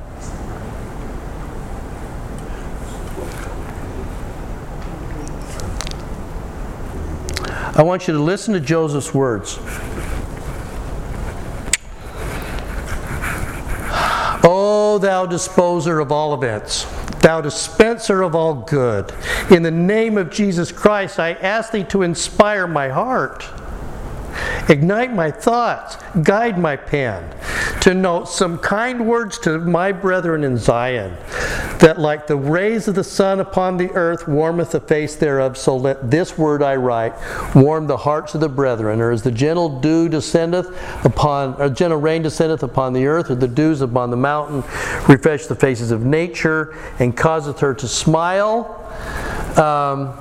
I 7.77 7.83
want 7.83 8.07
you 8.07 8.13
to 8.15 8.19
listen 8.19 8.55
to 8.55 8.59
Joseph's 8.59 9.13
words. 9.13 9.59
O 14.43 14.97
thou 14.99 15.25
disposer 15.27 15.99
of 15.99 16.11
all 16.11 16.33
events, 16.33 16.85
thou 17.21 17.41
dispenser 17.41 18.23
of 18.23 18.33
all 18.33 18.55
good, 18.55 19.13
in 19.51 19.61
the 19.61 19.69
name 19.69 20.17
of 20.17 20.31
Jesus 20.31 20.71
Christ, 20.71 21.19
I 21.19 21.33
ask 21.33 21.71
thee 21.71 21.83
to 21.85 22.01
inspire 22.01 22.65
my 22.65 22.89
heart, 22.89 23.45
ignite 24.69 25.13
my 25.13 25.31
thoughts, 25.31 25.97
guide 26.23 26.57
my 26.57 26.75
pen, 26.75 27.33
to 27.81 27.93
note 27.93 28.25
some 28.25 28.57
kind 28.57 29.07
words 29.07 29.39
to 29.39 29.59
my 29.59 29.91
brethren 29.91 30.43
in 30.43 30.57
Zion, 30.57 31.15
that 31.79 31.99
like 31.99 32.27
the 32.27 32.35
rays 32.35 32.87
of 32.87 32.95
the 32.95 33.03
sun 33.03 33.39
upon 33.39 33.77
the 33.77 33.89
earth 33.91 34.27
warmeth 34.27 34.71
the 34.71 34.79
face 34.79 35.15
thereof, 35.15 35.57
so 35.57 35.77
let 35.77 36.09
this 36.09 36.37
word 36.37 36.61
I 36.63 36.75
write 36.75 37.13
warm 37.55 37.87
the 37.87 37.97
hearts 37.97 38.35
of 38.35 38.41
the 38.41 38.49
brethren, 38.49 38.99
or 38.99 39.11
as 39.11 39.21
the 39.21 39.31
gentle 39.31 39.79
dew 39.79 40.09
descendeth 40.09 40.67
upon, 41.05 41.53
or 41.61 41.69
gentle 41.69 41.99
rain 41.99 42.21
descendeth 42.21 42.63
upon 42.63 42.93
the 42.93 43.05
earth, 43.05 43.31
or 43.31 43.35
the 43.35 43.47
dews 43.47 43.81
upon 43.81 44.09
the 44.09 44.17
mountain, 44.17 44.63
refresh 45.07 45.45
the 45.45 45.55
faces 45.55 45.91
of 45.91 46.03
nature, 46.03 46.75
and 46.99 47.15
causeth 47.15 47.59
her 47.59 47.73
to 47.73 47.87
smile. 47.87 48.83
Um, 49.57 50.13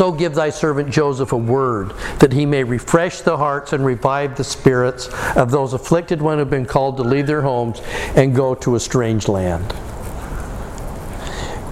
so 0.00 0.10
give 0.10 0.34
thy 0.34 0.48
servant 0.48 0.88
Joseph 0.88 1.32
a 1.32 1.36
word, 1.36 1.92
that 2.20 2.32
he 2.32 2.46
may 2.46 2.64
refresh 2.64 3.20
the 3.20 3.36
hearts 3.36 3.74
and 3.74 3.84
revive 3.84 4.34
the 4.34 4.42
spirits 4.42 5.10
of 5.36 5.50
those 5.50 5.74
afflicted 5.74 6.22
when 6.22 6.38
have 6.38 6.48
been 6.48 6.64
called 6.64 6.96
to 6.96 7.02
leave 7.02 7.26
their 7.26 7.42
homes 7.42 7.82
and 8.16 8.34
go 8.34 8.54
to 8.54 8.76
a 8.76 8.80
strange 8.80 9.28
land. 9.28 9.72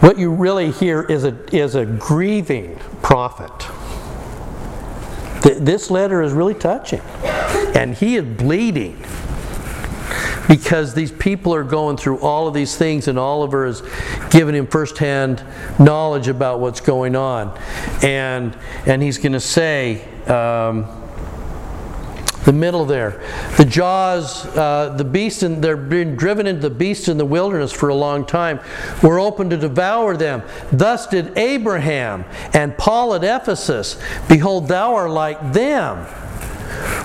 What 0.00 0.18
you 0.18 0.30
really 0.30 0.72
hear 0.72 1.00
is 1.04 1.24
a, 1.24 1.38
is 1.56 1.74
a 1.74 1.86
grieving 1.86 2.78
prophet. 3.00 3.50
This 5.42 5.90
letter 5.90 6.20
is 6.20 6.34
really 6.34 6.52
touching. 6.52 7.00
And 7.74 7.94
he 7.94 8.16
is 8.16 8.26
bleeding 8.26 9.02
because 10.48 10.94
these 10.94 11.12
people 11.12 11.54
are 11.54 11.62
going 11.62 11.96
through 11.96 12.18
all 12.20 12.48
of 12.48 12.54
these 12.54 12.76
things, 12.76 13.06
and 13.06 13.18
Oliver 13.18 13.66
is 13.66 13.82
giving 14.30 14.54
him 14.54 14.66
firsthand 14.66 15.44
knowledge 15.78 16.26
about 16.26 16.58
what's 16.58 16.80
going 16.80 17.14
on. 17.14 17.56
And, 18.02 18.56
and 18.86 19.02
he's 19.02 19.18
going 19.18 19.32
to 19.32 19.40
say, 19.40 20.02
um, 20.26 20.86
the 22.48 22.52
middle 22.54 22.86
there. 22.86 23.22
The 23.58 23.64
jaws, 23.66 24.46
uh, 24.56 24.94
the 24.96 25.04
beast, 25.04 25.42
and 25.42 25.62
they're 25.62 25.76
being 25.76 26.16
driven 26.16 26.46
into 26.46 26.62
the 26.62 26.74
beast 26.74 27.08
in 27.08 27.18
the 27.18 27.24
wilderness 27.26 27.72
for 27.72 27.90
a 27.90 27.94
long 27.94 28.24
time, 28.24 28.60
were 29.02 29.20
open 29.20 29.50
to 29.50 29.58
devour 29.58 30.16
them. 30.16 30.42
Thus 30.72 31.06
did 31.06 31.36
Abraham 31.36 32.24
and 32.54 32.76
Paul 32.78 33.14
at 33.14 33.22
Ephesus. 33.22 34.00
Behold, 34.30 34.68
thou 34.68 34.94
art 34.94 35.10
like 35.10 35.52
them. 35.52 36.06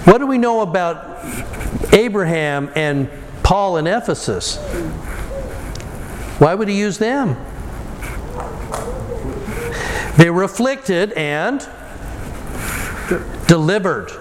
What 0.06 0.20
do 0.20 0.28
we 0.28 0.38
know 0.38 0.62
about 0.62 1.20
Abraham 1.94 2.72
and 2.76 3.10
Paul 3.44 3.78
in 3.78 3.88
Ephesus? 3.88 4.58
Why 6.39 6.56
would 6.56 6.68
he 6.68 6.78
use 6.78 6.98
them? 6.98 7.38
They 10.18 10.30
were 10.30 10.44
afflicted 10.44 11.12
and 11.14 11.68
delivered. 13.48 14.12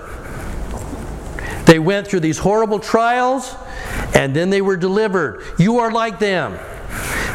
They 1.67 1.79
went 1.79 2.09
through 2.09 2.21
these 2.21 2.39
horrible 2.39 2.79
trials 2.79 3.55
and 4.15 4.35
then 4.35 4.51
they 4.51 4.61
were 4.61 4.77
delivered. 4.77 5.43
You 5.59 5.79
are 5.79 5.91
like 5.91 6.19
them. 6.19 6.59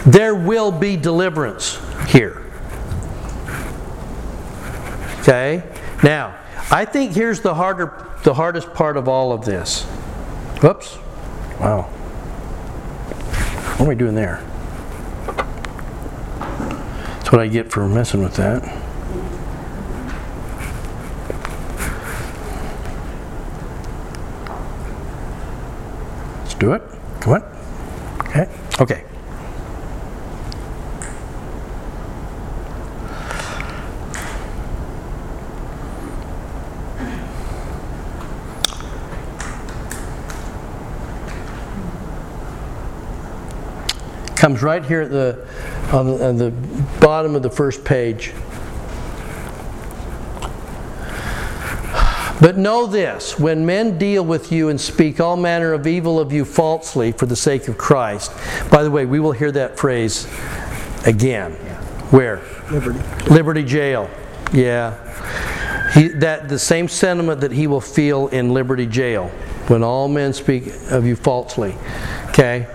There 0.05 0.35
will 0.35 0.71
be 0.71 0.95
deliverance 0.95 1.79
here. 2.07 2.43
Okay? 5.21 5.63
Now, 6.03 6.37
I 6.71 6.85
think 6.85 7.13
here's 7.13 7.41
the 7.41 7.53
harder 7.53 8.03
the 8.23 8.33
hardest 8.33 8.73
part 8.73 8.97
of 8.97 9.07
all 9.07 9.31
of 9.31 9.45
this. 9.45 9.83
Whoops. 10.61 10.97
Wow. 11.59 11.83
What 13.77 13.85
are 13.85 13.89
we 13.89 13.95
doing 13.95 14.15
there? 14.15 14.43
That's 17.27 17.31
what 17.31 17.41
I 17.41 17.47
get 17.47 17.71
for 17.71 17.87
messing 17.87 18.23
with 18.23 18.35
that. 18.35 18.63
Let's 26.39 26.53
do 26.53 26.73
it. 26.73 26.81
Come 27.19 27.33
on. 27.33 27.43
Okay. 28.21 28.49
Okay. 28.79 29.06
Comes 44.37 44.61
right 44.61 44.85
here 44.85 45.01
at 45.01 45.09
the 45.09 45.47
on, 45.91 46.05
the 46.05 46.27
on 46.27 46.37
the 46.37 46.51
bottom 46.99 47.35
of 47.35 47.41
the 47.41 47.49
first 47.49 47.83
page. 47.83 48.33
But 52.39 52.55
know 52.55 52.85
this 52.85 53.39
when 53.39 53.65
men 53.65 53.97
deal 53.97 54.23
with 54.23 54.51
you 54.51 54.69
and 54.69 54.79
speak 54.79 55.19
all 55.19 55.37
manner 55.37 55.73
of 55.73 55.87
evil 55.87 56.19
of 56.19 56.31
you 56.31 56.45
falsely 56.45 57.11
for 57.11 57.25
the 57.25 57.35
sake 57.35 57.67
of 57.67 57.79
Christ. 57.79 58.31
By 58.69 58.83
the 58.83 58.91
way, 58.91 59.07
we 59.07 59.19
will 59.19 59.31
hear 59.31 59.51
that 59.53 59.79
phrase 59.79 60.27
again. 61.05 61.53
Where? 62.11 62.43
Liberty. 62.69 62.99
Liberty 63.33 63.63
Jail. 63.63 64.07
Yeah. 64.53 65.03
He, 65.93 66.09
that 66.09 66.47
the 66.47 66.59
same 66.59 66.87
sentiment 66.87 67.41
that 67.41 67.51
he 67.51 67.65
will 67.65 67.81
feel 67.81 68.27
in 68.27 68.53
Liberty 68.53 68.85
Jail 68.85 69.29
when 69.67 69.83
all 69.83 70.07
men 70.07 70.31
speak 70.31 70.67
of 70.91 71.07
you 71.07 71.15
falsely. 71.15 71.75
Okay? 72.29 72.67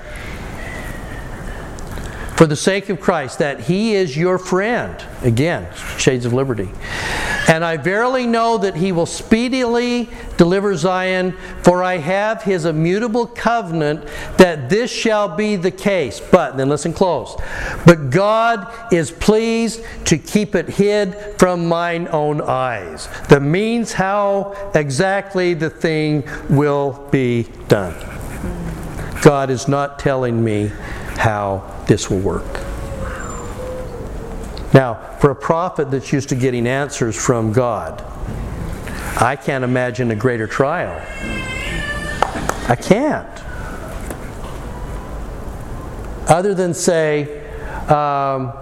For 2.42 2.48
the 2.48 2.56
sake 2.56 2.88
of 2.88 3.00
Christ, 3.00 3.38
that 3.38 3.60
he 3.60 3.94
is 3.94 4.16
your 4.16 4.36
friend. 4.36 5.00
Again, 5.22 5.72
shades 5.96 6.26
of 6.26 6.32
liberty. 6.32 6.68
And 7.46 7.64
I 7.64 7.76
verily 7.76 8.26
know 8.26 8.58
that 8.58 8.74
he 8.74 8.90
will 8.90 9.06
speedily 9.06 10.08
deliver 10.38 10.74
Zion, 10.74 11.36
for 11.62 11.84
I 11.84 11.98
have 11.98 12.42
his 12.42 12.64
immutable 12.64 13.28
covenant 13.28 14.08
that 14.38 14.68
this 14.68 14.90
shall 14.90 15.28
be 15.28 15.54
the 15.54 15.70
case. 15.70 16.18
But, 16.18 16.56
then 16.56 16.68
listen 16.68 16.92
close. 16.92 17.40
But 17.86 18.10
God 18.10 18.92
is 18.92 19.12
pleased 19.12 19.84
to 20.06 20.18
keep 20.18 20.56
it 20.56 20.68
hid 20.68 21.14
from 21.38 21.68
mine 21.68 22.08
own 22.10 22.40
eyes. 22.40 23.08
The 23.28 23.38
means 23.38 23.92
how 23.92 24.72
exactly 24.74 25.54
the 25.54 25.70
thing 25.70 26.28
will 26.50 27.08
be 27.12 27.44
done. 27.68 27.94
God 29.22 29.48
is 29.48 29.68
not 29.68 30.00
telling 30.00 30.42
me 30.42 30.72
how 31.22 31.62
this 31.86 32.10
will 32.10 32.18
work. 32.18 32.52
Now, 34.74 34.94
for 35.20 35.30
a 35.30 35.36
prophet 35.36 35.88
that's 35.92 36.12
used 36.12 36.30
to 36.30 36.34
getting 36.34 36.66
answers 36.66 37.14
from 37.14 37.52
God, 37.52 38.02
I 39.20 39.36
can't 39.36 39.62
imagine 39.62 40.10
a 40.10 40.16
greater 40.16 40.48
trial. 40.48 41.00
I 42.68 42.74
can't. 42.74 43.28
Other 46.28 46.54
than 46.54 46.74
say, 46.74 47.46
um, 47.86 48.52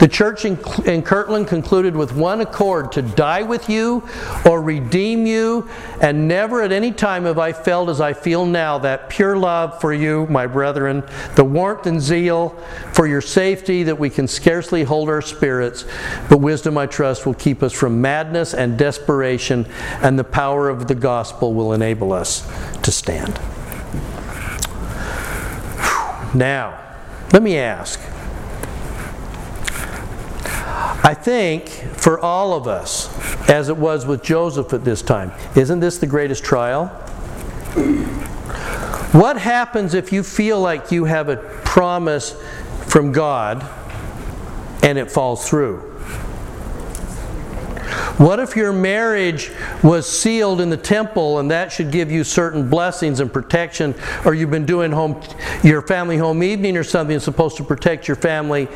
the 0.00 0.08
church 0.08 0.46
in, 0.46 0.58
in, 0.86 1.02
Kirtland 1.02 1.46
concluded 1.46 1.94
with 1.94 2.14
one 2.14 2.40
accord 2.40 2.90
to 2.92 3.02
die 3.02 3.42
with 3.42 3.68
you 3.68 4.02
or 4.48 4.62
redeem 4.62 5.26
you, 5.26 5.68
and 6.00 6.26
never 6.26 6.62
at 6.62 6.72
any 6.72 6.90
time 6.90 7.24
have 7.24 7.38
I 7.38 7.52
felt 7.52 7.90
as 7.90 8.00
I 8.00 8.14
feel 8.14 8.46
now 8.46 8.78
that 8.78 9.10
pure 9.10 9.36
love 9.36 9.78
for 9.78 9.92
you, 9.92 10.26
my 10.30 10.46
brethren, 10.46 11.04
the 11.34 11.44
warmth 11.44 11.86
and 11.86 12.00
zeal 12.00 12.58
for 12.94 13.06
your 13.06 13.20
safety 13.20 13.82
that 13.82 13.98
we 13.98 14.08
can 14.08 14.26
scarcely 14.26 14.84
hold 14.84 15.10
our 15.10 15.20
spirits, 15.20 15.84
but 16.30 16.38
wisdom, 16.38 16.78
I 16.78 16.86
trust, 16.86 17.26
will 17.26 17.34
keep 17.34 17.62
us 17.62 17.74
from 17.74 18.00
madness 18.00 18.54
and 18.54 18.78
desperation, 18.78 19.66
and 20.00 20.18
the 20.18 20.24
power 20.24 20.70
of 20.70 20.88
the 20.88 20.94
gospel 20.94 21.52
will 21.52 21.74
enable 21.74 22.14
us 22.14 22.50
to 22.82 22.90
stand. 22.90 23.38
Now, 26.34 26.78
let 27.34 27.42
me 27.42 27.58
ask. 27.58 28.00
I 31.02 31.14
think 31.14 31.68
for 31.68 32.20
all 32.20 32.52
of 32.52 32.68
us, 32.68 33.08
as 33.48 33.68
it 33.68 33.76
was 33.76 34.04
with 34.04 34.22
Joseph 34.22 34.72
at 34.72 34.84
this 34.84 35.00
time, 35.00 35.32
isn't 35.56 35.80
this 35.80 35.98
the 35.98 36.06
greatest 36.06 36.44
trial? 36.44 36.86
What 39.12 39.38
happens 39.38 39.94
if 39.94 40.12
you 40.12 40.22
feel 40.22 40.60
like 40.60 40.92
you 40.92 41.04
have 41.04 41.28
a 41.28 41.36
promise 41.36 42.36
from 42.86 43.12
God 43.12 43.66
and 44.82 44.98
it 44.98 45.10
falls 45.10 45.48
through? 45.48 45.89
What 48.18 48.38
if 48.38 48.56
your 48.56 48.72
marriage 48.72 49.50
was 49.82 50.06
sealed 50.06 50.60
in 50.60 50.68
the 50.68 50.76
temple 50.76 51.38
and 51.38 51.50
that 51.50 51.72
should 51.72 51.90
give 51.90 52.10
you 52.10 52.24
certain 52.24 52.68
blessings 52.68 53.20
and 53.20 53.32
protection, 53.32 53.94
or 54.24 54.34
you've 54.34 54.50
been 54.50 54.66
doing 54.66 54.92
home 54.92 55.22
your 55.62 55.82
family 55.82 56.16
home 56.16 56.42
evening 56.42 56.76
or 56.76 56.84
something 56.84 57.14
that's 57.14 57.24
supposed 57.24 57.56
to 57.56 57.64
protect 57.64 58.08
your 58.08 58.16
family, 58.16 58.68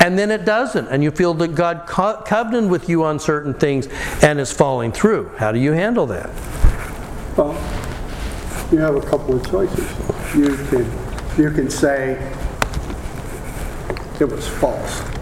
and 0.00 0.18
then 0.18 0.30
it 0.30 0.44
doesn't, 0.44 0.88
and 0.88 1.02
you 1.02 1.10
feel 1.10 1.34
that 1.34 1.54
God 1.54 1.84
co- 1.86 2.22
covenanted 2.26 2.70
with 2.70 2.88
you 2.88 3.04
on 3.04 3.18
certain 3.18 3.54
things 3.54 3.88
and 4.22 4.38
it's 4.38 4.52
falling 4.52 4.92
through? 4.92 5.30
How 5.36 5.52
do 5.52 5.58
you 5.58 5.72
handle 5.72 6.06
that? 6.06 6.30
Well, 7.36 7.52
you 8.70 8.78
have 8.78 8.96
a 8.96 9.00
couple 9.00 9.34
of 9.34 9.50
choices. 9.50 9.88
You 10.34 10.56
can 10.68 11.04
you 11.36 11.50
can 11.50 11.68
say 11.68 12.32
it 14.20 14.24
was 14.24 14.46
false. 14.46 15.13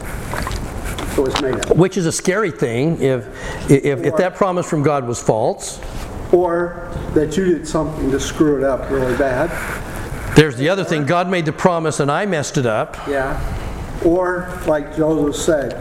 Was 1.16 1.40
made 1.42 1.54
up. 1.54 1.76
Which 1.76 1.96
is 1.96 2.06
a 2.06 2.12
scary 2.12 2.50
thing 2.50 3.00
if, 3.00 3.26
if, 3.70 4.02
if 4.02 4.16
that 4.16 4.34
promise 4.34 4.68
from 4.68 4.82
God 4.82 5.06
was 5.06 5.22
false. 5.22 5.78
Or 6.32 6.90
that 7.14 7.36
you 7.36 7.44
did 7.44 7.68
something 7.68 8.10
to 8.10 8.18
screw 8.18 8.56
it 8.56 8.64
up 8.64 8.90
really 8.90 9.16
bad. 9.18 9.50
There's 10.34 10.56
the 10.56 10.70
other 10.70 10.84
thing 10.84 11.04
God 11.04 11.28
made 11.28 11.44
the 11.44 11.52
promise 11.52 12.00
and 12.00 12.10
I 12.10 12.24
messed 12.24 12.56
it 12.56 12.64
up. 12.64 12.96
Yeah. 13.06 13.38
Or, 14.04 14.58
like 14.66 14.96
Joseph 14.96 15.36
said, 15.40 15.74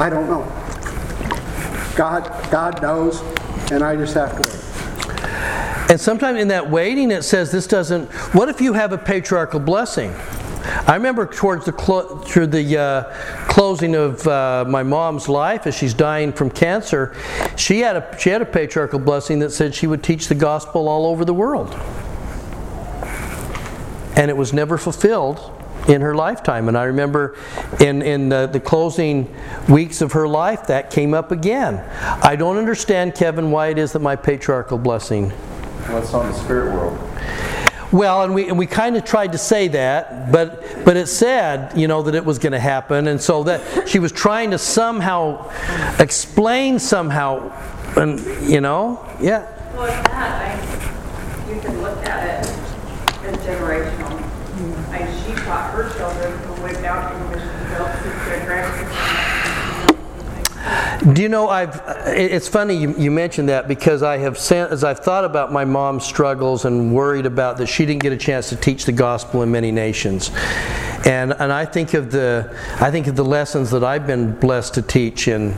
I 0.00 0.08
don't 0.08 0.28
know. 0.28 0.44
God, 1.94 2.50
God 2.50 2.80
knows, 2.80 3.20
and 3.70 3.82
I 3.82 3.96
just 3.96 4.14
have 4.14 4.40
to 4.40 4.48
wait. 4.48 5.90
And 5.90 6.00
sometimes 6.00 6.40
in 6.40 6.48
that 6.48 6.70
waiting, 6.70 7.10
it 7.10 7.22
says 7.22 7.50
this 7.50 7.66
doesn't. 7.66 8.10
What 8.34 8.48
if 8.48 8.60
you 8.60 8.72
have 8.72 8.92
a 8.92 8.98
patriarchal 8.98 9.60
blessing? 9.60 10.14
I 10.86 10.94
remember 10.94 11.26
towards 11.26 11.64
the 11.64 11.72
clo- 11.72 12.18
through 12.18 12.48
the 12.48 12.78
uh, 12.78 13.02
closing 13.48 13.94
of 13.94 14.26
uh, 14.26 14.64
my 14.68 14.82
mom's 14.82 15.28
life, 15.28 15.66
as 15.66 15.74
she's 15.74 15.94
dying 15.94 16.32
from 16.32 16.50
cancer, 16.50 17.16
she 17.56 17.80
had 17.80 17.96
a 17.96 18.18
she 18.18 18.30
had 18.30 18.42
a 18.42 18.46
patriarchal 18.46 18.98
blessing 18.98 19.38
that 19.40 19.50
said 19.50 19.74
she 19.74 19.86
would 19.86 20.02
teach 20.02 20.28
the 20.28 20.34
gospel 20.34 20.88
all 20.88 21.06
over 21.06 21.24
the 21.24 21.34
world, 21.34 21.74
and 24.16 24.30
it 24.30 24.36
was 24.36 24.52
never 24.52 24.76
fulfilled 24.76 25.54
in 25.88 26.02
her 26.02 26.14
lifetime. 26.14 26.68
And 26.68 26.76
I 26.76 26.84
remember 26.84 27.36
in, 27.80 28.02
in 28.02 28.28
the, 28.28 28.46
the, 28.46 28.60
closing 28.60 29.34
weeks 29.68 30.02
of 30.02 30.12
her 30.12 30.28
life, 30.28 30.66
that 30.66 30.90
came 30.90 31.14
up 31.14 31.32
again. 31.32 31.78
I 32.22 32.36
don't 32.36 32.58
understand, 32.58 33.14
Kevin, 33.14 33.50
why 33.50 33.68
it 33.68 33.78
is 33.78 33.92
that 33.92 34.00
my 34.00 34.14
patriarchal 34.14 34.76
blessing. 34.76 35.30
What's 35.30 36.12
on 36.12 36.30
the 36.30 36.38
spirit 36.38 36.74
world? 36.74 36.98
Well, 37.90 38.22
and 38.22 38.34
we, 38.34 38.48
and 38.48 38.58
we 38.58 38.66
kind 38.66 38.96
of 38.96 39.04
tried 39.04 39.32
to 39.32 39.38
say 39.38 39.68
that, 39.68 40.30
but, 40.30 40.84
but 40.84 40.96
it 40.98 41.06
said, 41.06 41.76
you 41.78 41.88
know, 41.88 42.02
that 42.02 42.14
it 42.14 42.24
was 42.24 42.38
going 42.38 42.52
to 42.52 42.60
happen. 42.60 43.08
And 43.08 43.20
so 43.20 43.44
that 43.44 43.88
she 43.88 43.98
was 43.98 44.12
trying 44.12 44.50
to 44.50 44.58
somehow 44.58 45.50
explain 45.98 46.78
somehow 46.78 47.50
And, 47.96 48.20
you 48.48 48.60
know, 48.60 49.04
yeah. 49.20 49.42
Well, 49.74 49.86
that, 49.86 50.12
I, 50.14 51.52
you 51.52 51.60
can 51.60 51.82
look 51.82 51.98
at 52.04 52.44
it 52.44 52.46
as 52.46 53.38
generational. 53.40 54.22
And 54.92 55.24
she 55.24 55.32
taught 55.44 55.72
her 55.74 55.88
children 55.96 56.38
who 56.40 56.62
went 56.62 56.80
down 56.82 57.10
to 57.10 57.18
the 57.18 57.24
mission 57.36 57.48
field 57.74 57.90
to 57.90 58.08
their 58.28 58.44
grandparents. 58.46 58.94
Do 60.98 61.22
you 61.22 61.28
know, 61.28 61.48
I've, 61.48 61.80
it's 62.08 62.48
funny 62.48 62.74
you, 62.74 62.92
you 62.98 63.12
mentioned 63.12 63.48
that 63.50 63.68
because 63.68 64.02
I 64.02 64.18
have 64.18 64.36
sent, 64.36 64.72
as 64.72 64.82
I've 64.82 64.98
thought 64.98 65.24
about 65.24 65.52
my 65.52 65.64
mom's 65.64 66.04
struggles 66.04 66.64
and 66.64 66.92
worried 66.92 67.24
about 67.24 67.56
that 67.58 67.66
she 67.66 67.86
didn't 67.86 68.02
get 68.02 68.12
a 68.12 68.16
chance 68.16 68.48
to 68.48 68.56
teach 68.56 68.84
the 68.84 68.90
gospel 68.90 69.42
in 69.42 69.50
many 69.52 69.70
nations. 69.70 70.32
And, 71.06 71.32
and 71.34 71.52
I 71.52 71.64
think 71.64 71.94
of 71.94 72.10
the, 72.10 72.52
I 72.80 72.90
think 72.90 73.06
of 73.06 73.14
the 73.14 73.24
lessons 73.24 73.70
that 73.70 73.84
I've 73.84 74.08
been 74.08 74.38
blessed 74.40 74.74
to 74.74 74.82
teach 74.82 75.28
in 75.28 75.56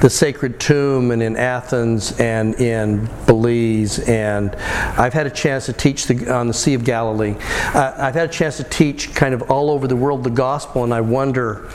the 0.00 0.10
Sacred 0.10 0.58
Tomb 0.58 1.12
and 1.12 1.22
in 1.22 1.36
Athens 1.36 2.18
and 2.18 2.56
in 2.56 3.08
Belize. 3.26 4.00
And 4.00 4.54
I've 4.56 5.14
had 5.14 5.26
a 5.26 5.30
chance 5.30 5.66
to 5.66 5.72
teach 5.72 6.06
the, 6.06 6.34
on 6.34 6.48
the 6.48 6.54
Sea 6.54 6.74
of 6.74 6.82
Galilee. 6.84 7.36
Uh, 7.74 7.94
I've 7.96 8.14
had 8.14 8.28
a 8.28 8.32
chance 8.32 8.56
to 8.56 8.64
teach 8.64 9.14
kind 9.14 9.34
of 9.34 9.50
all 9.50 9.70
over 9.70 9.86
the 9.86 9.96
world 9.96 10.24
the 10.24 10.30
gospel 10.30 10.82
and 10.82 10.92
I 10.92 11.00
wonder, 11.00 11.68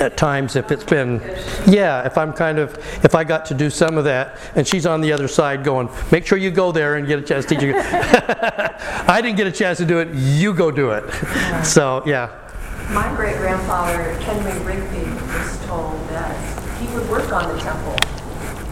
at 0.00 0.16
times 0.16 0.56
if 0.56 0.70
it's 0.70 0.84
been 0.84 1.20
yeah 1.66 2.04
if 2.06 2.18
i'm 2.18 2.32
kind 2.32 2.58
of 2.58 2.76
if 3.04 3.14
i 3.14 3.24
got 3.24 3.46
to 3.46 3.54
do 3.54 3.70
some 3.70 3.96
of 3.96 4.04
that 4.04 4.38
and 4.54 4.66
she's 4.66 4.84
on 4.86 5.00
the 5.00 5.12
other 5.12 5.26
side 5.28 5.64
going 5.64 5.88
make 6.12 6.26
sure 6.26 6.36
you 6.38 6.50
go 6.50 6.70
there 6.72 6.96
and 6.96 7.06
get 7.06 7.18
a 7.18 7.22
chance 7.22 7.44
to 7.46 7.54
teach 7.54 7.62
you 7.62 7.72
i 9.08 9.20
didn't 9.22 9.36
get 9.36 9.46
a 9.46 9.52
chance 9.52 9.78
to 9.78 9.86
do 9.86 9.98
it 9.98 10.08
you 10.14 10.52
go 10.52 10.70
do 10.70 10.90
it 10.90 11.04
so 11.64 12.02
yeah 12.06 12.28
My 12.90 13.08
great 13.16 13.36
grandfather, 13.38 14.12
Henry 14.22 14.52
Rigby, 14.62 15.10
was 15.34 15.58
told 15.66 15.98
that 16.10 16.36
he 16.78 16.86
would 16.94 17.08
work 17.10 17.32
on 17.32 17.48
the 17.50 17.58
temple 17.60 17.96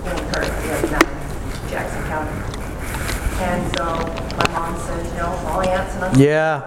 in 0.06 0.16
Kirk, 0.30 0.46
in 0.46 1.68
Jackson 1.68 2.02
County. 2.06 2.30
And 3.42 3.60
so 3.76 3.84
my 4.38 4.48
mom 4.54 4.78
said, 4.86 5.04
you 5.06 5.18
know, 5.18 5.34
all 5.50 5.60
the 5.60 5.68
aunts 5.68 5.94
and 5.94 6.04
uncles. 6.04 6.22
yeah 6.22 6.62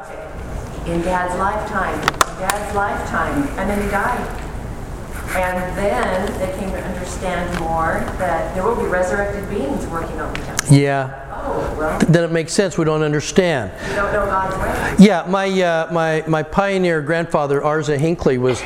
In 0.86 1.00
dad's 1.04 1.40
lifetime, 1.40 1.96
dad's 2.38 2.76
lifetime, 2.76 3.44
and 3.58 3.70
then 3.70 3.82
he 3.82 3.88
died. 3.90 4.47
And 5.38 5.78
then 5.78 6.40
they 6.40 6.58
came 6.58 6.72
to 6.72 6.84
understand 6.84 7.60
more 7.60 8.04
that 8.18 8.56
there 8.56 8.64
will 8.64 8.76
be 8.76 8.88
resurrected 8.88 9.48
beings 9.50 9.86
working 9.88 10.20
on 10.20 10.34
the 10.34 10.40
temple. 10.42 10.76
yeah 10.76 11.27
then 12.08 12.24
it 12.24 12.32
makes 12.32 12.54
sense 12.54 12.78
we 12.78 12.86
don't 12.86 13.04
understand 13.04 13.72
you 13.90 13.96
don't 13.96 14.14
know 14.14 14.26
God's 14.26 14.56
way. 14.58 15.06
Yeah, 15.06 15.26
my, 15.28 15.48
uh, 15.62 15.92
my, 15.92 16.24
my 16.28 16.44
pioneer 16.44 17.02
grandfather, 17.02 17.62
Arza 17.62 17.98
Hinckley, 17.98 18.38
was 18.38 18.62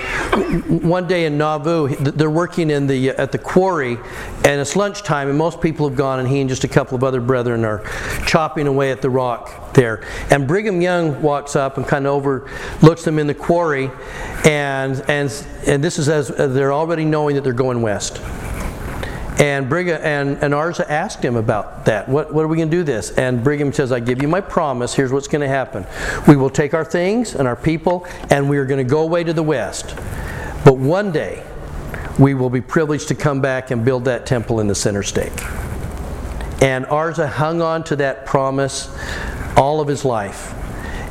one 0.68 1.08
day 1.08 1.26
in 1.26 1.38
Nauvoo. 1.38 1.96
They're 1.96 2.30
working 2.30 2.70
in 2.70 2.88
the, 2.88 3.10
at 3.10 3.32
the 3.32 3.38
quarry, 3.38 3.98
and 4.46 4.62
it's 4.62 4.76
lunchtime, 4.76 5.30
and 5.30 5.38
most 5.38 5.60
people 5.62 5.88
have 5.90 5.98
gone, 5.98 6.20
and 6.20 6.28
he 6.28 6.40
and 6.40 6.50
just 6.50 6.64
a 6.64 6.68
couple 6.68 6.96
of 6.96 7.04
other 7.04 7.20
brethren 7.20 7.66
are 7.66 7.84
chopping 8.26 8.68
away 8.68 8.92
at 8.92 9.02
the 9.02 9.10
rock 9.10 9.74
there. 9.74 10.04
And 10.30 10.48
Brigham 10.48 10.82
Young 10.82 11.22
walks 11.22 11.56
up 11.56 11.78
and 11.78 11.86
kind 11.86 12.08
of 12.08 12.14
overlooks 12.14 13.04
them 13.04 13.20
in 13.20 13.28
the 13.28 13.36
quarry, 13.36 13.92
and, 14.46 15.02
and, 15.10 15.46
and 15.68 15.84
this 15.84 16.00
is 16.00 16.08
as 16.08 16.30
they're 16.30 16.74
already 16.74 17.06
knowing 17.06 17.36
that 17.36 17.44
they're 17.44 17.54
going 17.54 17.82
west. 17.82 18.22
And 19.42 19.68
Brigham 19.68 20.00
and, 20.04 20.38
and 20.44 20.54
Arza 20.54 20.88
asked 20.88 21.26
him 21.26 21.36
about 21.36 21.86
that. 21.86 22.08
What, 22.08 22.32
what 22.32 22.46
are 22.46 22.48
we 22.48 22.58
going 22.58 22.70
to 22.70 22.78
do 22.78 22.84
this? 22.84 23.10
And 23.18 23.44
Brigham 23.44 23.74
says, 23.74 23.92
I 23.92 24.00
give 24.00 24.22
you 24.22 24.28
my 24.28 24.40
promise. 24.40 24.94
Here's 24.94 25.12
what's 25.12 25.28
going 25.28 25.42
to 25.42 25.48
happen. 25.48 25.88
We 26.28 26.36
will 26.36 26.52
take 26.52 26.76
our 26.76 26.86
things 26.86 27.34
and 27.34 27.48
our 27.48 27.56
people, 27.56 28.06
and 28.30 28.48
we 28.48 28.60
are 28.60 28.66
going 28.66 28.86
to 28.86 28.90
go 28.90 29.02
away 29.02 29.24
to 29.24 29.34
the 29.34 29.42
west. 29.42 29.96
But 30.64 30.78
one 30.78 31.12
day, 31.12 31.44
we 32.20 32.36
will 32.36 32.52
be 32.52 32.62
privileged 32.62 33.08
to 33.08 33.16
come 33.16 33.42
back 33.42 33.72
and 33.72 33.84
build 33.84 34.06
that 34.06 34.28
temple 34.28 34.60
in 34.60 34.68
the 34.68 34.76
center 34.76 35.02
stake. 35.02 35.34
And 36.62 36.86
Arza 36.86 37.28
hung 37.28 37.64
on 37.64 37.84
to 37.86 37.96
that 37.96 38.28
promise 38.28 38.96
all 39.58 39.82
of 39.82 39.88
his 39.88 40.06
life. 40.06 40.54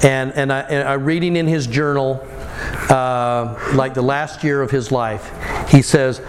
And, 0.05 0.33
and, 0.35 0.53
I, 0.53 0.61
and 0.61 0.89
I'm 0.89 1.05
reading 1.05 1.35
in 1.35 1.49
his 1.49 1.67
journal, 1.67 2.25
uh, 2.89 3.73
like 3.75 3.95
the 3.95 4.03
last 4.03 4.45
year 4.45 4.63
of 4.63 4.71
his 4.71 4.93
life, 4.93 5.33
he 5.69 5.83
says, 5.83 6.21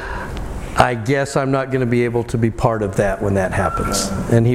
I 0.75 0.95
guess 0.95 1.35
I'm 1.35 1.51
not 1.51 1.69
going 1.71 1.81
to 1.81 1.85
be 1.85 2.05
able 2.05 2.23
to 2.25 2.37
be 2.37 2.49
part 2.49 2.81
of 2.81 2.95
that 2.97 3.21
when 3.21 3.33
that 3.35 3.51
happens. 3.51 4.07
And 4.31 4.47
he, 4.47 4.53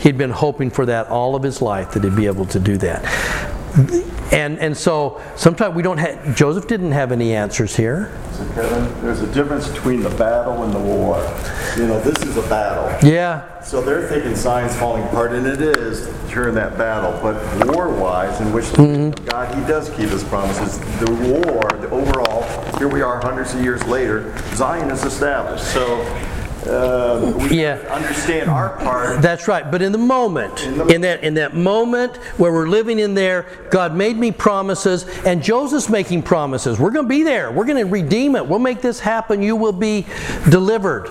he'd 0.00 0.18
been 0.18 0.30
hoping 0.30 0.70
for 0.70 0.86
that 0.86 1.08
all 1.08 1.36
of 1.36 1.42
his 1.42 1.60
life, 1.60 1.92
that 1.92 2.04
he'd 2.04 2.16
be 2.16 2.26
able 2.26 2.46
to 2.46 2.58
do 2.58 2.76
that. 2.78 3.04
And, 4.32 4.58
and 4.58 4.76
so 4.76 5.20
sometimes 5.36 5.74
we 5.74 5.82
don't 5.82 5.98
have, 5.98 6.36
Joseph 6.36 6.66
didn't 6.66 6.92
have 6.92 7.12
any 7.12 7.34
answers 7.34 7.74
here. 7.76 8.12
So 8.32 8.44
Kevin, 8.50 9.00
there's 9.02 9.20
a 9.20 9.32
difference 9.32 9.68
between 9.68 10.02
the 10.02 10.10
battle 10.10 10.62
and 10.64 10.72
the 10.72 10.78
war. 10.78 11.16
You 11.76 11.86
know, 11.86 12.00
this 12.00 12.22
is 12.22 12.36
a 12.36 12.42
battle. 12.42 13.08
Yeah, 13.08 13.60
So 13.62 13.80
they're 13.80 14.06
thinking 14.08 14.36
Zion's 14.36 14.76
falling 14.76 15.04
apart, 15.04 15.32
and 15.32 15.46
it 15.46 15.62
is 15.62 16.06
during 16.30 16.54
that 16.56 16.76
battle. 16.76 17.18
But 17.22 17.66
war-wise, 17.74 18.40
in 18.40 18.52
which 18.52 18.68
of 18.78 19.26
God, 19.26 19.54
He 19.54 19.60
does 19.66 19.88
keep 19.90 20.10
His 20.10 20.24
promises. 20.24 20.78
The 21.00 21.10
war, 21.12 21.68
the 21.80 21.88
overall, 21.90 22.42
here 22.78 22.88
we 22.88 23.02
are 23.02 23.20
hundreds 23.20 23.54
of 23.54 23.62
years 23.62 23.82
later, 23.84 24.36
Zion 24.54 24.90
is 24.90 25.04
established. 25.04 25.64
So 25.72 26.02
uh, 26.68 27.32
we 27.38 27.48
Yeah. 27.62 27.78
understand 27.90 28.50
our 28.50 28.70
part. 28.78 29.22
That's 29.22 29.48
right. 29.48 29.68
But 29.70 29.82
in 29.82 29.92
the 29.92 29.98
moment, 29.98 30.62
In 30.64 30.78
the- 30.78 30.86
in 30.86 31.00
that 31.02 31.24
in 31.24 31.34
that 31.34 31.54
moment 31.54 32.16
where 32.38 32.52
we're 32.52 32.68
living 32.68 32.98
in 32.98 33.14
there, 33.14 33.46
God 33.70 33.94
made 33.94 34.16
me 34.16 34.30
promises, 34.32 35.06
and 35.24 35.42
Joseph's 35.42 35.88
making 35.88 36.22
promises. 36.22 36.78
We're 36.78 36.90
going 36.90 37.06
to 37.06 37.08
be 37.08 37.22
there. 37.22 37.50
We're 37.50 37.64
going 37.66 37.78
to 37.78 37.90
redeem 37.90 38.36
it. 38.36 38.46
We'll 38.46 38.58
make 38.58 38.80
this 38.82 39.00
happen. 39.00 39.42
You 39.42 39.56
will 39.56 39.72
be 39.72 40.06
delivered. 40.48 41.08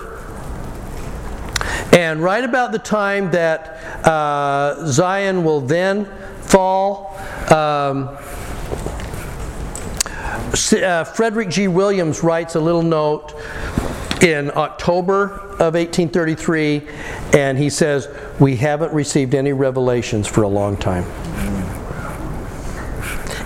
And 1.92 2.22
right 2.22 2.44
about 2.44 2.72
the 2.72 2.78
time 2.78 3.30
that 3.32 4.06
uh, 4.06 4.86
Zion 4.86 5.42
will 5.44 5.60
then 5.60 6.04
fall. 6.42 7.16
Um, 7.50 8.16
uh, 10.82 11.04
Frederick 11.04 11.48
G. 11.50 11.68
Williams 11.68 12.22
writes 12.22 12.54
a 12.54 12.60
little 12.60 12.82
note 12.82 13.32
in 14.22 14.50
October 14.56 15.24
of 15.58 15.74
1833, 15.74 16.88
and 17.32 17.58
he 17.58 17.70
says, 17.70 18.08
We 18.40 18.56
haven't 18.56 18.92
received 18.92 19.34
any 19.34 19.52
revelations 19.52 20.26
for 20.26 20.42
a 20.42 20.48
long 20.48 20.76
time. 20.76 21.04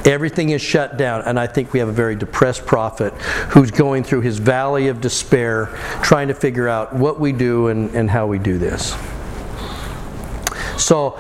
Everything 0.05 0.51
is 0.51 0.61
shut 0.61 0.97
down, 0.97 1.23
and 1.23 1.39
I 1.39 1.47
think 1.47 1.73
we 1.73 1.79
have 1.79 1.89
a 1.89 1.93
very 1.93 2.17
depressed 2.17 2.67
prophet 2.67 3.13
who's 3.51 3.71
going 3.71 4.03
through 4.03 4.23
his 4.23 4.39
valley 4.39 4.89
of 4.89 5.01
despair, 5.01 5.67
trying 6.03 6.29
to 6.29 6.35
figure 6.35 6.69
out 6.69 6.93
what 6.93 7.21
we 7.21 7.33
do 7.33 7.69
and, 7.69 7.95
and 7.95 8.11
how 8.11 8.27
we 8.27 8.39
do 8.39 8.59
this. 8.59 8.97
So, 10.77 11.17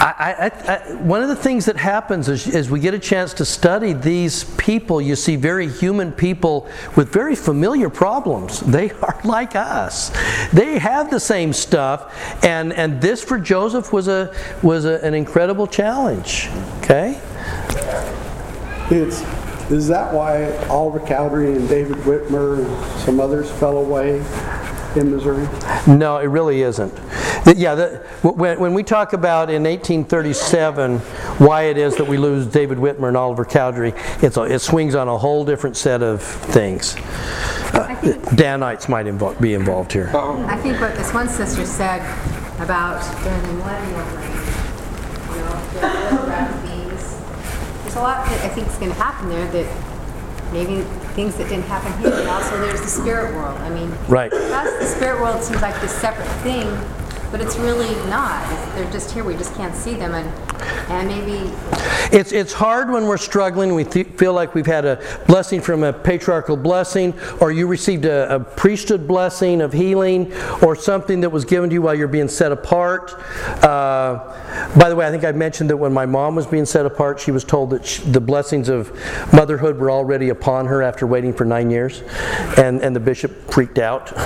I, 0.00 0.50
I, 0.66 0.72
I, 0.72 0.94
one 0.94 1.22
of 1.22 1.28
the 1.28 1.36
things 1.36 1.66
that 1.66 1.76
happens 1.76 2.28
is, 2.28 2.46
is 2.46 2.70
we 2.70 2.80
get 2.80 2.94
a 2.94 2.98
chance 2.98 3.32
to 3.34 3.44
study 3.44 3.92
these 3.92 4.44
people. 4.56 5.00
You 5.00 5.16
see 5.16 5.36
very 5.36 5.68
human 5.68 6.12
people 6.12 6.68
with 6.96 7.12
very 7.12 7.34
familiar 7.34 7.88
problems. 7.88 8.60
They 8.60 8.90
are 9.02 9.20
like 9.24 9.54
us. 9.54 10.10
They 10.52 10.78
have 10.78 11.10
the 11.10 11.20
same 11.20 11.52
stuff, 11.52 12.14
and, 12.44 12.72
and 12.72 13.00
this 13.00 13.22
for 13.22 13.38
Joseph 13.38 13.92
was 13.92 14.08
a 14.08 14.34
was 14.62 14.84
a, 14.84 15.04
an 15.04 15.14
incredible 15.14 15.66
challenge. 15.66 16.48
Okay. 16.78 17.20
It's, 18.90 19.22
is 19.70 19.88
that 19.88 20.12
why 20.12 20.54
Oliver 20.66 21.00
Cowdery 21.00 21.54
and 21.56 21.68
David 21.68 21.96
Whitmer 21.98 22.58
and 22.58 23.00
some 23.00 23.20
others 23.20 23.50
fell 23.50 23.78
away 23.78 24.22
in 24.96 25.10
Missouri? 25.10 25.46
No, 25.86 26.18
it 26.18 26.26
really 26.26 26.62
isn't. 26.62 26.92
Yeah, 27.56 27.74
the, 27.74 27.86
when, 28.22 28.58
when 28.58 28.74
we 28.74 28.82
talk 28.82 29.12
about 29.12 29.50
in 29.50 29.64
1837 29.64 30.98
why 31.38 31.62
it 31.64 31.76
is 31.76 31.96
that 31.96 32.06
we 32.06 32.16
lose 32.16 32.46
David 32.46 32.78
Whitmer 32.78 33.08
and 33.08 33.16
Oliver 33.16 33.44
Cowdery, 33.44 33.92
it's 34.22 34.36
a, 34.36 34.42
it 34.42 34.60
swings 34.60 34.94
on 34.94 35.08
a 35.08 35.18
whole 35.18 35.44
different 35.44 35.76
set 35.76 36.02
of 36.02 36.22
things. 36.22 36.96
Uh, 37.74 37.94
Danites 38.34 38.88
might 38.88 39.06
invo- 39.06 39.38
be 39.40 39.54
involved 39.54 39.92
here. 39.92 40.10
I 40.14 40.56
think 40.58 40.80
what 40.80 40.94
this 40.96 41.12
one 41.12 41.28
sister 41.28 41.66
said 41.66 42.00
about 42.60 43.02
during 43.24 43.42
the 43.42 43.52
millennial 43.54 44.00
reign, 44.16 44.30
you 45.30 45.40
know, 45.40 45.60
the 45.72 45.80
resurrected 45.80 46.62
beings, 46.62 47.20
there's 47.82 47.96
a 47.96 48.00
lot 48.00 48.24
that 48.26 48.44
I 48.44 48.48
think 48.48 48.68
is 48.68 48.76
going 48.76 48.92
to 48.92 48.98
happen 48.98 49.28
there 49.28 49.46
that 49.50 50.52
maybe 50.52 50.86
things 51.14 51.34
that 51.36 51.48
didn't 51.48 51.64
happen 51.64 51.92
here, 52.02 52.12
and 52.12 52.28
also 52.28 52.58
there's 52.60 52.80
the 52.80 52.88
spirit 52.88 53.34
world. 53.34 53.58
I 53.60 53.70
mean, 53.70 53.92
Right. 54.08 54.32
us, 54.32 54.78
the 54.78 54.86
spirit 54.86 55.20
world 55.20 55.42
seems 55.42 55.62
like 55.62 55.80
this 55.80 55.92
separate 55.92 56.28
thing, 56.42 56.66
but 57.34 57.40
it's 57.40 57.56
really 57.56 57.92
not. 58.08 58.48
They're 58.76 58.88
just 58.92 59.10
here, 59.10 59.24
we 59.24 59.34
just 59.34 59.56
can't 59.56 59.74
see 59.74 59.94
them, 59.94 60.14
and, 60.14 60.28
and 60.88 61.08
maybe 61.08 61.52
It's, 62.16 62.30
it's 62.30 62.52
hard 62.52 62.88
when 62.88 63.06
we're 63.06 63.16
struggling. 63.16 63.74
We 63.74 63.82
th- 63.82 64.06
feel 64.06 64.32
like 64.32 64.54
we've 64.54 64.64
had 64.64 64.84
a 64.84 65.02
blessing 65.26 65.60
from 65.60 65.82
a 65.82 65.92
patriarchal 65.92 66.56
blessing, 66.56 67.12
or 67.40 67.50
you 67.50 67.66
received 67.66 68.04
a, 68.04 68.36
a 68.36 68.38
priesthood 68.38 69.08
blessing 69.08 69.62
of 69.62 69.72
healing, 69.72 70.32
or 70.62 70.76
something 70.76 71.22
that 71.22 71.30
was 71.30 71.44
given 71.44 71.70
to 71.70 71.74
you 71.74 71.82
while 71.82 71.96
you're 71.96 72.06
being 72.06 72.28
set 72.28 72.52
apart. 72.52 73.14
Uh, 73.64 74.70
by 74.78 74.88
the 74.88 74.94
way, 74.94 75.04
I 75.04 75.10
think 75.10 75.24
I 75.24 75.32
mentioned 75.32 75.70
that 75.70 75.76
when 75.76 75.92
my 75.92 76.06
mom 76.06 76.36
was 76.36 76.46
being 76.46 76.66
set 76.66 76.86
apart, 76.86 77.18
she 77.18 77.32
was 77.32 77.42
told 77.42 77.70
that 77.70 77.84
sh 77.84 77.98
the 78.06 78.20
blessings 78.20 78.68
of 78.68 78.92
motherhood 79.32 79.76
were 79.76 79.90
already 79.90 80.28
upon 80.28 80.66
her 80.66 80.82
after 80.82 81.04
waiting 81.04 81.32
for 81.32 81.44
nine 81.44 81.68
years, 81.68 82.02
and, 82.58 82.80
and 82.80 82.94
the 82.94 83.00
bishop 83.00 83.50
freaked 83.50 83.78
out. 83.78 84.12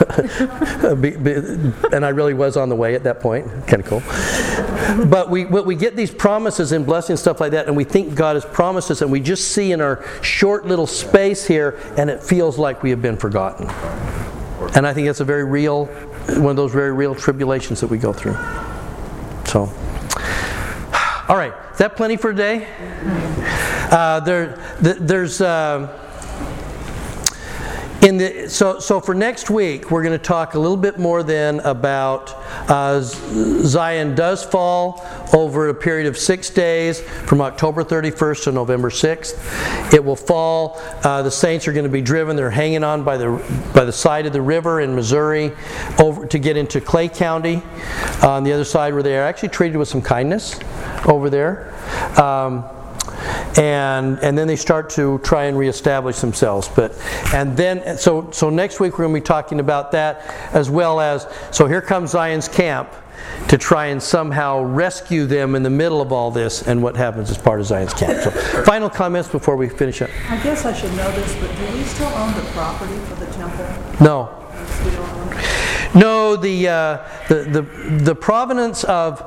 And 1.90 2.04
I 2.04 2.10
really 2.10 2.34
was 2.34 2.56
on 2.56 2.68
the 2.68 2.76
way 2.76 2.97
at 2.98 3.04
that 3.04 3.20
point. 3.20 3.46
Kind 3.66 3.82
of 3.82 3.86
cool. 3.86 5.06
But 5.06 5.30
we, 5.30 5.44
but 5.44 5.64
we 5.64 5.74
get 5.74 5.96
these 5.96 6.10
promises 6.10 6.72
and 6.72 6.84
blessings, 6.84 7.20
stuff 7.20 7.40
like 7.40 7.52
that, 7.52 7.66
and 7.66 7.76
we 7.76 7.84
think 7.84 8.14
God 8.14 8.36
has 8.36 8.44
promised 8.44 8.90
us, 8.90 9.00
and 9.00 9.10
we 9.10 9.20
just 9.20 9.52
see 9.52 9.72
in 9.72 9.80
our 9.80 10.04
short 10.22 10.66
little 10.66 10.86
space 10.86 11.46
here, 11.46 11.78
and 11.96 12.10
it 12.10 12.22
feels 12.22 12.58
like 12.58 12.82
we 12.82 12.90
have 12.90 13.00
been 13.00 13.16
forgotten. 13.16 13.68
And 14.74 14.86
I 14.86 14.92
think 14.92 15.06
that's 15.06 15.20
a 15.20 15.24
very 15.24 15.44
real, 15.44 15.86
one 15.86 16.50
of 16.50 16.56
those 16.56 16.72
very 16.72 16.92
real 16.92 17.14
tribulations 17.14 17.80
that 17.80 17.86
we 17.86 17.98
go 17.98 18.12
through. 18.12 18.36
So, 19.46 19.60
all 21.28 21.36
right, 21.36 21.54
is 21.72 21.78
that 21.78 21.94
plenty 21.96 22.16
for 22.16 22.32
today? 22.32 22.68
Uh, 23.90 24.20
there, 24.20 24.76
th- 24.82 24.98
there's. 25.00 25.40
Uh, 25.40 26.04
in 28.02 28.16
the, 28.16 28.48
so, 28.48 28.78
so 28.78 29.00
for 29.00 29.12
next 29.12 29.50
week, 29.50 29.90
we're 29.90 30.04
going 30.04 30.16
to 30.16 30.24
talk 30.24 30.54
a 30.54 30.58
little 30.58 30.76
bit 30.76 31.00
more 31.00 31.24
then 31.24 31.58
about 31.60 32.32
uh, 32.70 33.00
Zion 33.02 34.14
does 34.14 34.44
fall 34.44 35.04
over 35.32 35.68
a 35.68 35.74
period 35.74 36.06
of 36.06 36.16
six 36.16 36.48
days 36.48 37.00
from 37.00 37.40
October 37.40 37.82
31st 37.82 38.44
to 38.44 38.52
November 38.52 38.90
6th. 38.90 39.92
It 39.92 40.04
will 40.04 40.16
fall. 40.16 40.78
Uh, 41.02 41.22
the 41.22 41.30
saints 41.30 41.66
are 41.66 41.72
going 41.72 41.86
to 41.86 41.90
be 41.90 42.00
driven. 42.00 42.36
They're 42.36 42.50
hanging 42.50 42.84
on 42.84 43.02
by 43.02 43.16
the 43.16 43.28
by 43.74 43.84
the 43.84 43.92
side 43.92 44.26
of 44.26 44.32
the 44.32 44.42
river 44.42 44.80
in 44.80 44.94
Missouri 44.94 45.52
over 45.98 46.24
to 46.26 46.38
get 46.38 46.56
into 46.56 46.80
Clay 46.80 47.08
County. 47.08 47.62
On 48.22 48.44
the 48.44 48.52
other 48.52 48.64
side, 48.64 48.94
where 48.94 49.02
they 49.02 49.18
are 49.18 49.24
actually 49.24 49.48
treated 49.48 49.76
with 49.76 49.88
some 49.88 50.02
kindness 50.02 50.58
over 51.06 51.30
there. 51.30 51.74
Um, 52.20 52.64
and 53.58 54.18
and 54.20 54.38
then 54.38 54.46
they 54.46 54.56
start 54.56 54.88
to 54.88 55.18
try 55.18 55.44
and 55.44 55.58
reestablish 55.58 56.20
themselves 56.20 56.68
but 56.68 56.96
and 57.34 57.56
then 57.56 57.98
so 57.98 58.30
so 58.30 58.48
next 58.48 58.78
week 58.78 58.92
we're 58.98 59.04
going 59.04 59.14
to 59.14 59.20
be 59.20 59.24
talking 59.24 59.60
about 59.60 59.90
that 59.92 60.20
as 60.52 60.70
well 60.70 61.00
as 61.00 61.26
so 61.50 61.66
here 61.66 61.82
comes 61.82 62.10
Zion's 62.10 62.48
camp 62.48 62.88
to 63.48 63.58
try 63.58 63.86
and 63.86 64.02
somehow 64.02 64.62
rescue 64.62 65.26
them 65.26 65.54
in 65.54 65.62
the 65.62 65.70
middle 65.70 66.00
of 66.00 66.12
all 66.12 66.30
this 66.30 66.66
and 66.66 66.82
what 66.82 66.96
happens 66.96 67.30
as 67.30 67.38
part 67.38 67.60
of 67.60 67.66
Zion's 67.66 67.92
camp. 67.92 68.22
So 68.22 68.30
final 68.62 68.88
comments 68.88 69.28
before 69.28 69.56
we 69.56 69.68
finish 69.68 70.02
up. 70.02 70.10
I 70.28 70.40
guess 70.42 70.64
I 70.64 70.72
should 70.72 70.94
know 70.94 71.10
this, 71.12 71.34
but 71.36 71.54
do 71.56 71.76
we 71.76 71.82
still 71.84 72.08
own 72.08 72.32
the 72.34 72.48
property 72.52 72.96
for 73.06 73.14
the 73.16 73.26
temple? 73.32 73.66
no 74.00 74.28
We 74.84 74.90
don't 74.92 75.10
own 75.10 75.38
it? 75.38 75.77
No, 75.94 76.36
the, 76.36 76.68
uh, 76.68 77.08
the, 77.28 77.34
the, 77.44 77.62
the 78.04 78.14
provenance 78.14 78.84
of 78.84 79.20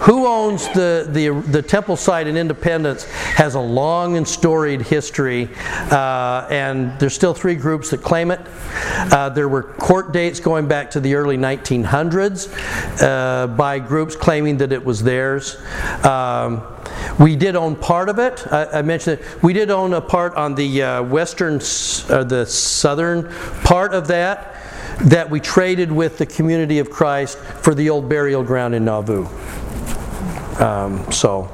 who 0.00 0.26
owns 0.26 0.68
the, 0.68 1.06
the, 1.08 1.28
the 1.50 1.62
temple 1.62 1.96
site 1.96 2.26
in 2.26 2.36
Independence 2.36 3.04
has 3.04 3.54
a 3.54 3.60
long 3.60 4.16
and 4.16 4.26
storied 4.26 4.82
history, 4.82 5.48
uh, 5.90 6.46
and 6.50 6.98
there's 6.98 7.14
still 7.14 7.34
three 7.34 7.54
groups 7.54 7.90
that 7.90 8.02
claim 8.02 8.30
it. 8.30 8.40
Uh, 9.12 9.28
there 9.28 9.48
were 9.48 9.62
court 9.62 10.12
dates 10.12 10.40
going 10.40 10.66
back 10.68 10.90
to 10.92 11.00
the 11.00 11.14
early 11.14 11.36
1900s 11.36 12.48
uh, 13.02 13.46
by 13.48 13.78
groups 13.78 14.16
claiming 14.16 14.56
that 14.58 14.72
it 14.72 14.84
was 14.84 15.02
theirs. 15.02 15.56
Um, 16.04 16.62
we 17.18 17.36
did 17.36 17.56
own 17.56 17.76
part 17.76 18.08
of 18.08 18.18
it. 18.18 18.46
I, 18.52 18.78
I 18.78 18.82
mentioned 18.82 19.18
that 19.18 19.42
we 19.42 19.52
did 19.52 19.70
own 19.70 19.94
a 19.94 20.00
part 20.00 20.34
on 20.34 20.54
the 20.54 20.82
uh, 20.82 21.02
western, 21.02 21.56
uh, 21.56 22.24
the 22.24 22.44
southern 22.46 23.32
part 23.62 23.94
of 23.94 24.08
that 24.08 24.57
that 25.04 25.30
we 25.30 25.40
traded 25.40 25.92
with 25.92 26.18
the 26.18 26.26
community 26.26 26.78
of 26.78 26.90
Christ 26.90 27.38
for 27.38 27.74
the 27.74 27.90
old 27.90 28.08
burial 28.08 28.42
ground 28.42 28.74
in 28.74 28.84
Nauvoo. 28.84 29.26
Um, 30.62 31.10
so, 31.12 31.50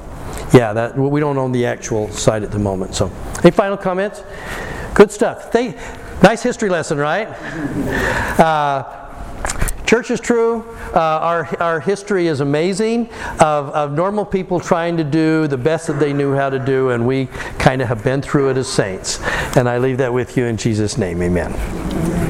yeah, 0.52 0.72
that 0.72 0.96
we 0.96 1.20
don't 1.20 1.36
own 1.36 1.52
the 1.52 1.66
actual 1.66 2.10
site 2.10 2.42
at 2.42 2.50
the 2.50 2.58
moment. 2.58 2.94
So, 2.94 3.10
any 3.42 3.50
final 3.50 3.76
comments? 3.76 4.22
Good 4.94 5.10
stuff. 5.10 5.52
Thank, 5.52 5.76
nice 6.22 6.42
history 6.42 6.70
lesson, 6.70 6.98
right? 6.98 7.28
Uh, 8.38 9.00
Church 9.86 10.10
is 10.10 10.18
true. 10.18 10.64
Uh, 10.94 10.98
our, 10.98 11.62
our 11.62 11.80
history 11.80 12.26
is 12.26 12.40
amazing 12.40 13.10
of, 13.40 13.68
of 13.68 13.92
normal 13.92 14.24
people 14.24 14.58
trying 14.58 14.96
to 14.96 15.04
do 15.04 15.46
the 15.46 15.58
best 15.58 15.86
that 15.88 16.00
they 16.00 16.12
knew 16.12 16.34
how 16.34 16.48
to 16.48 16.58
do, 16.58 16.90
and 16.90 17.06
we 17.06 17.26
kind 17.58 17.82
of 17.82 17.88
have 17.88 18.02
been 18.02 18.22
through 18.22 18.50
it 18.50 18.56
as 18.56 18.66
saints. 18.66 19.20
And 19.56 19.68
I 19.68 19.78
leave 19.78 19.98
that 19.98 20.12
with 20.12 20.36
you 20.38 20.46
in 20.46 20.56
Jesus' 20.56 20.96
name. 20.96 21.22
Amen. 21.22 22.23